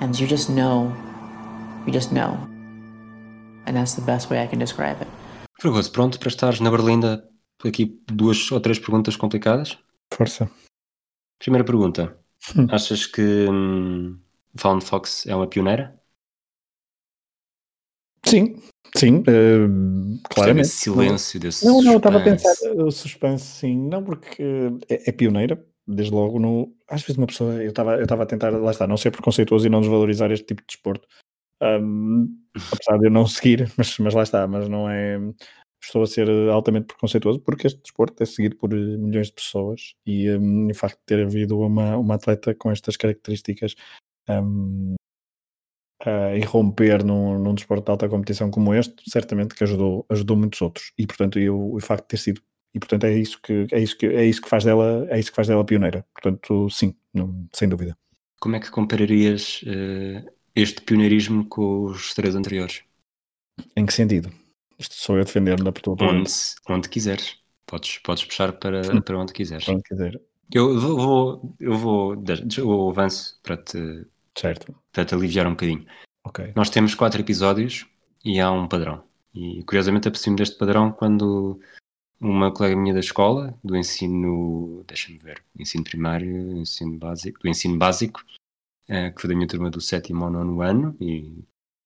And 0.00 0.18
you 0.18 0.26
just 0.26 0.50
know 0.50 0.94
You 1.86 1.92
just 1.92 2.10
know. 2.10 2.36
And 3.64 3.76
that's 3.76 3.94
the 3.94 4.02
best 4.02 4.28
way 4.28 4.42
I 4.42 4.48
can 4.48 4.58
describe 4.58 5.00
it. 5.00 5.08
Fragoso, 5.60 5.92
pronto 5.92 6.18
para 6.18 6.28
estares 6.28 6.58
na 6.58 6.68
Berlinda? 6.68 7.24
Aqui 7.64 8.02
duas 8.06 8.50
ou 8.50 8.60
três 8.60 8.78
perguntas 8.78 9.16
complicadas. 9.16 9.78
Força. 10.12 10.50
Primeira 11.38 11.64
pergunta. 11.64 12.18
Hum. 12.56 12.66
Achas 12.70 13.06
que 13.06 13.46
hum, 13.48 14.18
Found 14.56 14.84
Fox 14.84 15.26
é 15.26 15.34
uma 15.34 15.46
pioneira? 15.46 15.96
Sim, 18.26 18.60
sim, 18.94 19.18
uh, 19.18 20.18
claramente. 20.28 20.68
silêncio 20.68 21.40
desse 21.40 21.64
Não, 21.64 21.82
não, 21.82 21.96
estava 21.96 22.18
a 22.18 22.22
pensar 22.22 22.54
o 22.76 22.90
suspense, 22.90 23.44
sim, 23.44 23.88
não, 23.88 24.02
porque 24.02 24.42
é, 24.88 25.08
é, 25.08 25.12
pioneira, 25.12 25.64
desde 25.86 26.12
logo 26.12 26.38
no. 26.38 26.74
Às 26.88 27.02
vezes 27.02 27.16
uma 27.16 27.26
pessoa, 27.26 27.62
eu 27.62 27.70
estava 27.70 27.96
eu 27.96 28.22
a 28.22 28.26
tentar, 28.26 28.50
lá 28.50 28.70
está, 28.70 28.86
não 28.86 28.96
ser 28.96 29.10
preconceituoso 29.10 29.66
e 29.66 29.70
não 29.70 29.80
desvalorizar 29.80 30.30
este 30.30 30.46
tipo 30.46 30.62
de 30.62 30.68
desporto, 30.68 31.06
um, 31.62 32.28
apesar 32.72 32.98
de 32.98 33.06
eu 33.06 33.10
não 33.10 33.26
seguir, 33.26 33.70
mas, 33.76 33.98
mas 33.98 34.14
lá 34.14 34.22
está, 34.22 34.46
mas 34.46 34.68
não 34.68 34.88
é. 34.88 35.18
Estou 35.82 36.02
a 36.02 36.06
ser 36.06 36.28
altamente 36.50 36.86
preconceituoso 36.86 37.38
porque 37.40 37.66
este 37.66 37.80
desporto 37.80 38.20
é 38.20 38.26
seguido 38.26 38.56
por 38.56 38.70
milhões 38.70 39.28
de 39.28 39.34
pessoas 39.34 39.94
e 40.04 40.28
um, 40.30 40.68
o 40.68 40.74
facto 40.74 40.98
de 40.98 41.04
ter 41.04 41.24
havido 41.24 41.60
uma, 41.60 41.96
uma 41.96 42.14
atleta 42.14 42.54
com 42.54 42.72
estas 42.72 42.96
características 42.96 43.76
um, 44.28 44.96
a 46.06 46.36
irromper 46.36 47.04
num, 47.04 47.38
num 47.38 47.54
desporto 47.54 47.84
de 47.84 47.90
alta 47.90 48.08
competição 48.08 48.50
como 48.50 48.74
este, 48.74 48.94
certamente 49.08 49.54
que 49.54 49.64
ajudou, 49.64 50.06
ajudou 50.08 50.36
muitos 50.36 50.60
outros. 50.62 50.92
E 50.98 51.06
portanto, 51.06 51.38
eu, 51.38 51.74
o 51.74 51.80
facto 51.80 52.04
de 52.04 52.08
ter 52.08 52.18
sido 52.18 52.40
e 52.74 52.78
portanto 52.78 53.04
é 53.04 53.18
isso 53.18 53.40
que 53.40 53.66
é 53.72 53.80
isso 53.80 53.96
que 53.96 54.04
é 54.04 54.26
isso 54.26 54.42
que 54.42 54.50
faz 54.50 54.62
dela 54.62 55.06
é 55.08 55.18
isso 55.18 55.30
que 55.30 55.36
faz 55.36 55.48
dela 55.48 55.64
pioneira 55.64 56.04
portanto 56.12 56.68
sim 56.68 56.94
não, 57.14 57.48
sem 57.54 57.66
dúvida 57.70 57.96
como 58.38 58.56
é 58.56 58.60
que 58.60 58.70
compararias 58.70 59.62
uh, 59.62 60.30
este 60.56 60.80
pioneirismo 60.80 61.44
com 61.46 61.84
os 61.84 62.14
três 62.14 62.34
anteriores. 62.34 62.82
Em 63.76 63.84
que 63.84 63.92
sentido? 63.92 64.32
Isto 64.78 64.94
sou 64.94 65.18
eu 65.18 65.24
defender 65.24 65.62
na 65.62 65.70
tua 65.72 65.96
onde, 66.00 66.30
onde 66.68 66.88
quiseres. 66.88 67.36
Podes, 67.66 67.98
podes 67.98 68.24
puxar 68.24 68.52
para, 68.52 69.02
para 69.02 69.18
onde 69.18 69.32
quiseres. 69.32 69.68
Onde 69.68 69.82
quiser. 69.82 70.20
Eu 70.52 70.78
vou, 70.78 71.56
eu 71.58 71.76
vou, 71.76 72.24
eu 72.56 72.88
avanço 72.88 73.38
para 73.42 73.56
te, 73.56 74.06
certo. 74.36 74.74
para 74.92 75.04
te 75.04 75.14
aliviar 75.14 75.46
um 75.46 75.50
bocadinho. 75.50 75.86
Okay. 76.24 76.52
Nós 76.56 76.70
temos 76.70 76.94
quatro 76.94 77.20
episódios 77.20 77.86
e 78.24 78.40
há 78.40 78.50
um 78.50 78.66
padrão. 78.66 79.04
E 79.34 79.62
curiosamente 79.64 80.08
aproximo 80.08 80.36
deste 80.36 80.56
padrão 80.56 80.90
quando 80.90 81.60
uma 82.20 82.52
colega 82.52 82.76
minha 82.76 82.94
da 82.94 83.00
escola, 83.00 83.58
do 83.62 83.76
ensino, 83.76 84.82
deixa-me 84.86 85.18
ver, 85.18 85.44
ensino 85.58 85.84
primário, 85.84 86.56
ensino 86.56 86.98
básico, 86.98 87.40
do 87.40 87.48
ensino 87.48 87.76
básico, 87.76 88.24
uh, 88.88 89.14
que 89.14 89.20
foi 89.20 89.28
da 89.28 89.34
minha 89.34 89.46
turma 89.46 89.70
do 89.70 89.80
sétimo 89.80 90.24
ao 90.24 90.30
nono 90.30 90.62
ano, 90.62 90.96
e 91.00 91.44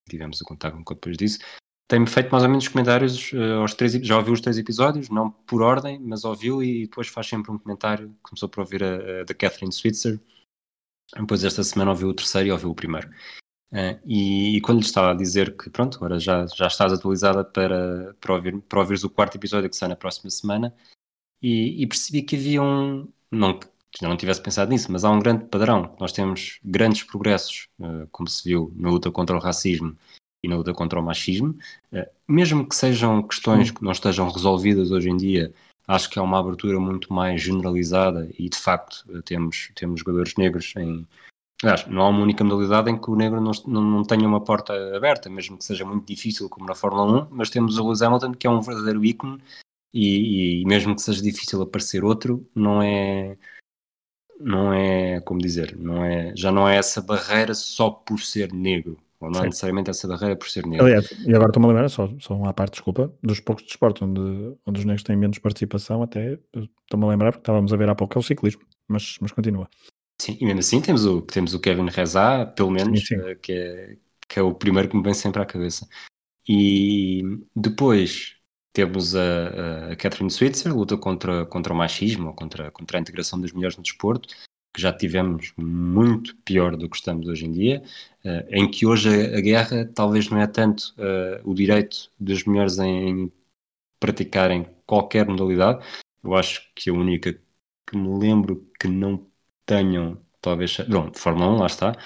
tivemos 0.08 0.40
a 0.40 0.44
contar 0.44 0.70
com 0.70 0.82
depois 0.82 1.16
disso. 1.16 1.40
Tem-me 1.88 2.06
feito 2.06 2.30
mais 2.30 2.44
ou 2.44 2.48
menos 2.48 2.68
comentários 2.68 3.32
uh, 3.32 3.60
aos 3.60 3.74
três, 3.74 3.94
já 3.94 4.16
ouviu 4.16 4.32
os 4.32 4.40
três 4.40 4.56
episódios, 4.56 5.08
não 5.10 5.30
por 5.30 5.60
ordem, 5.60 5.98
mas 5.98 6.24
ouviu 6.24 6.62
e 6.62 6.86
depois 6.86 7.08
faz 7.08 7.26
sempre 7.26 7.50
um 7.50 7.58
comentário. 7.58 8.14
Começou 8.22 8.48
por 8.48 8.60
ouvir 8.60 8.84
a, 8.84 9.20
a 9.20 9.24
da 9.24 9.34
Catherine 9.34 9.72
Switzer, 9.72 10.20
depois 11.16 11.44
esta 11.44 11.62
semana 11.62 11.90
ouviu 11.90 12.08
o 12.08 12.14
terceiro 12.14 12.48
e 12.48 12.52
ouviu 12.52 12.70
o 12.70 12.74
primeiro. 12.74 13.08
Uh, 13.72 14.00
e, 14.04 14.56
e, 14.56 14.60
quando 14.60 14.80
lhe 14.80 14.84
estava 14.84 15.12
a 15.12 15.14
dizer 15.14 15.56
que 15.56 15.70
pronto, 15.70 15.96
agora 15.96 16.18
já, 16.18 16.44
já 16.46 16.66
estás 16.66 16.92
atualizada 16.92 17.44
para, 17.44 18.14
para, 18.20 18.34
ouvir, 18.34 18.60
para 18.62 18.80
ouvires 18.80 19.04
o 19.04 19.10
quarto 19.10 19.36
episódio 19.36 19.70
que 19.70 19.76
sai 19.76 19.88
na 19.88 19.94
próxima 19.94 20.28
semana, 20.28 20.74
e, 21.40 21.82
e 21.82 21.86
percebi 21.86 22.22
que 22.22 22.36
havia 22.36 22.62
um, 22.62 23.08
não 23.30 23.58
que 23.92 24.04
não 24.04 24.16
tivesse 24.16 24.40
pensado 24.40 24.70
nisso, 24.70 24.90
mas 24.90 25.04
há 25.04 25.10
um 25.10 25.18
grande 25.18 25.46
padrão. 25.46 25.96
Nós 25.98 26.12
temos 26.12 26.60
grandes 26.64 27.02
progressos, 27.02 27.68
uh, 27.80 28.06
como 28.12 28.28
se 28.28 28.48
viu 28.48 28.72
na 28.76 28.88
luta 28.88 29.10
contra 29.10 29.36
o 29.36 29.40
racismo 29.40 29.96
e 30.42 30.48
na 30.48 30.56
luta 30.56 30.72
contra 30.72 31.00
o 31.00 31.02
machismo, 31.02 31.56
uh, 31.92 32.06
mesmo 32.28 32.66
que 32.66 32.76
sejam 32.76 33.22
questões 33.22 33.70
que 33.70 33.82
não 33.82 33.92
estejam 33.92 34.30
resolvidas 34.30 34.90
hoje 34.90 35.10
em 35.10 35.16
dia. 35.16 35.52
Acho 35.86 36.08
que 36.08 36.18
há 36.18 36.22
uma 36.22 36.38
abertura 36.38 36.78
muito 36.78 37.12
mais 37.12 37.42
generalizada 37.42 38.28
e, 38.38 38.48
de 38.48 38.58
facto, 38.58 39.04
temos, 39.22 39.70
temos 39.74 40.00
jogadores 40.00 40.34
negros 40.36 40.74
em. 40.76 41.06
Aliás, 41.62 41.86
não 41.86 42.02
há 42.02 42.08
uma 42.08 42.22
única 42.22 42.42
modalidade 42.42 42.90
em 42.90 42.98
que 42.98 43.10
o 43.10 43.16
negro 43.16 43.40
não, 43.40 43.52
não, 43.66 43.82
não 43.82 44.02
tenha 44.02 44.26
uma 44.26 44.42
porta 44.42 44.72
aberta, 44.96 45.28
mesmo 45.28 45.58
que 45.58 45.64
seja 45.64 45.84
muito 45.84 46.06
difícil, 46.06 46.48
como 46.48 46.66
na 46.66 46.74
Fórmula 46.74 47.24
1, 47.24 47.28
mas 47.30 47.50
temos 47.50 47.76
o 47.76 47.84
Lewis 47.84 48.00
Hamilton, 48.00 48.32
que 48.32 48.46
é 48.46 48.50
um 48.50 48.62
verdadeiro 48.62 49.04
ícone, 49.04 49.42
e, 49.92 50.62
e 50.62 50.64
mesmo 50.64 50.94
que 50.94 51.02
seja 51.02 51.22
difícil 51.22 51.60
aparecer 51.60 52.02
outro, 52.02 52.48
não 52.54 52.80
é, 52.80 53.36
não 54.40 54.72
é, 54.72 55.20
como 55.20 55.40
dizer, 55.40 55.76
não 55.76 56.02
é, 56.04 56.34
já 56.34 56.50
não 56.50 56.66
é 56.68 56.76
essa 56.76 57.02
barreira 57.02 57.54
só 57.54 57.90
por 57.90 58.20
ser 58.20 58.52
negro, 58.52 58.98
ou 59.20 59.30
não 59.30 59.40
Sim. 59.40 59.46
necessariamente 59.46 59.90
essa 59.90 60.08
barreira 60.08 60.34
por 60.34 60.48
ser 60.48 60.66
negro. 60.66 60.86
Aliás, 60.86 61.10
e 61.26 61.34
agora 61.34 61.50
estou-me 61.50 61.66
a 61.66 61.68
lembrar, 61.68 61.88
só, 61.90 62.08
só 62.18 62.34
uma 62.34 62.54
parte, 62.54 62.72
desculpa, 62.72 63.12
dos 63.22 63.38
poucos 63.38 63.64
desportos 63.64 64.02
onde, 64.02 64.56
onde 64.66 64.80
os 64.80 64.84
negros 64.84 65.02
têm 65.02 65.16
menos 65.16 65.38
participação, 65.38 66.02
até 66.02 66.38
estou-me 66.54 67.04
a 67.04 67.08
lembrar, 67.08 67.32
porque 67.32 67.42
estávamos 67.42 67.72
a 67.72 67.76
ver 67.76 67.88
há 67.88 67.94
pouco, 67.94 68.16
é 68.16 68.18
o 68.18 68.22
ciclismo, 68.22 68.62
mas, 68.88 69.18
mas 69.20 69.30
continua. 69.30 69.68
Sim, 70.20 70.38
e 70.40 70.44
mesmo 70.44 70.60
assim 70.60 70.80
temos 70.80 71.04
o, 71.04 71.20
temos 71.22 71.54
o 71.54 71.60
Kevin 71.60 71.88
Reza, 71.88 72.46
pelo 72.46 72.70
menos, 72.70 73.00
sim, 73.00 73.16
sim. 73.16 73.20
Eh, 73.22 73.34
que, 73.36 73.52
é, 73.52 73.96
que 74.28 74.38
é 74.38 74.42
o 74.42 74.54
primeiro 74.54 74.88
que 74.88 74.96
me 74.96 75.02
vem 75.02 75.14
sempre 75.14 75.42
à 75.42 75.46
cabeça. 75.46 75.86
E 76.48 77.22
depois 77.54 78.36
temos 78.72 79.14
a, 79.14 79.92
a 79.92 79.96
Catherine 79.96 80.30
Switzer, 80.30 80.74
luta 80.74 80.96
contra, 80.96 81.44
contra 81.46 81.72
o 81.72 81.76
machismo, 81.76 82.34
contra, 82.34 82.70
contra 82.70 82.98
a 82.98 83.00
integração 83.00 83.40
das 83.40 83.52
mulheres 83.52 83.76
no 83.76 83.82
desporto, 83.82 84.28
que 84.72 84.80
já 84.80 84.92
tivemos 84.92 85.52
muito 85.56 86.36
pior 86.44 86.76
do 86.76 86.88
que 86.88 86.96
estamos 86.96 87.26
hoje 87.28 87.46
em 87.46 87.52
dia, 87.52 87.82
uh, 88.24 88.46
em 88.50 88.70
que 88.70 88.86
hoje 88.86 89.08
a, 89.34 89.40
guerra 89.40 89.90
talvez 89.94 90.28
não 90.28 90.40
é 90.40 90.46
tanto 90.46 90.94
uh, 90.98 91.50
o 91.50 91.54
direito 91.54 92.10
das 92.18 92.44
mulheres 92.44 92.78
em, 92.78 93.08
em, 93.08 93.32
praticarem 93.98 94.66
qualquer 94.86 95.26
modalidade. 95.26 95.84
Eu 96.22 96.34
acho 96.34 96.70
que 96.74 96.90
a 96.90 96.92
única 96.92 97.32
que 97.86 97.96
me 97.96 98.18
lembro 98.18 98.66
que 98.78 98.88
não 98.88 99.26
tenham, 99.66 100.18
talvez, 100.40 100.76
bom, 100.88 101.10
Fórmula 101.14 101.50
1, 101.52 101.56
lá 101.58 101.66
está, 101.66 101.96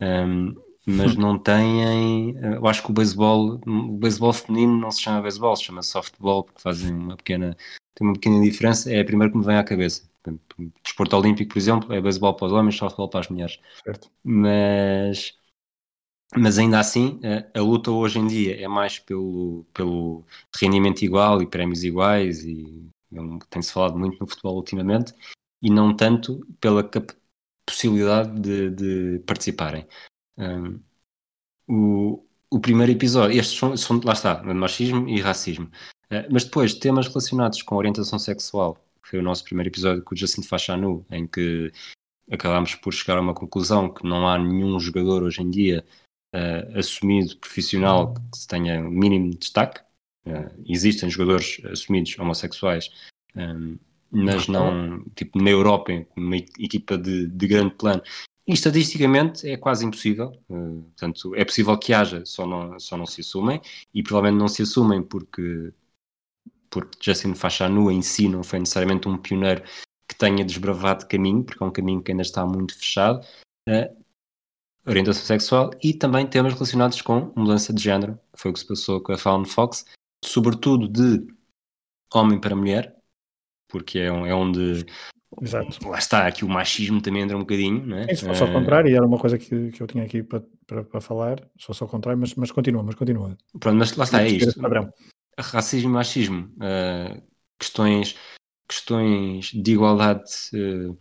um, 0.00 0.04
ehm, 0.04 0.54
mas 0.86 1.16
não 1.16 1.38
têm. 1.38 2.36
Eh, 2.38 2.56
eu 2.56 2.66
acho 2.66 2.82
que 2.82 2.90
o 2.90 2.94
beisebol, 2.94 3.60
o 3.66 3.92
beisebol 3.98 4.32
feminino 4.32 4.78
não 4.78 4.90
se 4.90 5.02
chama 5.02 5.22
beisebol, 5.22 5.56
se 5.56 5.64
chama 5.64 5.82
softball, 5.82 6.44
porque 6.44 6.60
fazem 6.60 6.92
uma 6.92 7.16
pequena, 7.16 7.56
tem 7.94 8.06
uma 8.06 8.14
pequena 8.14 8.42
diferença. 8.42 8.92
É 8.92 9.00
a 9.00 9.04
primeira 9.04 9.32
que 9.32 9.38
me 9.38 9.44
vem 9.44 9.56
à 9.56 9.64
cabeça. 9.64 10.02
Desporto 10.82 11.16
olímpico, 11.16 11.52
por 11.52 11.58
exemplo, 11.58 11.92
é 11.92 12.00
beisebol 12.00 12.34
para 12.34 12.46
os 12.46 12.52
homens, 12.52 12.76
softball 12.76 13.08
para 13.08 13.20
as 13.20 13.28
mulheres. 13.28 13.58
Certo. 13.84 14.10
Mas, 14.22 15.36
mas 16.34 16.58
ainda 16.58 16.80
assim, 16.80 17.20
a, 17.24 17.58
a, 17.58 17.62
luta 17.62 17.90
hoje 17.90 18.18
em 18.18 18.26
dia 18.26 18.60
é 18.62 18.66
mais 18.66 18.98
pelo, 18.98 19.66
pelo 19.74 20.24
rendimento 20.54 21.02
igual 21.02 21.42
e 21.42 21.46
prémios 21.46 21.84
iguais, 21.84 22.44
e 22.44 22.88
tem-se 23.50 23.72
falado 23.72 23.98
muito 23.98 24.18
no 24.18 24.26
futebol 24.26 24.56
ultimamente, 24.56 25.14
e 25.62 25.70
não 25.70 25.94
tanto 25.94 26.46
pela 26.60 26.88
possibilidade 27.66 28.40
de, 28.40 28.70
de 28.70 29.18
participarem. 29.20 29.86
Um, 30.38 30.80
o, 31.68 32.24
o 32.50 32.60
primeiro 32.60 32.92
episódio, 32.92 33.38
estes 33.38 33.58
são, 33.58 33.76
são 33.76 34.00
lá 34.04 34.12
está, 34.12 34.42
machismo 34.42 35.08
e 35.08 35.20
racismo. 35.20 35.66
Uh, 36.10 36.28
mas 36.30 36.44
depois, 36.44 36.74
temas 36.74 37.08
relacionados 37.08 37.62
com 37.62 37.76
orientação 37.76 38.18
sexual, 38.18 38.78
foi 39.04 39.18
o 39.18 39.22
nosso 39.22 39.44
primeiro 39.44 39.68
episódio 39.68 40.02
com 40.02 40.14
o 40.14 40.18
Jacinto 40.18 40.48
Fachanu, 40.48 41.04
em 41.10 41.26
que 41.26 41.72
acabámos 42.30 42.74
por 42.74 42.92
chegar 42.92 43.18
a 43.18 43.20
uma 43.20 43.34
conclusão 43.34 43.92
que 43.92 44.04
não 44.06 44.26
há 44.26 44.38
nenhum 44.38 44.78
jogador 44.80 45.22
hoje 45.22 45.42
em 45.42 45.50
dia 45.50 45.84
uh, 46.34 46.78
assumido 46.78 47.36
profissional 47.36 48.14
que 48.14 48.46
tenha 48.48 48.80
mínimo 48.80 49.30
de 49.30 49.38
destaque. 49.38 49.80
Uh, 50.26 50.50
existem 50.66 51.10
jogadores 51.10 51.60
assumidos 51.66 52.18
homossexuais, 52.18 52.90
um, 53.36 53.76
mas 54.10 54.46
não, 54.46 55.04
tipo, 55.14 55.42
na 55.42 55.50
Europa, 55.50 55.92
uma 56.16 56.36
equipa 56.36 56.96
de, 56.96 57.26
de 57.26 57.46
grande 57.46 57.74
plano. 57.74 58.02
E 58.46 58.52
estatisticamente 58.52 59.48
é 59.48 59.56
quase 59.56 59.84
impossível. 59.84 60.32
Uh, 60.48 60.82
portanto, 60.82 61.34
é 61.34 61.44
possível 61.44 61.76
que 61.78 61.92
haja, 61.92 62.24
só 62.24 62.46
não, 62.46 62.78
só 62.78 62.96
não 62.96 63.06
se 63.06 63.20
assumem, 63.20 63.60
e 63.92 64.02
provavelmente 64.02 64.40
não 64.40 64.48
se 64.48 64.62
assumem 64.62 65.02
porque, 65.02 65.72
porque 66.74 66.98
Justin 67.00 67.34
Fachanu 67.36 67.88
em 67.88 68.02
si 68.02 68.28
não 68.28 68.42
foi 68.42 68.58
necessariamente 68.58 69.08
um 69.08 69.16
pioneiro 69.16 69.62
que 70.08 70.18
tenha 70.18 70.44
desbravado 70.44 71.06
caminho, 71.06 71.44
porque 71.44 71.62
é 71.62 71.66
um 71.66 71.70
caminho 71.70 72.02
que 72.02 72.10
ainda 72.10 72.22
está 72.22 72.44
muito 72.44 72.76
fechado. 72.76 73.24
Uh, 73.68 74.04
orientação 74.84 75.24
sexual 75.24 75.70
e 75.82 75.94
também 75.94 76.26
temas 76.26 76.52
relacionados 76.52 77.00
com 77.00 77.32
mudança 77.36 77.72
de 77.72 77.80
género, 77.80 78.18
foi 78.34 78.50
o 78.50 78.54
que 78.54 78.60
se 78.60 78.66
passou 78.66 79.00
com 79.00 79.12
a 79.12 79.16
Fawn 79.16 79.44
Fox, 79.44 79.84
sobretudo 80.22 80.88
de 80.88 81.24
homem 82.12 82.40
para 82.40 82.56
mulher, 82.56 82.94
porque 83.68 84.00
é, 84.00 84.06
é 84.06 84.34
onde 84.34 84.84
Exato. 85.40 85.88
lá 85.88 85.98
está, 85.98 86.26
aqui 86.26 86.44
o 86.44 86.48
machismo 86.48 87.00
também 87.00 87.22
entra 87.22 87.36
um 87.36 87.40
bocadinho, 87.40 87.86
não 87.86 87.98
é? 87.98 88.14
Se 88.14 88.26
fosse 88.26 88.42
ao 88.42 88.52
contrário, 88.52 88.90
e 88.90 88.96
era 88.96 89.06
uma 89.06 89.18
coisa 89.18 89.38
que, 89.38 89.70
que 89.70 89.80
eu 89.80 89.86
tinha 89.86 90.04
aqui 90.04 90.24
para, 90.24 90.42
para, 90.66 90.84
para 90.84 91.00
falar, 91.00 91.40
se 91.58 91.66
fosse 91.66 91.82
ao 91.82 91.88
contrário, 91.88 92.20
mas, 92.20 92.34
mas 92.34 92.50
continua, 92.50 92.82
mas 92.82 92.96
continua. 92.96 93.38
Pronto, 93.58 93.76
mas 93.76 93.96
lá 93.96 94.04
está, 94.04 94.22
é 94.22 94.28
isto. 94.28 94.60
Racismo 95.38 95.90
e 95.90 95.92
machismo, 95.92 96.52
uh, 96.56 97.22
questões, 97.58 98.16
questões 98.68 99.46
de 99.46 99.72
igualdade 99.72 100.30
uh, 100.54 100.96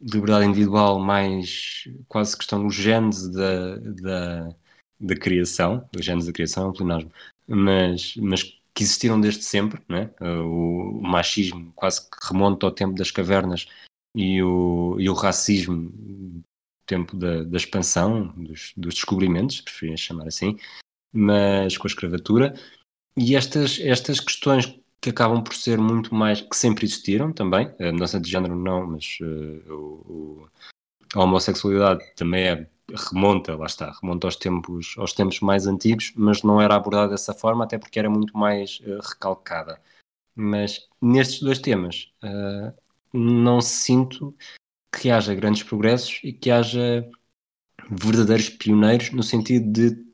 liberdade 0.00 0.46
individual 0.46 0.98
mais 0.98 1.84
quase 2.08 2.36
questão 2.36 2.64
do 2.66 2.70
genes 2.70 3.28
da, 3.28 3.76
da, 3.76 4.56
da 4.98 5.16
criação, 5.16 5.88
o 5.96 6.02
genes 6.02 6.26
da 6.26 6.32
criação 6.32 6.72
é 6.78 6.82
um 6.82 7.08
mas, 7.46 8.14
mas 8.16 8.42
que 8.72 8.82
existiram 8.82 9.20
desde 9.20 9.42
sempre, 9.42 9.82
né? 9.88 10.10
o, 10.20 10.98
o 10.98 11.02
machismo 11.02 11.72
quase 11.74 12.08
que 12.08 12.16
remonta 12.28 12.66
ao 12.66 12.72
tempo 12.72 12.94
das 12.94 13.10
cavernas 13.10 13.66
e 14.14 14.42
o, 14.42 14.96
e 14.98 15.10
o 15.10 15.14
racismo 15.14 15.92
tempo 16.86 17.16
da, 17.16 17.44
da 17.44 17.56
expansão, 17.56 18.28
dos, 18.36 18.72
dos 18.76 18.94
descobrimentos, 18.94 19.60
preferia 19.60 19.96
chamar 19.96 20.26
assim, 20.26 20.58
mas 21.12 21.76
com 21.76 21.86
a 21.86 21.90
escravatura, 21.90 22.54
e 23.16 23.34
estas, 23.36 23.78
estas 23.80 24.20
questões 24.20 24.80
que 25.00 25.10
acabam 25.10 25.42
por 25.42 25.54
ser 25.54 25.78
muito 25.78 26.14
mais, 26.14 26.40
que 26.40 26.56
sempre 26.56 26.84
existiram 26.84 27.32
também, 27.32 27.72
a 27.80 27.92
mudança 27.92 28.20
de 28.20 28.30
género 28.30 28.54
não, 28.54 28.86
mas 28.86 29.18
uh, 29.22 29.72
o, 29.72 30.48
a 31.14 31.20
homossexualidade 31.20 32.04
também 32.14 32.44
é, 32.46 32.68
remonta, 33.10 33.56
lá 33.56 33.66
está, 33.66 33.92
remonta 34.00 34.26
aos 34.26 34.36
tempos, 34.36 34.94
aos 34.98 35.12
tempos 35.14 35.40
mais 35.40 35.66
antigos, 35.66 36.12
mas 36.14 36.42
não 36.42 36.60
era 36.60 36.76
abordada 36.76 37.12
dessa 37.12 37.32
forma, 37.32 37.64
até 37.64 37.78
porque 37.78 37.98
era 37.98 38.10
muito 38.10 38.36
mais 38.36 38.80
uh, 38.80 39.00
recalcada. 39.02 39.80
Mas 40.34 40.86
nestes 41.00 41.40
dois 41.40 41.58
temas, 41.58 42.12
uh, 42.22 42.72
não 43.12 43.60
sinto 43.60 44.36
que 44.92 45.10
haja 45.10 45.34
grandes 45.34 45.62
progressos 45.62 46.20
e 46.22 46.32
que 46.32 46.50
haja 46.50 47.08
verdadeiros 47.90 48.50
pioneiros 48.50 49.10
no 49.12 49.22
sentido 49.22 49.72
de 49.72 50.06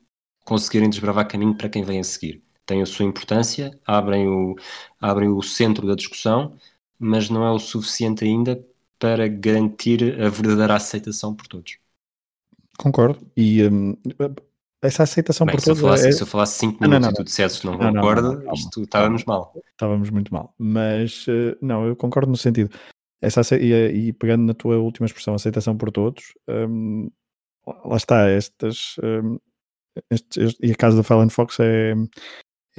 conseguirem 0.45 0.89
desbravar 0.89 1.27
caminho 1.27 1.57
para 1.57 1.69
quem 1.69 1.83
vem 1.83 1.99
a 1.99 2.03
seguir 2.03 2.46
têm 2.67 2.81
a 2.81 2.85
sua 2.85 3.05
importância, 3.05 3.79
abrem 3.85 4.27
o, 4.27 4.55
abrem 5.01 5.29
o 5.29 5.41
centro 5.41 5.87
da 5.87 5.95
discussão, 5.95 6.55
mas 6.99 7.29
não 7.29 7.43
é 7.43 7.51
o 7.51 7.57
suficiente 7.57 8.23
ainda 8.23 8.63
para 8.99 9.27
garantir 9.27 10.21
a 10.21 10.29
verdadeira 10.29 10.75
aceitação 10.75 11.33
por 11.33 11.47
todos. 11.47 11.77
Concordo. 12.77 13.19
E 13.35 13.63
um, 13.65 13.95
essa 14.81 15.03
aceitação 15.03 15.47
Bem, 15.47 15.55
por 15.55 15.61
se 15.61 15.65
todos. 15.67 15.81
Eu 15.81 15.87
falasse, 15.87 16.07
é... 16.07 16.11
Se 16.11 16.21
eu 16.21 16.27
falasse 16.27 16.59
5 16.59 16.73
minutos 16.73 16.83
não, 16.83 16.99
não, 16.99 16.99
não. 16.99 17.09
e 17.09 17.15
tu 17.15 17.23
dissesses 17.23 17.63
não, 17.63 17.77
não 17.77 17.93
concordo, 17.93 18.43
não, 18.43 18.53
isto 18.53 18.83
estávamos 18.83 19.25
mal. 19.25 19.53
Estávamos 19.71 20.09
muito 20.09 20.33
mal. 20.33 20.53
Mas 20.57 21.25
uh, 21.27 21.57
não, 21.61 21.87
eu 21.87 21.95
concordo 21.95 22.29
no 22.29 22.37
sentido. 22.37 22.69
Essa, 23.19 23.41
e, 23.57 24.09
e, 24.09 24.13
pegando 24.13 24.43
na 24.43 24.53
tua 24.53 24.77
última 24.77 25.07
expressão, 25.07 25.33
aceitação 25.33 25.75
por 25.75 25.91
todos, 25.91 26.33
um, 26.47 27.09
lá 27.85 27.97
está, 27.97 28.27
estas. 28.29 28.95
Um, 29.03 29.39
este, 30.11 30.39
este, 30.39 30.59
e 30.63 30.71
a 30.71 30.75
casa 30.75 30.97
da 30.97 31.03
Fallen 31.03 31.29
Fox 31.29 31.59
é, 31.59 31.95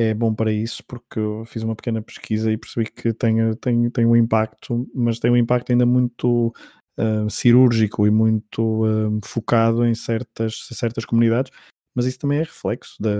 é 0.03 0.15
bom 0.15 0.33
para 0.33 0.53
isso, 0.53 0.83
porque 0.87 1.19
eu 1.19 1.45
fiz 1.45 1.63
uma 1.63 1.75
pequena 1.75 2.01
pesquisa 2.01 2.53
e 2.53 2.57
percebi 2.57 2.91
que 2.91 3.13
tem, 3.13 3.55
tem, 3.57 3.91
tem 3.91 4.07
um 4.07 4.15
impacto, 4.15 4.89
mas 4.95 5.19
tem 5.19 5.31
um 5.31 5.37
impacto 5.37 5.71
ainda 5.71 5.85
muito 5.85 6.55
uh, 6.99 7.29
cirúrgico 7.29 8.07
e 8.07 8.11
muito 8.11 8.85
uh, 8.85 9.19
focado 9.25 9.85
em 9.85 9.95
certas, 9.95 10.69
certas 10.71 11.05
comunidades, 11.05 11.51
mas 11.95 12.07
isso 12.07 12.19
também 12.19 12.39
é 12.39 12.43
reflexo 12.43 12.95
da, 13.01 13.11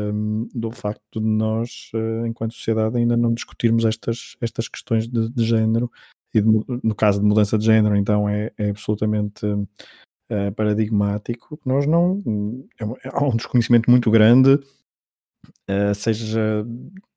do 0.55 0.71
facto 0.71 1.21
de 1.21 1.27
nós, 1.27 1.91
uh, 1.95 2.27
enquanto 2.27 2.55
sociedade, 2.55 2.97
ainda 2.97 3.17
não 3.17 3.35
discutirmos 3.35 3.85
estas, 3.85 4.37
estas 4.41 4.69
questões 4.69 5.09
de, 5.09 5.29
de 5.31 5.45
género, 5.45 5.91
e 6.33 6.41
de, 6.41 6.49
no 6.85 6.95
caso 6.95 7.21
de 7.21 7.27
mudança 7.27 7.59
de 7.59 7.65
género, 7.65 7.97
então 7.97 8.29
é, 8.29 8.53
é 8.59 8.71
absolutamente 8.71 9.47
paradigmático. 10.55 11.59
Nós 11.65 11.87
não. 11.87 12.23
É, 12.79 13.09
há 13.09 13.25
um 13.25 13.35
desconhecimento 13.35 13.91
muito 13.91 14.11
grande 14.11 14.61
uh, 15.47 15.95
seja 15.95 16.65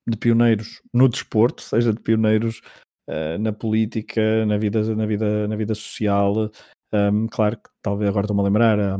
de 0.07 0.17
pioneiros 0.17 0.81
no 0.93 1.07
desporto, 1.07 1.61
seja 1.61 1.93
de 1.93 1.99
pioneiros 1.99 2.61
uh, 3.09 3.37
na 3.39 3.53
política, 3.53 4.45
na 4.45 4.57
vida, 4.57 4.95
na 4.95 5.05
vida, 5.05 5.47
na 5.47 5.55
vida 5.55 5.75
social. 5.75 6.51
Um, 6.93 7.27
claro 7.27 7.57
que 7.57 7.69
talvez 7.81 8.09
agora 8.09 8.25
estou-me 8.25 8.41
a 8.41 8.45
lembrar, 8.45 8.79
a, 8.79 8.93
a, 8.95 8.97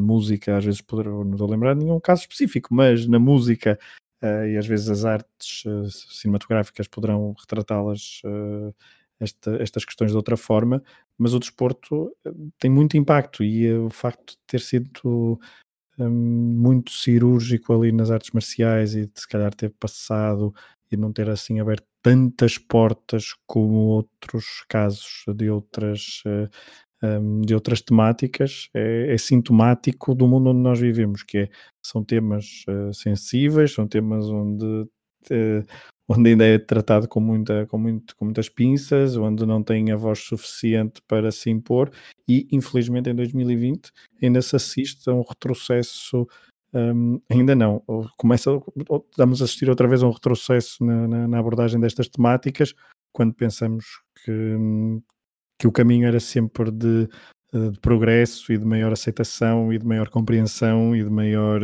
música, 0.00 0.56
às 0.56 0.64
vezes 0.64 0.80
poderão, 0.80 1.24
não 1.24 1.32
estou 1.32 1.46
a 1.46 1.50
lembrar 1.50 1.74
de 1.74 1.84
nenhum 1.84 2.00
caso 2.00 2.22
específico, 2.22 2.74
mas 2.74 3.06
na 3.06 3.20
música 3.20 3.78
uh, 4.22 4.46
e 4.46 4.56
às 4.56 4.66
vezes 4.66 4.88
as 4.88 5.04
artes 5.04 5.62
cinematográficas 6.10 6.88
poderão 6.88 7.34
retratá-las 7.38 8.20
esta, 9.20 9.62
estas 9.62 9.84
questões 9.84 10.10
de 10.10 10.16
outra 10.16 10.36
forma, 10.36 10.82
mas 11.16 11.34
o 11.34 11.38
desporto 11.38 12.10
tem 12.58 12.70
muito 12.70 12.96
impacto 12.96 13.44
e 13.44 13.72
o 13.72 13.90
facto 13.90 14.32
de 14.32 14.38
ter 14.46 14.60
sido 14.60 15.38
Hum, 16.00 16.56
muito 16.58 16.90
cirúrgico 16.92 17.74
ali 17.74 17.92
nas 17.92 18.10
artes 18.10 18.30
marciais 18.30 18.94
e 18.94 19.06
de 19.06 19.20
se 19.20 19.28
calhar 19.28 19.54
ter 19.54 19.68
passado 19.78 20.54
e 20.90 20.96
não 20.96 21.12
ter 21.12 21.28
assim 21.28 21.60
aberto 21.60 21.84
tantas 22.02 22.56
portas 22.56 23.34
como 23.46 23.74
outros 23.74 24.64
casos 24.66 25.24
de 25.36 25.50
outras, 25.50 26.22
uh, 26.24 27.42
de 27.44 27.54
outras 27.54 27.82
temáticas 27.82 28.70
é, 28.74 29.12
é, 29.12 29.18
sintomático 29.18 30.14
do 30.14 30.26
mundo 30.26 30.50
onde 30.50 30.60
nós 30.60 30.80
vivemos, 30.80 31.22
que 31.22 31.38
é, 31.38 31.48
são 31.84 32.02
temas 32.02 32.64
sensíveis, 32.94 33.72
são 33.74 33.86
temas 33.86 34.26
onde 34.26 34.86
onde 36.10 36.30
ainda 36.30 36.44
é 36.44 36.58
tratado 36.58 37.06
com, 37.06 37.20
muita, 37.20 37.66
com, 37.66 37.78
muito, 37.78 38.16
com 38.16 38.24
muitas 38.24 38.48
pinças, 38.48 39.16
onde 39.16 39.46
não 39.46 39.62
tem 39.62 39.92
a 39.92 39.96
voz 39.96 40.18
suficiente 40.18 41.00
para 41.06 41.30
se 41.30 41.50
impor, 41.50 41.88
e 42.28 42.48
infelizmente 42.50 43.08
em 43.08 43.14
2020 43.14 43.92
ainda 44.20 44.42
se 44.42 44.56
assiste 44.56 45.08
a 45.08 45.14
um 45.14 45.22
retrocesso. 45.22 46.26
Um, 46.74 47.20
ainda 47.30 47.54
não, 47.54 47.80
começa, 48.16 48.50
estamos 49.10 49.40
a 49.40 49.44
assistir 49.44 49.70
outra 49.70 49.86
vez 49.86 50.02
a 50.02 50.08
um 50.08 50.12
retrocesso 50.12 50.84
na, 50.84 51.06
na, 51.06 51.28
na 51.28 51.38
abordagem 51.38 51.78
destas 51.78 52.08
temáticas, 52.08 52.74
quando 53.12 53.32
pensamos 53.32 53.84
que, 54.24 54.32
que 55.60 55.68
o 55.68 55.72
caminho 55.72 56.08
era 56.08 56.18
sempre 56.18 56.72
de, 56.72 57.06
de 57.52 57.78
progresso 57.80 58.52
e 58.52 58.58
de 58.58 58.64
maior 58.64 58.92
aceitação 58.92 59.72
e 59.72 59.78
de 59.78 59.86
maior 59.86 60.08
compreensão 60.08 60.94
e 60.94 61.04
de 61.04 61.10
maior 61.10 61.60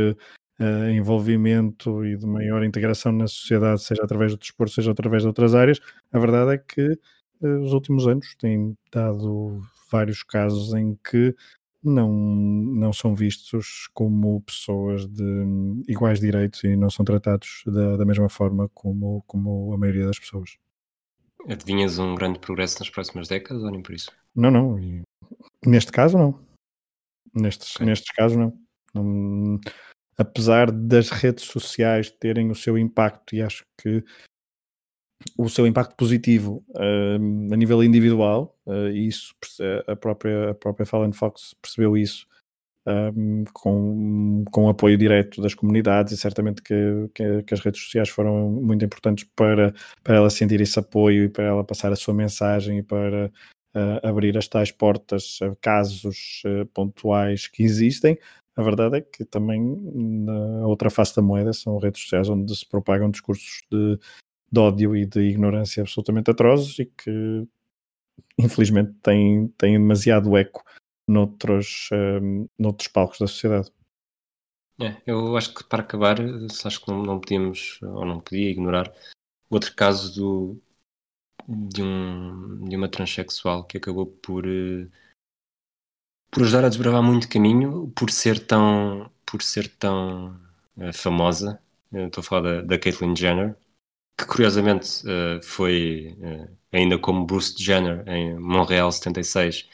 uh, 0.60 0.90
envolvimento 0.90 2.04
e 2.04 2.16
de 2.16 2.26
maior 2.26 2.64
integração 2.64 3.12
na 3.12 3.26
sociedade, 3.26 3.82
seja 3.82 4.02
através 4.02 4.32
do 4.32 4.38
desporto, 4.38 4.74
seja 4.74 4.90
através 4.90 5.22
de 5.22 5.28
outras 5.28 5.54
áreas, 5.54 5.80
a 6.12 6.18
verdade 6.18 6.54
é 6.54 6.58
que 6.58 6.98
uh, 7.40 7.60
os 7.62 7.72
últimos 7.72 8.06
anos 8.06 8.34
têm 8.36 8.76
dado 8.92 9.60
vários 9.90 10.22
casos 10.22 10.74
em 10.74 10.98
que 11.08 11.34
não, 11.82 12.12
não 12.12 12.92
são 12.92 13.14
vistos 13.14 13.88
como 13.94 14.40
pessoas 14.42 15.06
de 15.06 15.44
iguais 15.86 16.18
direitos 16.18 16.64
e 16.64 16.74
não 16.74 16.90
são 16.90 17.04
tratados 17.04 17.62
da, 17.66 17.96
da 17.96 18.04
mesma 18.04 18.28
forma 18.28 18.68
como, 18.74 19.22
como 19.26 19.72
a 19.72 19.78
maioria 19.78 20.06
das 20.06 20.18
pessoas. 20.18 20.58
Adivinhas 21.48 21.98
um 22.00 22.16
grande 22.16 22.40
progresso 22.40 22.80
nas 22.80 22.90
próximas 22.90 23.28
décadas 23.28 23.62
ou 23.62 23.70
nem 23.70 23.80
por 23.80 23.94
isso? 23.94 24.10
Não, 24.34 24.50
não. 24.50 24.76
Neste 25.64 25.92
caso, 25.92 26.18
não. 26.18 26.40
Nestes, 27.32 27.76
okay. 27.76 27.86
nestes 27.86 28.10
casos, 28.12 28.36
não. 28.36 28.52
não 28.92 29.60
apesar 30.18 30.70
das 30.70 31.10
redes 31.10 31.44
sociais 31.44 32.10
terem 32.10 32.50
o 32.50 32.54
seu 32.54 32.78
impacto, 32.78 33.34
e 33.34 33.42
acho 33.42 33.64
que 33.76 34.02
o 35.36 35.48
seu 35.48 35.66
impacto 35.66 35.96
positivo 35.96 36.64
uh, 36.70 37.52
a 37.52 37.56
nível 37.56 37.82
individual, 37.82 38.56
uh, 38.66 38.88
e 38.88 39.08
isso 39.08 39.34
a 39.86 39.96
própria, 39.96 40.50
a 40.50 40.54
própria 40.54 40.86
Fallen 40.86 41.12
Fox 41.12 41.54
percebeu 41.60 41.96
isso 41.96 42.26
um, 42.86 43.44
com, 43.52 44.44
com 44.50 44.68
apoio 44.68 44.96
direto 44.96 45.42
das 45.42 45.54
comunidades, 45.54 46.12
e 46.12 46.16
certamente 46.16 46.62
que, 46.62 47.10
que, 47.14 47.42
que, 47.42 47.54
as 47.54 47.60
redes 47.60 47.82
sociais 47.82 48.08
foram 48.08 48.50
muito 48.50 48.84
importantes 48.84 49.28
para, 49.34 49.74
para 50.04 50.16
ela 50.16 50.30
sentir 50.30 50.60
esse 50.60 50.78
apoio 50.78 51.24
e 51.24 51.28
para 51.28 51.44
ela 51.44 51.64
passar 51.64 51.92
a 51.92 51.96
sua 51.96 52.14
mensagem 52.14 52.78
e 52.78 52.82
para 52.82 53.30
uh, 53.74 54.06
abrir 54.06 54.38
as 54.38 54.46
tais 54.46 54.70
portas 54.70 55.40
a 55.42 55.54
casos 55.56 56.42
pontuais 56.72 57.48
que 57.48 57.64
existem 57.64 58.16
A 58.56 58.62
verdade 58.62 58.96
é 58.96 59.00
que 59.02 59.24
também 59.24 59.60
na 59.62 60.66
outra 60.66 60.88
face 60.88 61.14
da 61.14 61.20
moeda 61.20 61.52
são 61.52 61.78
redes 61.78 62.00
sociais 62.00 62.28
onde 62.28 62.56
se 62.56 62.66
propagam 62.66 63.10
discursos 63.10 63.62
de, 63.70 63.98
de 64.50 64.60
ódio 64.60 64.96
e 64.96 65.04
de 65.04 65.20
ignorância 65.20 65.82
absolutamente 65.82 66.30
atrozes 66.30 66.78
e 66.78 66.86
que 66.86 67.46
infelizmente 68.38 68.94
têm, 69.02 69.48
têm 69.58 69.74
demasiado 69.74 70.36
eco 70.36 70.64
noutros, 71.06 71.90
um, 71.92 72.48
noutros 72.58 72.88
palcos 72.88 73.18
da 73.18 73.26
sociedade. 73.26 73.70
É, 74.80 74.96
eu 75.06 75.36
acho 75.36 75.54
que 75.54 75.64
para 75.64 75.82
acabar, 75.82 76.16
acho 76.20 76.80
que 76.80 76.90
não, 76.90 77.02
não 77.02 77.20
podíamos 77.20 77.78
ou 77.82 78.04
não 78.04 78.20
podia 78.20 78.50
ignorar 78.50 78.92
outro 79.48 79.74
caso 79.74 80.14
do, 80.14 80.62
de, 81.48 81.82
um, 81.82 82.64
de 82.68 82.76
uma 82.76 82.88
transexual 82.88 83.64
que 83.64 83.78
acabou 83.78 84.06
por, 84.06 84.46
uh, 84.46 84.90
por 86.30 86.42
ajudar 86.42 86.64
a 86.64 86.68
desbravar 86.68 87.02
muito 87.02 87.28
caminho, 87.28 87.92
por 87.94 88.10
ser 88.10 88.38
tão, 88.38 89.10
por 89.24 89.42
ser 89.42 89.68
tão 89.68 90.38
uh, 90.76 90.92
famosa. 90.92 91.60
Estou 91.92 92.20
a 92.20 92.24
falar 92.24 92.42
da, 92.42 92.62
da 92.62 92.78
Caitlyn 92.78 93.14
Jenner, 93.16 93.56
que 94.18 94.26
curiosamente 94.26 95.02
uh, 95.06 95.42
foi, 95.42 96.16
ainda 96.72 96.98
como 96.98 97.24
Bruce 97.24 97.54
Jenner, 97.56 98.06
em 98.08 98.38
Montreal 98.38 98.90
76, 98.90 99.68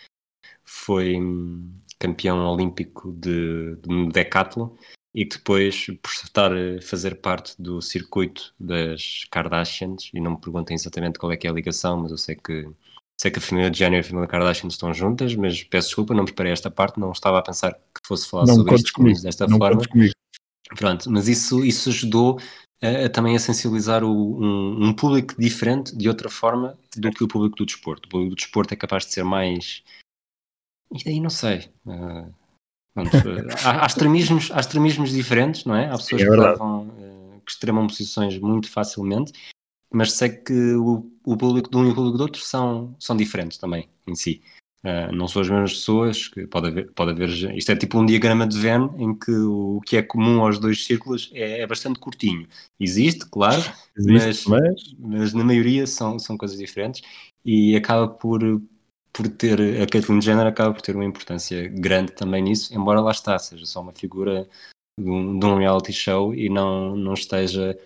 foi 0.64 1.16
um, 1.16 1.72
campeão 2.02 2.44
olímpico 2.52 3.12
de, 3.12 3.76
de 3.76 4.08
decathlon 4.08 4.70
e 5.14 5.24
que 5.24 5.36
depois, 5.36 5.86
por 6.02 6.10
estar 6.10 6.52
a 6.52 6.80
fazer 6.82 7.20
parte 7.20 7.54
do 7.62 7.80
circuito 7.80 8.52
das 8.58 9.24
Kardashians, 9.30 10.10
e 10.12 10.20
não 10.20 10.32
me 10.32 10.40
perguntem 10.40 10.74
exatamente 10.74 11.18
qual 11.18 11.30
é 11.30 11.36
que 11.36 11.46
é 11.46 11.50
a 11.50 11.52
ligação, 11.52 12.00
mas 12.00 12.10
eu 12.10 12.18
sei 12.18 12.34
que 12.34 12.68
sei 13.22 13.30
que 13.30 13.38
a 13.38 13.42
família 13.42 13.70
de 13.70 13.78
Jenner 13.78 13.98
e 13.98 14.00
a 14.00 14.04
família 14.04 14.26
Kardashian 14.26 14.66
estão 14.66 14.92
juntas, 14.92 15.32
mas 15.36 15.62
peço 15.62 15.88
desculpa, 15.88 16.12
não 16.12 16.24
me 16.24 16.30
esperei 16.30 16.50
esta 16.50 16.68
parte, 16.68 16.98
não 16.98 17.12
estava 17.12 17.38
a 17.38 17.42
pensar 17.42 17.72
que 17.72 18.04
fosse 18.04 18.28
falar 18.28 18.46
não 18.46 18.56
sobre 18.56 18.74
isto 18.74 18.92
comigo, 18.92 19.22
desta 19.22 19.46
não 19.46 19.58
forma. 19.58 19.82
Pronto, 20.76 21.08
mas 21.08 21.28
isso, 21.28 21.64
isso 21.64 21.88
ajudou 21.90 22.40
a, 22.82 23.06
a 23.06 23.08
também 23.08 23.36
a 23.36 23.38
sensibilizar 23.38 24.02
o, 24.02 24.10
um, 24.10 24.86
um, 24.86 24.92
público 24.92 25.34
diferente 25.38 25.96
de 25.96 26.08
outra 26.08 26.28
forma 26.28 26.76
do 26.96 27.12
que 27.12 27.22
o 27.22 27.28
público 27.28 27.56
do 27.56 27.64
desporto. 27.64 28.06
O 28.06 28.10
público 28.10 28.30
do 28.30 28.36
desporto 28.36 28.74
é 28.74 28.76
capaz 28.76 29.06
de 29.06 29.12
ser 29.12 29.22
mais. 29.22 29.84
E 30.90 31.04
daí 31.04 31.20
não 31.20 31.30
sei. 31.30 31.70
Uh, 31.86 32.34
há, 33.64 33.84
há, 33.84 33.86
extremismos, 33.86 34.50
há 34.50 34.58
extremismos 34.58 35.12
diferentes, 35.12 35.64
não 35.64 35.76
é? 35.76 35.86
Há 35.86 35.96
pessoas 35.96 36.22
é 36.22 36.24
que, 36.24 36.30
levam, 36.30 36.88
uh, 36.88 37.40
que 37.46 37.52
extremam 37.52 37.86
posições 37.86 38.36
muito 38.38 38.68
facilmente, 38.68 39.32
mas 39.92 40.12
sei 40.12 40.30
que 40.30 40.74
o, 40.74 41.11
o 41.24 41.36
público 41.36 41.70
de 41.70 41.76
um 41.76 41.86
e 41.86 41.90
o 41.90 41.94
público 41.94 42.18
do 42.18 42.22
outro 42.22 42.40
são, 42.40 42.94
são 42.98 43.16
diferentes 43.16 43.58
também 43.58 43.88
em 44.06 44.14
si. 44.14 44.42
Uh, 44.84 45.14
não 45.14 45.28
são 45.28 45.42
as 45.42 45.48
mesmas 45.48 45.74
pessoas, 45.74 46.26
que 46.26 46.44
pode 46.44 46.66
haver, 46.66 46.90
pode 46.92 47.12
haver. 47.12 47.28
Isto 47.56 47.70
é 47.70 47.76
tipo 47.76 47.98
um 48.00 48.04
diagrama 48.04 48.46
de 48.48 48.58
Venn 48.58 48.88
em 48.98 49.16
que 49.16 49.30
o 49.30 49.80
que 49.86 49.96
é 49.96 50.02
comum 50.02 50.40
aos 50.40 50.58
dois 50.58 50.84
círculos 50.84 51.30
é, 51.32 51.60
é 51.60 51.66
bastante 51.66 52.00
curtinho. 52.00 52.48
Existe, 52.80 53.24
claro, 53.30 53.62
Existe, 53.96 54.48
mas, 54.50 54.60
mas... 54.60 54.94
mas 54.98 55.34
na 55.34 55.44
maioria 55.44 55.86
são, 55.86 56.18
são 56.18 56.36
coisas 56.36 56.58
diferentes 56.58 57.00
e 57.44 57.76
acaba 57.76 58.08
por, 58.08 58.40
por 59.12 59.28
ter, 59.28 59.80
a 59.80 59.86
Caitlyn 59.86 60.20
Jenner 60.20 60.46
acaba 60.46 60.74
por 60.74 60.82
ter 60.82 60.96
uma 60.96 61.04
importância 61.04 61.68
grande 61.68 62.12
também 62.12 62.42
nisso, 62.42 62.74
embora 62.76 63.00
lá 63.00 63.12
está, 63.12 63.38
seja 63.38 63.64
só 63.66 63.80
uma 63.80 63.92
figura 63.92 64.48
de 64.98 65.08
um, 65.08 65.38
de 65.38 65.46
um 65.46 65.56
reality 65.56 65.92
show 65.92 66.34
e 66.34 66.48
não, 66.48 66.96
não 66.96 67.14
esteja. 67.14 67.78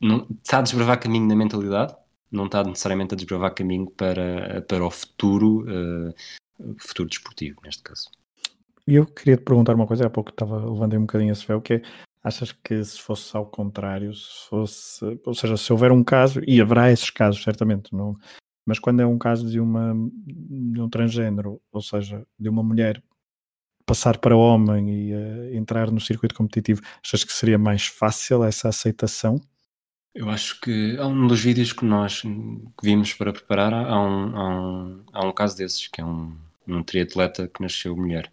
Não, 0.00 0.26
está 0.42 0.58
a 0.58 0.62
desbravar 0.62 1.00
caminho 1.00 1.26
na 1.26 1.34
mentalidade, 1.34 1.94
não 2.30 2.46
está 2.46 2.62
necessariamente 2.64 3.14
a 3.14 3.16
desbravar 3.16 3.54
caminho 3.54 3.90
para, 3.90 4.62
para 4.62 4.84
o 4.84 4.90
futuro, 4.90 5.64
uh, 5.64 6.14
futuro 6.78 7.08
desportivo, 7.08 7.60
neste 7.64 7.82
caso. 7.82 8.10
E 8.86 8.94
eu 8.94 9.06
queria 9.06 9.36
te 9.36 9.44
perguntar 9.44 9.74
uma 9.74 9.86
coisa, 9.86 10.06
há 10.06 10.10
pouco 10.10 10.30
estava 10.30 10.64
levantei 10.64 10.98
um 10.98 11.02
bocadinho 11.02 11.32
esse 11.32 11.46
véu, 11.46 11.60
que 11.60 11.74
é, 11.74 11.82
achas 12.22 12.52
que 12.52 12.82
se 12.82 13.00
fosse 13.00 13.36
ao 13.36 13.46
contrário, 13.46 14.14
se 14.14 14.48
fosse, 14.48 15.20
ou 15.24 15.34
seja, 15.34 15.56
se 15.56 15.72
houver 15.72 15.92
um 15.92 16.02
caso, 16.02 16.40
e 16.46 16.60
haverá 16.60 16.90
esses 16.90 17.10
casos 17.10 17.42
certamente, 17.42 17.94
não, 17.94 18.16
mas 18.66 18.78
quando 18.78 19.00
é 19.00 19.06
um 19.06 19.18
caso 19.18 19.48
de, 19.48 19.60
uma, 19.60 19.94
de 20.26 20.80
um 20.80 20.88
transgênero, 20.88 21.60
ou 21.72 21.80
seja, 21.80 22.26
de 22.38 22.48
uma 22.48 22.62
mulher 22.62 23.02
passar 23.86 24.18
para 24.18 24.36
homem 24.36 24.90
e 24.90 25.14
uh, 25.14 25.54
entrar 25.56 25.90
no 25.90 26.00
circuito 26.00 26.34
competitivo, 26.34 26.82
achas 27.02 27.24
que 27.24 27.32
seria 27.32 27.58
mais 27.58 27.86
fácil 27.86 28.44
essa 28.44 28.68
aceitação? 28.68 29.40
Eu 30.14 30.28
acho 30.30 30.60
que 30.60 30.96
há 30.98 31.06
um 31.06 31.26
dos 31.26 31.40
vídeos 31.40 31.72
que 31.72 31.84
nós 31.84 32.22
que 32.22 32.82
vimos 32.82 33.14
para 33.14 33.32
preparar, 33.32 33.72
há 33.72 34.00
um, 34.00 34.36
há 34.36 34.48
um, 34.48 35.04
há 35.12 35.26
um 35.26 35.32
caso 35.32 35.56
desses, 35.56 35.86
que 35.86 36.00
é 36.00 36.04
um, 36.04 36.36
um 36.66 36.82
triatleta 36.82 37.48
que 37.48 37.62
nasceu 37.62 37.96
mulher. 37.96 38.32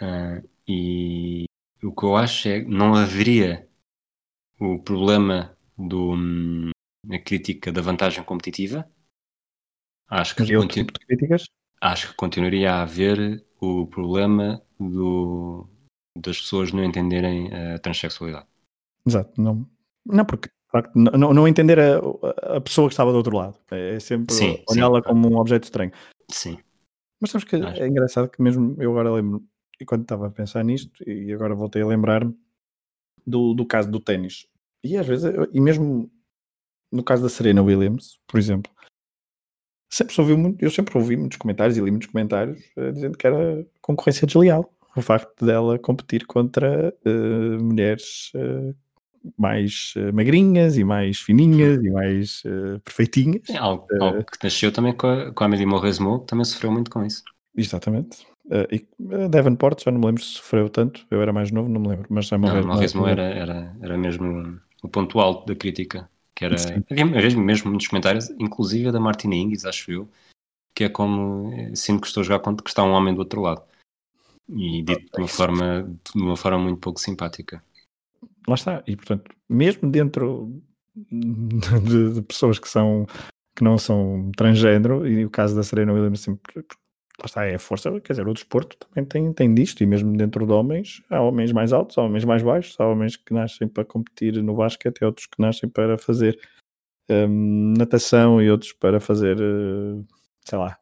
Uh, 0.00 0.48
e 0.66 1.44
o 1.82 1.94
que 1.94 2.04
eu 2.04 2.16
acho 2.16 2.48
é 2.48 2.60
que 2.60 2.68
não 2.68 2.94
haveria 2.94 3.68
o 4.58 4.78
problema 4.78 5.56
do, 5.76 6.12
hum, 6.14 6.70
a 7.10 7.18
crítica 7.18 7.72
da 7.72 7.80
vantagem 7.80 8.24
competitiva, 8.24 8.88
Acho 10.08 10.34
que, 10.34 10.42
continu... 10.42 10.66
tipo 10.68 10.92
de 10.98 11.06
críticas? 11.06 11.44
acho 11.80 12.08
que 12.08 12.16
continuaria 12.16 12.72
a 12.72 12.82
haver 12.82 13.44
o 13.60 13.86
problema 13.86 14.62
do... 14.80 15.68
das 16.16 16.40
pessoas 16.40 16.72
não 16.72 16.82
entenderem 16.82 17.54
a 17.54 17.78
transexualidade. 17.78 18.46
Exato, 19.06 19.40
não, 19.40 19.68
não 20.04 20.24
porque 20.24 20.48
facto, 20.70 20.92
não, 20.94 21.32
não 21.32 21.48
entender 21.48 21.78
a, 21.78 21.98
a 22.56 22.60
pessoa 22.60 22.88
que 22.88 22.92
estava 22.92 23.10
do 23.10 23.16
outro 23.16 23.36
lado. 23.36 23.58
É 23.70 23.98
sempre 23.98 24.34
olhá-la 24.68 25.02
como 25.02 25.28
um 25.28 25.38
objeto 25.38 25.64
estranho. 25.64 25.92
Sim. 26.30 26.58
Mas 27.20 27.30
sabes 27.30 27.44
que 27.44 27.56
é 27.56 27.86
engraçado 27.86 28.28
que 28.28 28.40
mesmo 28.42 28.76
eu 28.78 28.90
agora 28.90 29.12
lembro, 29.12 29.42
e 29.80 29.84
quando 29.84 30.02
estava 30.02 30.26
a 30.26 30.30
pensar 30.30 30.64
nisto, 30.64 31.02
e 31.08 31.32
agora 31.32 31.54
voltei 31.54 31.82
a 31.82 31.86
lembrar-me 31.86 32.36
do, 33.26 33.54
do 33.54 33.66
caso 33.66 33.90
do 33.90 34.00
ténis. 34.00 34.46
E 34.84 34.96
às 34.96 35.06
vezes, 35.06 35.32
e 35.52 35.60
mesmo 35.60 36.10
no 36.92 37.02
caso 37.02 37.22
da 37.22 37.28
Serena 37.28 37.62
Williams, 37.62 38.18
por 38.26 38.38
exemplo, 38.38 38.72
sempre 39.90 40.14
ouvi 40.20 40.36
muito, 40.36 40.64
eu 40.64 40.70
sempre 40.70 40.96
ouvi 40.96 41.16
muitos 41.16 41.38
comentários 41.38 41.76
e 41.76 41.80
li 41.80 41.90
muitos 41.90 42.08
comentários 42.08 42.60
uh, 42.76 42.92
dizendo 42.92 43.16
que 43.16 43.26
era 43.26 43.66
concorrência 43.80 44.26
desleal. 44.26 44.72
O 44.96 45.02
facto 45.02 45.44
dela 45.44 45.78
competir 45.78 46.26
contra 46.26 46.94
uh, 47.06 47.62
mulheres 47.62 48.32
uh, 48.34 48.74
mais 49.36 49.94
magrinhas 50.12 50.76
e 50.76 50.84
mais 50.84 51.18
fininhas 51.18 51.82
e 51.82 51.90
mais 51.90 52.42
perfeitinhas. 52.84 53.48
É 53.48 53.56
algo, 53.56 53.86
algo, 54.00 54.24
que 54.24 54.42
nasceu 54.42 54.72
também 54.72 54.92
com 54.92 55.06
a, 55.06 55.32
com 55.32 55.44
a 55.44 55.46
Amélie 55.46 55.66
Mauresmo, 55.66 56.20
que 56.20 56.26
também 56.26 56.44
sofreu 56.44 56.70
muito 56.70 56.90
com 56.90 57.04
isso. 57.04 57.22
Exatamente. 57.56 58.26
e 58.70 58.86
Devonport, 59.28 59.82
já 59.82 59.90
não 59.90 60.00
me 60.00 60.06
lembro 60.06 60.22
se 60.22 60.34
sofreu 60.34 60.68
tanto, 60.68 61.06
eu 61.10 61.20
era 61.20 61.32
mais 61.32 61.50
novo, 61.50 61.68
não 61.68 61.80
me 61.80 61.88
lembro, 61.88 62.06
mas 62.08 62.32
a 62.32 62.38
Mauresmo 62.38 63.06
era, 63.06 63.22
era, 63.22 63.76
era 63.82 63.98
mesmo 63.98 64.60
o 64.82 64.88
ponto 64.88 65.18
alto 65.20 65.46
da 65.46 65.54
crítica 65.54 66.08
que 66.38 66.44
era, 66.44 66.54
havia 66.88 67.04
mesmo, 67.04 67.42
mesmo 67.42 67.68
muitos 67.68 67.88
comentários, 67.88 68.30
inclusive 68.38 68.88
a 68.88 68.92
da 68.92 69.00
Martina 69.00 69.34
Hingis, 69.34 69.64
acho 69.64 69.90
eu, 69.90 70.08
que 70.72 70.84
é 70.84 70.88
como 70.88 71.52
eh, 71.52 71.74
sinto 71.74 72.02
que 72.02 72.06
estou 72.06 72.20
a 72.20 72.24
jogar 72.24 72.38
contra 72.38 72.62
que 72.62 72.70
está 72.70 72.84
um 72.84 72.92
homem 72.92 73.12
do 73.12 73.18
outro 73.18 73.40
lado. 73.40 73.60
E 74.48 74.80
dito 74.82 75.12
de 75.12 75.20
uma 75.20 75.26
forma, 75.26 75.82
de 76.14 76.22
uma 76.22 76.36
forma 76.36 76.58
muito 76.60 76.78
pouco 76.78 77.00
simpática. 77.00 77.60
Lá 78.46 78.54
está, 78.54 78.82
e 78.86 78.96
portanto, 78.96 79.30
mesmo 79.48 79.90
dentro 79.90 80.62
de, 80.96 82.14
de 82.14 82.22
pessoas 82.22 82.58
que 82.58 82.68
são 82.68 83.06
que 83.54 83.64
não 83.64 83.76
são 83.76 84.30
transgênero, 84.36 85.06
e 85.06 85.24
o 85.24 85.30
caso 85.30 85.56
da 85.56 85.64
Serena 85.64 85.92
Williams 85.92 86.20
sempre 86.20 86.64
lá 87.20 87.26
está, 87.26 87.44
é 87.44 87.56
a 87.56 87.58
força, 87.58 87.90
quer 88.00 88.12
dizer, 88.12 88.28
o 88.28 88.32
desporto 88.32 88.76
também 88.78 89.04
tem, 89.04 89.32
tem 89.32 89.52
disto, 89.52 89.82
e 89.82 89.86
mesmo 89.86 90.16
dentro 90.16 90.46
de 90.46 90.52
homens, 90.52 91.02
há 91.10 91.20
homens 91.20 91.50
mais 91.50 91.72
altos, 91.72 91.98
há 91.98 92.02
homens 92.02 92.24
mais 92.24 92.42
baixos, 92.42 92.78
há 92.78 92.86
homens 92.86 93.16
que 93.16 93.34
nascem 93.34 93.66
para 93.66 93.84
competir 93.84 94.40
no 94.42 94.54
basquete, 94.54 94.98
e 95.00 95.04
outros 95.04 95.26
que 95.26 95.42
nascem 95.42 95.68
para 95.68 95.98
fazer 95.98 96.38
um, 97.10 97.74
natação 97.76 98.40
e 98.40 98.48
outros 98.48 98.72
para 98.72 99.00
fazer, 99.00 99.36
uh, 99.40 100.06
sei 100.44 100.58
lá, 100.58 100.78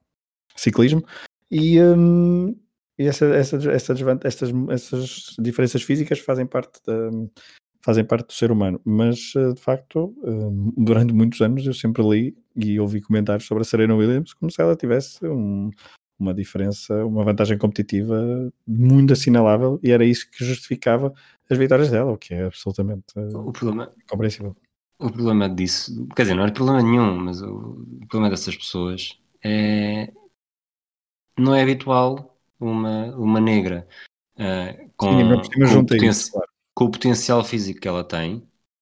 ciclismo, 0.55 1.03
e, 1.51 1.81
um, 1.81 2.55
e 2.99 3.07
essa, 3.07 3.27
essa, 3.27 3.57
essa 3.71 3.95
estas, 4.25 4.51
essas 4.71 5.37
diferenças 5.39 5.83
físicas 5.83 6.19
fazem 6.19 6.47
parte 6.47 6.81
da, 6.87 7.11
fazem 7.87 8.05
parte 8.05 8.27
do 8.27 8.33
ser 8.33 8.51
humano, 8.51 8.81
mas 8.85 9.33
eh, 9.37 9.53
de 9.53 9.61
facto, 9.61 10.13
hum, 10.25 10.73
durante 10.77 11.13
muitos 11.13 11.41
anos 11.41 11.65
eu 11.65 11.73
sempre 11.73 12.03
li 12.03 12.37
e 12.57 12.81
ouvi 12.81 13.01
comentários 13.01 13.47
sobre 13.47 13.63
a 13.63 13.65
Serena 13.65 13.95
Williams 13.95 14.33
como 14.35 14.51
se 14.51 14.61
ela 14.61 14.75
tivesse 14.75 15.25
um, 15.25 15.71
uma 16.19 16.35
diferença, 16.35 17.05
uma 17.05 17.23
vantagem 17.23 17.57
competitiva 17.57 18.51
muito 18.67 19.13
assinalável 19.13 19.79
e 19.85 19.93
era 19.93 20.05
isso 20.05 20.29
que 20.31 20.45
justificava 20.45 21.13
as 21.49 21.57
vitórias 21.57 21.91
dela, 21.91 22.11
o 22.13 22.19
que 22.19 22.35
é 22.35 22.47
absolutamente 22.47 23.05
o 23.17 23.53
problema, 23.53 23.93
compreensível. 24.11 24.57
O 24.99 25.11
problema 25.11 25.49
disso, 25.49 26.09
quer 26.17 26.23
dizer, 26.23 26.35
não 26.35 26.45
é 26.45 26.51
problema 26.51 26.83
nenhum, 26.83 27.17
mas 27.19 27.41
o, 27.41 27.85
problema 28.09 28.31
dessas 28.31 28.57
pessoas 28.57 29.17
é 29.45 30.13
não 31.39 31.55
é 31.55 31.63
habitual 31.63 32.36
uma, 32.59 33.15
uma 33.17 33.41
negra 33.41 33.87
uh, 34.37 34.91
com, 34.97 35.19
Sim, 35.19 35.85
com, 35.85 35.95
o 35.95 36.05
isso, 36.05 36.33
claro. 36.33 36.49
com, 36.75 36.85
o 36.85 36.91
potencial 36.91 37.45
físico 37.45 37.81
que 37.81 37.89
ela 37.89 38.05
tem 38.05 38.37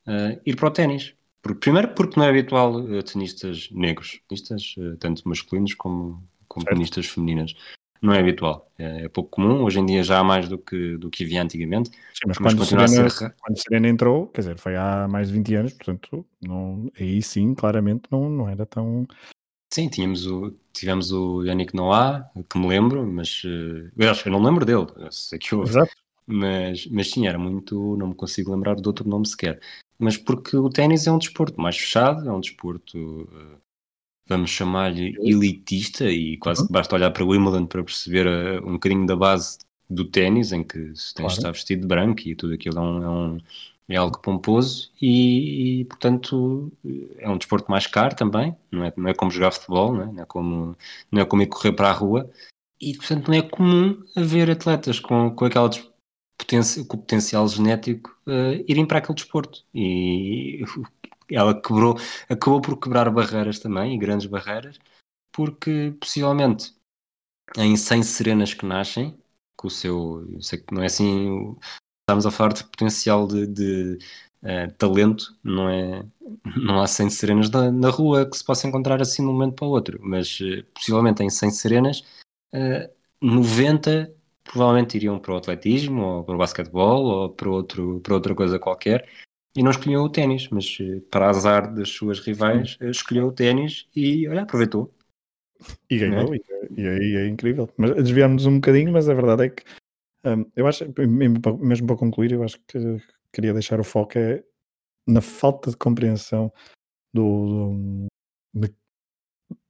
uh, 0.06 0.40
ir 0.44 0.56
para 0.56 0.68
o 0.68 0.70
ténis. 0.70 1.14
Primeiro 1.60 1.88
porque 1.88 2.18
não 2.18 2.26
é 2.26 2.30
habitual 2.30 2.74
uh, 2.74 3.02
tenistas 3.02 3.68
negros, 3.70 4.20
tenistas 4.28 4.74
tanto 4.98 5.28
masculinos 5.28 5.74
como, 5.74 6.22
como 6.48 6.64
tenistas 6.64 7.06
femininas. 7.06 7.54
não 8.00 8.14
é 8.14 8.20
habitual. 8.20 8.70
É, 8.78 9.04
é, 9.04 9.08
pouco 9.08 9.30
comum, 9.30 9.62
hoje 9.62 9.80
em 9.80 9.86
dia 9.86 10.02
já 10.02 10.18
há 10.18 10.24
mais 10.24 10.48
do 10.48 10.58
que, 10.58 10.96
do 10.96 11.10
que 11.10 11.24
havia 11.24 11.42
antigamente. 11.42 11.90
Sim, 11.90 12.26
mas, 12.26 12.38
mas 12.38 12.54
quando, 12.54 12.64
Serena, 12.64 13.10
ser... 13.10 13.34
quando 13.40 13.58
Serena 13.58 13.88
entrou, 13.88 14.26
quer 14.28 14.40
dizer, 14.42 14.58
foi 14.58 14.76
há 14.76 15.06
mais 15.08 15.28
de 15.28 15.34
20 15.34 15.54
anos, 15.54 15.72
portanto, 15.74 16.26
não, 16.40 16.90
aí 16.98 17.20
sim, 17.22 17.54
claramente, 17.54 18.04
não, 18.10 18.28
não 18.28 18.48
era 18.48 18.64
tão. 18.64 19.06
Sim, 19.72 19.88
tínhamos 19.88 20.26
o, 20.26 20.54
tivemos 20.72 21.10
o 21.12 21.42
Yannick 21.42 21.74
Noah, 21.74 22.30
que 22.48 22.58
me 22.58 22.68
lembro, 22.68 23.06
mas 23.06 23.42
uh, 23.44 23.90
eu 23.96 24.10
acho 24.10 24.22
que 24.22 24.28
eu 24.28 24.32
não 24.32 24.42
lembro 24.42 24.64
dele, 24.64 24.86
sei 25.10 25.38
que 25.38 25.54
houve. 25.54 25.70
Exato. 25.70 25.92
Mas, 26.26 26.86
mas 26.86 27.10
sim, 27.10 27.26
era 27.26 27.38
muito, 27.38 27.96
não 27.96 28.08
me 28.08 28.14
consigo 28.14 28.50
lembrar 28.50 28.76
de 28.76 28.86
outro 28.86 29.06
nome 29.08 29.26
sequer. 29.26 29.60
Mas 29.98 30.16
porque 30.16 30.56
o 30.56 30.70
ténis 30.70 31.06
é 31.06 31.12
um 31.12 31.18
desporto 31.18 31.60
mais 31.60 31.76
fechado, 31.76 32.26
é 32.28 32.32
um 32.32 32.40
desporto 32.40 32.98
uh, 32.98 33.58
vamos 34.26 34.50
chamar-lhe 34.50 35.16
elitista, 35.20 36.10
e 36.10 36.36
quase 36.38 36.62
uhum. 36.62 36.66
que 36.66 36.72
basta 36.72 36.94
olhar 36.94 37.10
para 37.10 37.24
o 37.24 37.28
Wimbledon 37.28 37.66
para 37.66 37.84
perceber 37.84 38.26
uh, 38.26 38.66
um 38.66 38.74
bocadinho 38.74 39.06
da 39.06 39.16
base 39.16 39.58
do 39.88 40.04
ténis, 40.04 40.52
em 40.52 40.62
que 40.62 40.78
se 40.96 41.14
tens 41.14 41.14
claro. 41.14 41.28
de 41.28 41.34
estar 41.34 41.52
vestido 41.52 41.82
de 41.82 41.86
branco 41.86 42.22
e 42.24 42.34
tudo 42.34 42.54
aquilo 42.54 42.78
é, 42.78 42.80
um, 42.80 43.02
é, 43.02 43.08
um, 43.08 43.38
é 43.88 43.96
algo 43.96 44.18
pomposo 44.18 44.90
e, 45.00 45.80
e, 45.80 45.84
portanto 45.84 46.72
é 47.18 47.28
um 47.28 47.36
desporto 47.36 47.70
mais 47.70 47.86
caro 47.86 48.16
também, 48.16 48.56
não 48.70 48.84
é, 48.84 48.92
não 48.96 49.08
é 49.08 49.14
como 49.14 49.30
jogar 49.30 49.52
futebol, 49.52 49.92
não 49.92 50.02
é? 50.02 50.06
Não, 50.12 50.22
é 50.22 50.26
como, 50.26 50.76
não 51.10 51.20
é 51.20 51.24
como 51.24 51.42
ir 51.42 51.46
correr 51.46 51.72
para 51.72 51.90
a 51.90 51.92
rua. 51.92 52.30
E 52.80 52.96
portanto 52.96 53.28
não 53.28 53.34
é 53.34 53.42
comum 53.42 54.02
haver 54.16 54.50
atletas 54.50 54.98
com, 54.98 55.30
com 55.30 55.44
aquela 55.44 55.70
potencial, 56.38 56.86
com 56.86 56.96
o 56.96 57.00
potencial 57.00 57.48
genético 57.48 58.10
uh, 58.26 58.64
irem 58.68 58.86
para 58.86 58.98
aquele 58.98 59.14
desporto. 59.14 59.64
E 59.74 60.62
ela 61.30 61.60
quebrou, 61.60 61.96
acabou 62.28 62.60
por 62.60 62.78
quebrar 62.78 63.10
barreiras 63.10 63.58
também, 63.58 63.94
e 63.94 63.98
grandes 63.98 64.26
barreiras, 64.26 64.78
porque 65.32 65.94
possivelmente 66.00 66.74
em 67.56 67.76
100 67.76 68.02
serenas 68.02 68.54
que 68.54 68.66
nascem, 68.66 69.16
com 69.56 69.68
o 69.68 69.70
seu, 69.70 70.26
eu 70.32 70.42
sei 70.42 70.58
que 70.58 70.74
não 70.74 70.82
é 70.82 70.86
assim, 70.86 71.56
estamos 72.04 72.26
a 72.26 72.30
falar 72.30 72.52
de 72.52 72.64
potencial 72.64 73.26
de, 73.26 73.46
de 73.46 73.98
uh, 74.42 74.72
talento, 74.76 75.36
não 75.42 75.68
é, 75.68 76.04
não 76.56 76.80
há 76.80 76.86
100 76.86 77.10
serenas 77.10 77.50
na, 77.50 77.72
na, 77.72 77.88
rua 77.88 78.28
que 78.28 78.36
se 78.36 78.44
possa 78.44 78.68
encontrar 78.68 79.00
assim 79.00 79.22
de 79.22 79.28
um 79.28 79.32
momento 79.32 79.54
para 79.54 79.66
o 79.66 79.70
outro, 79.70 79.98
mas 80.02 80.38
uh, 80.40 80.62
possivelmente 80.74 81.22
em 81.22 81.30
100 81.30 81.50
serenas, 81.50 82.00
uh, 82.52 82.56
eh, 82.56 82.90
90 83.22 84.14
provavelmente 84.44 84.96
iriam 84.96 85.18
para 85.18 85.32
o 85.32 85.36
atletismo, 85.38 86.02
ou 86.02 86.24
para 86.24 86.34
o 86.34 86.38
basquetebol, 86.38 87.04
ou 87.04 87.30
para, 87.30 87.48
outro, 87.48 88.00
para 88.00 88.14
outra 88.14 88.34
coisa 88.34 88.58
qualquer, 88.58 89.08
e 89.56 89.62
não 89.62 89.70
escolheu 89.70 90.02
o 90.02 90.10
ténis, 90.10 90.48
mas 90.50 90.76
para 91.10 91.30
azar 91.30 91.72
das 91.72 91.88
suas 91.88 92.20
rivais, 92.20 92.76
escolheu 92.82 93.28
o 93.28 93.32
ténis 93.32 93.88
e 93.96 94.28
olha, 94.28 94.42
aproveitou. 94.42 94.92
E 95.88 95.96
ganhou, 95.96 96.34
é? 96.34 96.38
e, 96.76 96.86
aí 96.86 97.16
é 97.16 97.26
incrível. 97.26 97.70
Mas 97.78 97.94
desviámos 97.94 98.44
um 98.44 98.56
bocadinho, 98.56 98.92
mas 98.92 99.08
a 99.08 99.14
verdade 99.14 99.46
é 99.46 99.48
que 99.48 99.64
eu 100.56 100.66
acho, 100.66 100.84
mesmo 101.08 101.86
para 101.86 101.96
concluir, 101.96 102.32
eu 102.32 102.42
acho 102.42 102.58
que 102.66 102.78
queria 103.32 103.52
deixar 103.52 103.80
o 103.80 103.84
foco 103.84 104.18
é 104.18 104.42
na 105.06 105.20
falta 105.20 105.70
de 105.70 105.76
compreensão 105.76 106.52
do, 107.12 108.08
do, 108.54 108.68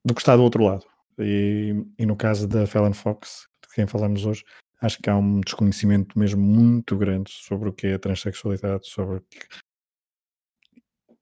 do 0.05 0.15
que 0.15 0.21
está 0.21 0.37
do 0.37 0.43
outro 0.43 0.63
lado. 0.63 0.87
E, 1.19 1.75
e 1.99 2.07
no 2.07 2.17
caso 2.17 2.47
da 2.47 2.67
Fallon 2.67 2.93
Fox, 2.93 3.49
de 3.63 3.75
quem 3.75 3.87
falamos 3.87 4.25
hoje, 4.25 4.45
acho 4.81 5.01
que 5.01 5.11
há 5.11 5.17
um 5.17 5.41
desconhecimento 5.41 6.19
mesmo 6.19 6.43
muito 6.43 6.97
grande 6.97 7.31
sobre 7.31 7.69
o 7.69 7.73
que 7.73 7.89
é 7.89 7.95
a 7.95 7.99
transexualidade, 7.99 8.89
sobre 8.89 9.23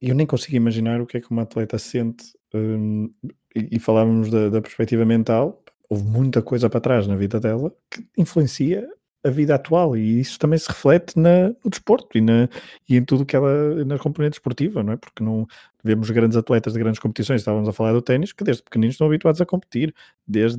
eu 0.01 0.17
nem 0.17 0.27
consigo 0.27 0.57
imaginar 0.57 1.01
o 1.01 1.07
que 1.07 1.17
é 1.17 1.21
que 1.21 1.31
uma 1.31 1.43
atleta 1.43 1.79
sente. 1.79 2.37
Um, 2.53 3.11
e, 3.55 3.77
e 3.77 3.79
falávamos 3.79 4.31
da, 4.31 4.49
da, 4.49 4.61
perspectiva 4.61 5.05
mental, 5.05 5.65
houve 5.89 6.03
muita 6.05 6.43
coisa 6.43 6.69
para 6.69 6.81
trás 6.81 7.07
na 7.07 7.17
vida 7.17 7.39
dela 7.39 7.75
que 7.89 8.07
influencia 8.19 8.87
a 9.25 9.31
vida 9.31 9.55
atual 9.55 9.97
e 9.97 10.21
isso 10.21 10.39
também 10.39 10.59
se 10.59 10.69
reflete 10.69 11.19
na, 11.19 11.49
no 11.65 11.71
desporto 11.71 12.19
e, 12.19 12.21
na, 12.21 12.49
e 12.89 12.97
em 12.97 13.05
tudo 13.05 13.25
que 13.25 13.37
ela, 13.37 13.85
na 13.85 13.99
componente 13.99 14.35
esportiva, 14.35 14.83
não 14.83 14.93
é? 14.93 14.97
Porque 14.97 15.23
não 15.23 15.47
vemos 15.85 16.11
grandes 16.11 16.37
atletas 16.37 16.73
de 16.73 16.79
grandes 16.79 17.01
competições, 17.01 17.41
estávamos 17.41 17.69
a 17.69 17.73
falar 17.73 17.93
do 17.93 18.03
ténis, 18.03 18.33
que 18.33 18.45
desde 18.45 18.63
pequeninos 18.63 18.95
estão 18.95 19.07
habituados 19.07 19.41
a 19.41 19.47
competir, 19.47 19.95
desde 20.27 20.59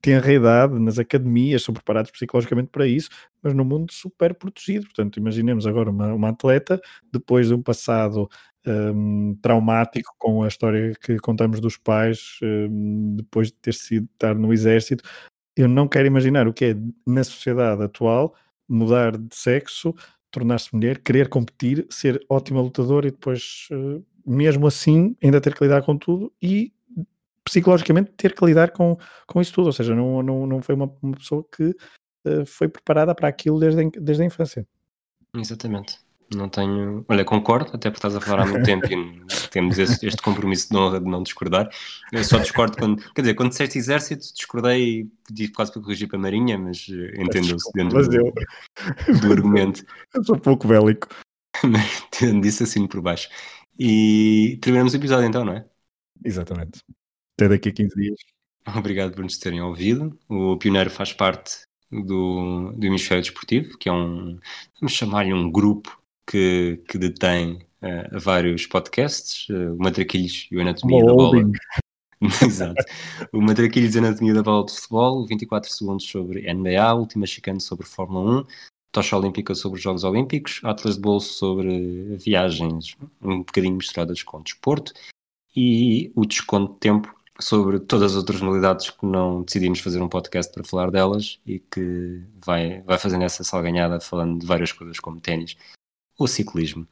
tenra 0.00 0.32
idade, 0.32 0.78
nas 0.78 0.98
academias, 0.98 1.62
são 1.62 1.72
preparados 1.74 2.10
psicologicamente 2.10 2.68
para 2.70 2.86
isso, 2.86 3.08
mas 3.42 3.54
no 3.54 3.64
mundo 3.64 3.92
super 3.92 4.34
protegido. 4.34 4.84
Portanto, 4.86 5.18
imaginemos 5.18 5.66
agora 5.66 5.90
uma, 5.90 6.12
uma 6.12 6.28
atleta, 6.30 6.80
depois 7.12 7.48
de 7.48 7.54
um 7.54 7.62
passado 7.62 8.28
um, 8.66 9.36
traumático 9.40 10.14
com 10.18 10.42
a 10.42 10.48
história 10.48 10.92
que 11.00 11.18
contamos 11.18 11.60
dos 11.60 11.76
pais, 11.76 12.38
um, 12.42 13.16
depois 13.16 13.48
de 13.48 13.54
ter 13.54 13.74
sido 13.74 14.08
estar 14.12 14.34
no 14.34 14.52
exército, 14.52 15.04
eu 15.56 15.68
não 15.68 15.88
quero 15.88 16.06
imaginar 16.06 16.46
o 16.46 16.52
que 16.52 16.66
é 16.66 16.76
na 17.06 17.24
sociedade 17.24 17.82
atual 17.82 18.34
mudar 18.68 19.16
de 19.16 19.34
sexo, 19.34 19.94
tornar-se 20.30 20.74
mulher, 20.74 20.98
querer 20.98 21.28
competir, 21.28 21.86
ser 21.88 22.24
ótima 22.28 22.60
lutadora 22.60 23.08
e 23.08 23.10
depois, 23.10 23.68
uh, 23.70 24.04
mesmo 24.26 24.66
assim, 24.66 25.16
ainda 25.22 25.40
ter 25.40 25.54
que 25.54 25.64
lidar 25.64 25.82
com 25.82 25.96
tudo 25.96 26.32
e 26.42 26.72
psicologicamente 27.44 28.10
ter 28.16 28.34
que 28.34 28.44
lidar 28.44 28.72
com, 28.72 28.98
com 29.26 29.40
isso 29.40 29.54
tudo. 29.54 29.66
Ou 29.66 29.72
seja, 29.72 29.94
não, 29.94 30.22
não, 30.22 30.46
não 30.46 30.60
foi 30.60 30.74
uma, 30.74 30.92
uma 31.00 31.16
pessoa 31.16 31.44
que 31.56 31.64
uh, 31.64 32.44
foi 32.44 32.68
preparada 32.68 33.14
para 33.14 33.28
aquilo 33.28 33.58
desde, 33.58 33.88
desde 34.00 34.22
a 34.22 34.26
infância. 34.26 34.66
Exatamente. 35.34 35.98
Não 36.34 36.48
tenho. 36.48 37.04
Olha, 37.08 37.24
concordo, 37.24 37.70
até 37.72 37.88
porque 37.88 37.98
estás 37.98 38.16
a 38.16 38.20
falar 38.20 38.42
há 38.42 38.46
muito 38.46 38.64
tempo 38.64 38.84
e 38.86 39.48
temos 39.50 39.78
este, 39.78 40.06
este, 40.06 40.20
compromisso 40.20 40.68
de 40.68 40.76
honra 40.76 41.00
de 41.00 41.06
não 41.06 41.22
discordar. 41.22 41.68
Eu 42.12 42.24
só 42.24 42.38
discordo 42.38 42.76
quando. 42.76 43.00
Quer 43.12 43.20
dizer, 43.20 43.34
quando 43.34 43.50
disseste 43.50 43.78
exército, 43.78 44.34
discordei 44.34 45.00
e 45.00 45.10
pedi 45.26 45.48
quase 45.48 45.72
para 45.72 45.82
corrigir 45.82 46.08
para 46.08 46.18
a 46.18 46.22
Marinha, 46.22 46.58
mas 46.58 46.88
eh, 46.90 47.22
entendeu-se 47.22 47.70
dentro 47.72 48.02
do, 48.08 48.16
eu... 48.16 48.34
do, 49.20 49.32
argumento. 49.32 49.84
Eu 50.12 50.24
sou 50.24 50.36
pouco 50.36 50.66
bélico. 50.66 51.08
Tendo 52.10 52.44
isso 52.44 52.64
assim 52.64 52.88
por 52.88 53.00
baixo. 53.00 53.28
E 53.78 54.58
terminamos 54.60 54.94
o 54.94 54.96
episódio 54.96 55.28
então, 55.28 55.44
não 55.44 55.52
é? 55.52 55.64
Exatamente. 56.24 56.80
Até 57.38 57.48
daqui 57.48 57.68
a 57.68 57.72
15 57.72 57.94
dias. 57.94 58.18
Obrigado 58.76 59.14
por 59.14 59.22
nos 59.22 59.38
terem 59.38 59.60
ouvido. 59.60 60.18
O 60.28 60.56
Pioneiro 60.56 60.90
faz 60.90 61.12
parte 61.12 61.60
do, 61.90 62.72
do 62.72 62.86
Hemisfério 62.86 63.22
Desportivo, 63.22 63.78
que 63.78 63.88
é 63.88 63.92
um, 63.92 64.40
vamos 64.80 64.92
chamar-lhe 64.92 65.32
um 65.32 65.50
grupo 65.50 65.96
que, 66.26 66.82
que 66.88 66.98
detém 66.98 67.66
uh, 67.82 68.18
vários 68.18 68.66
podcasts, 68.66 69.48
uh, 69.48 69.74
o 69.74 69.78
Matraquilhos 69.78 70.48
e 70.50 70.56
o 70.56 70.60
Anatomia 70.60 71.04
da 71.04 71.14
Bola. 71.14 71.42
Exato. 72.42 72.84
O 73.32 73.40
Matraquilhos 73.40 73.94
e 73.94 73.98
Anatomia 73.98 74.34
da 74.34 74.42
Bola 74.42 74.66
de 74.66 74.72
Futebol, 74.72 75.26
24 75.26 75.70
segundos 75.70 76.06
sobre 76.08 76.52
NBA, 76.52 76.94
Última 76.94 77.26
Chicane 77.26 77.60
sobre 77.60 77.86
Fórmula 77.86 78.40
1, 78.40 78.44
Tocha 78.90 79.16
Olímpica 79.16 79.54
sobre 79.54 79.76
os 79.76 79.82
Jogos 79.82 80.04
Olímpicos, 80.04 80.60
Atlas 80.64 80.94
de 80.96 81.00
Bolso 81.02 81.34
sobre 81.34 82.16
viagens, 82.16 82.96
um 83.22 83.38
bocadinho 83.38 83.76
misturadas 83.76 84.22
com 84.22 84.42
desporto, 84.42 84.92
e 85.54 86.10
o 86.14 86.24
Desconto 86.26 86.74
de 86.74 86.80
Tempo 86.80 87.14
sobre 87.38 87.78
todas 87.78 88.12
as 88.12 88.16
outras 88.16 88.40
modalidades 88.40 88.90
que 88.90 89.04
não 89.04 89.42
decidimos 89.42 89.80
fazer 89.80 90.00
um 90.00 90.08
podcast 90.08 90.52
para 90.52 90.64
falar 90.64 90.90
delas 90.90 91.38
e 91.46 91.58
que 91.58 92.22
vai, 92.44 92.80
vai 92.82 92.98
fazendo 92.98 93.24
essa 93.24 93.44
salganhada 93.44 94.00
falando 94.00 94.40
de 94.40 94.46
várias 94.46 94.72
coisas 94.72 94.98
como 94.98 95.20
ténis 95.20 95.56
o 96.18 96.26
ciclismo, 96.26 96.86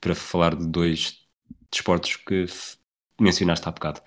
para 0.00 0.14
falar 0.14 0.54
de 0.54 0.66
dois 0.66 1.18
desportos 1.70 2.16
que 2.16 2.46
mencionaste 3.20 3.68
há 3.68 3.72
bocado. 3.72 4.00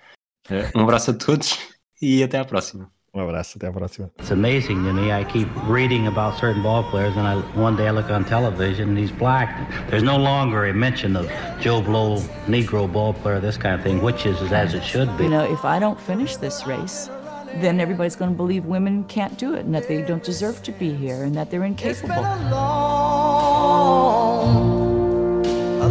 Eh, 0.50 0.70
um 0.74 0.82
abraço 0.82 1.10
a 1.10 1.14
todos 1.14 1.58
e 2.00 2.22
até 2.22 2.38
à 2.38 2.44
próxima. 2.44 2.90
Um 3.14 3.20
abraço, 3.20 3.56
até 3.56 3.66
à 3.66 3.72
próxima. 3.72 4.10
It's 4.18 4.30
amazing 4.30 4.84
to 4.84 4.92
me. 4.92 5.10
I 5.10 5.24
keep 5.24 5.48
reading 5.66 6.06
about 6.06 6.38
certain 6.38 6.62
ball 6.62 6.84
players, 6.90 7.16
and 7.16 7.26
I, 7.26 7.36
one 7.58 7.74
day 7.74 7.88
I 7.88 7.90
look 7.90 8.10
on 8.10 8.24
television 8.24 8.90
and 8.90 8.98
he's 8.98 9.10
black. 9.10 9.48
There's 9.88 10.02
no 10.02 10.18
longer 10.18 10.66
a 10.66 10.74
mention 10.74 11.16
of 11.16 11.26
Joe 11.60 11.80
Blow, 11.80 12.18
Negro 12.46 12.86
ball 12.86 13.14
player, 13.14 13.40
this 13.40 13.56
kind 13.56 13.74
of 13.74 13.82
thing, 13.82 14.02
which 14.02 14.26
is 14.26 14.40
as 14.52 14.74
it 14.74 14.84
should 14.84 15.08
be. 15.16 15.24
You 15.24 15.30
know, 15.30 15.50
if 15.50 15.64
I 15.64 15.78
don't 15.78 15.98
finish 15.98 16.36
this 16.36 16.66
race, 16.66 17.08
then 17.56 17.80
everybody's 17.80 18.14
going 18.14 18.30
to 18.30 18.36
believe 18.36 18.66
women 18.66 19.04
can't 19.04 19.36
do 19.38 19.54
it 19.54 19.64
and 19.64 19.74
that 19.74 19.88
they 19.88 20.02
don't 20.02 20.22
deserve 20.22 20.62
to 20.64 20.72
be 20.72 20.94
here 20.94 21.24
and 21.24 21.34
that 21.34 21.50
they're 21.50 21.64
incapable. 21.64 22.14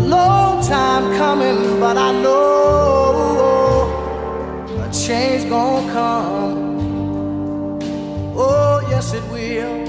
Long 0.08 0.66
time 0.66 1.16
coming, 1.18 1.80
but 1.80 1.98
I 1.98 2.12
know 2.22 3.90
a 4.82 4.90
change 4.92 5.50
gonna 5.50 5.92
come. 5.92 7.80
Oh, 8.36 8.80
yes, 8.90 9.14
it 9.14 9.24
will. 9.32 9.87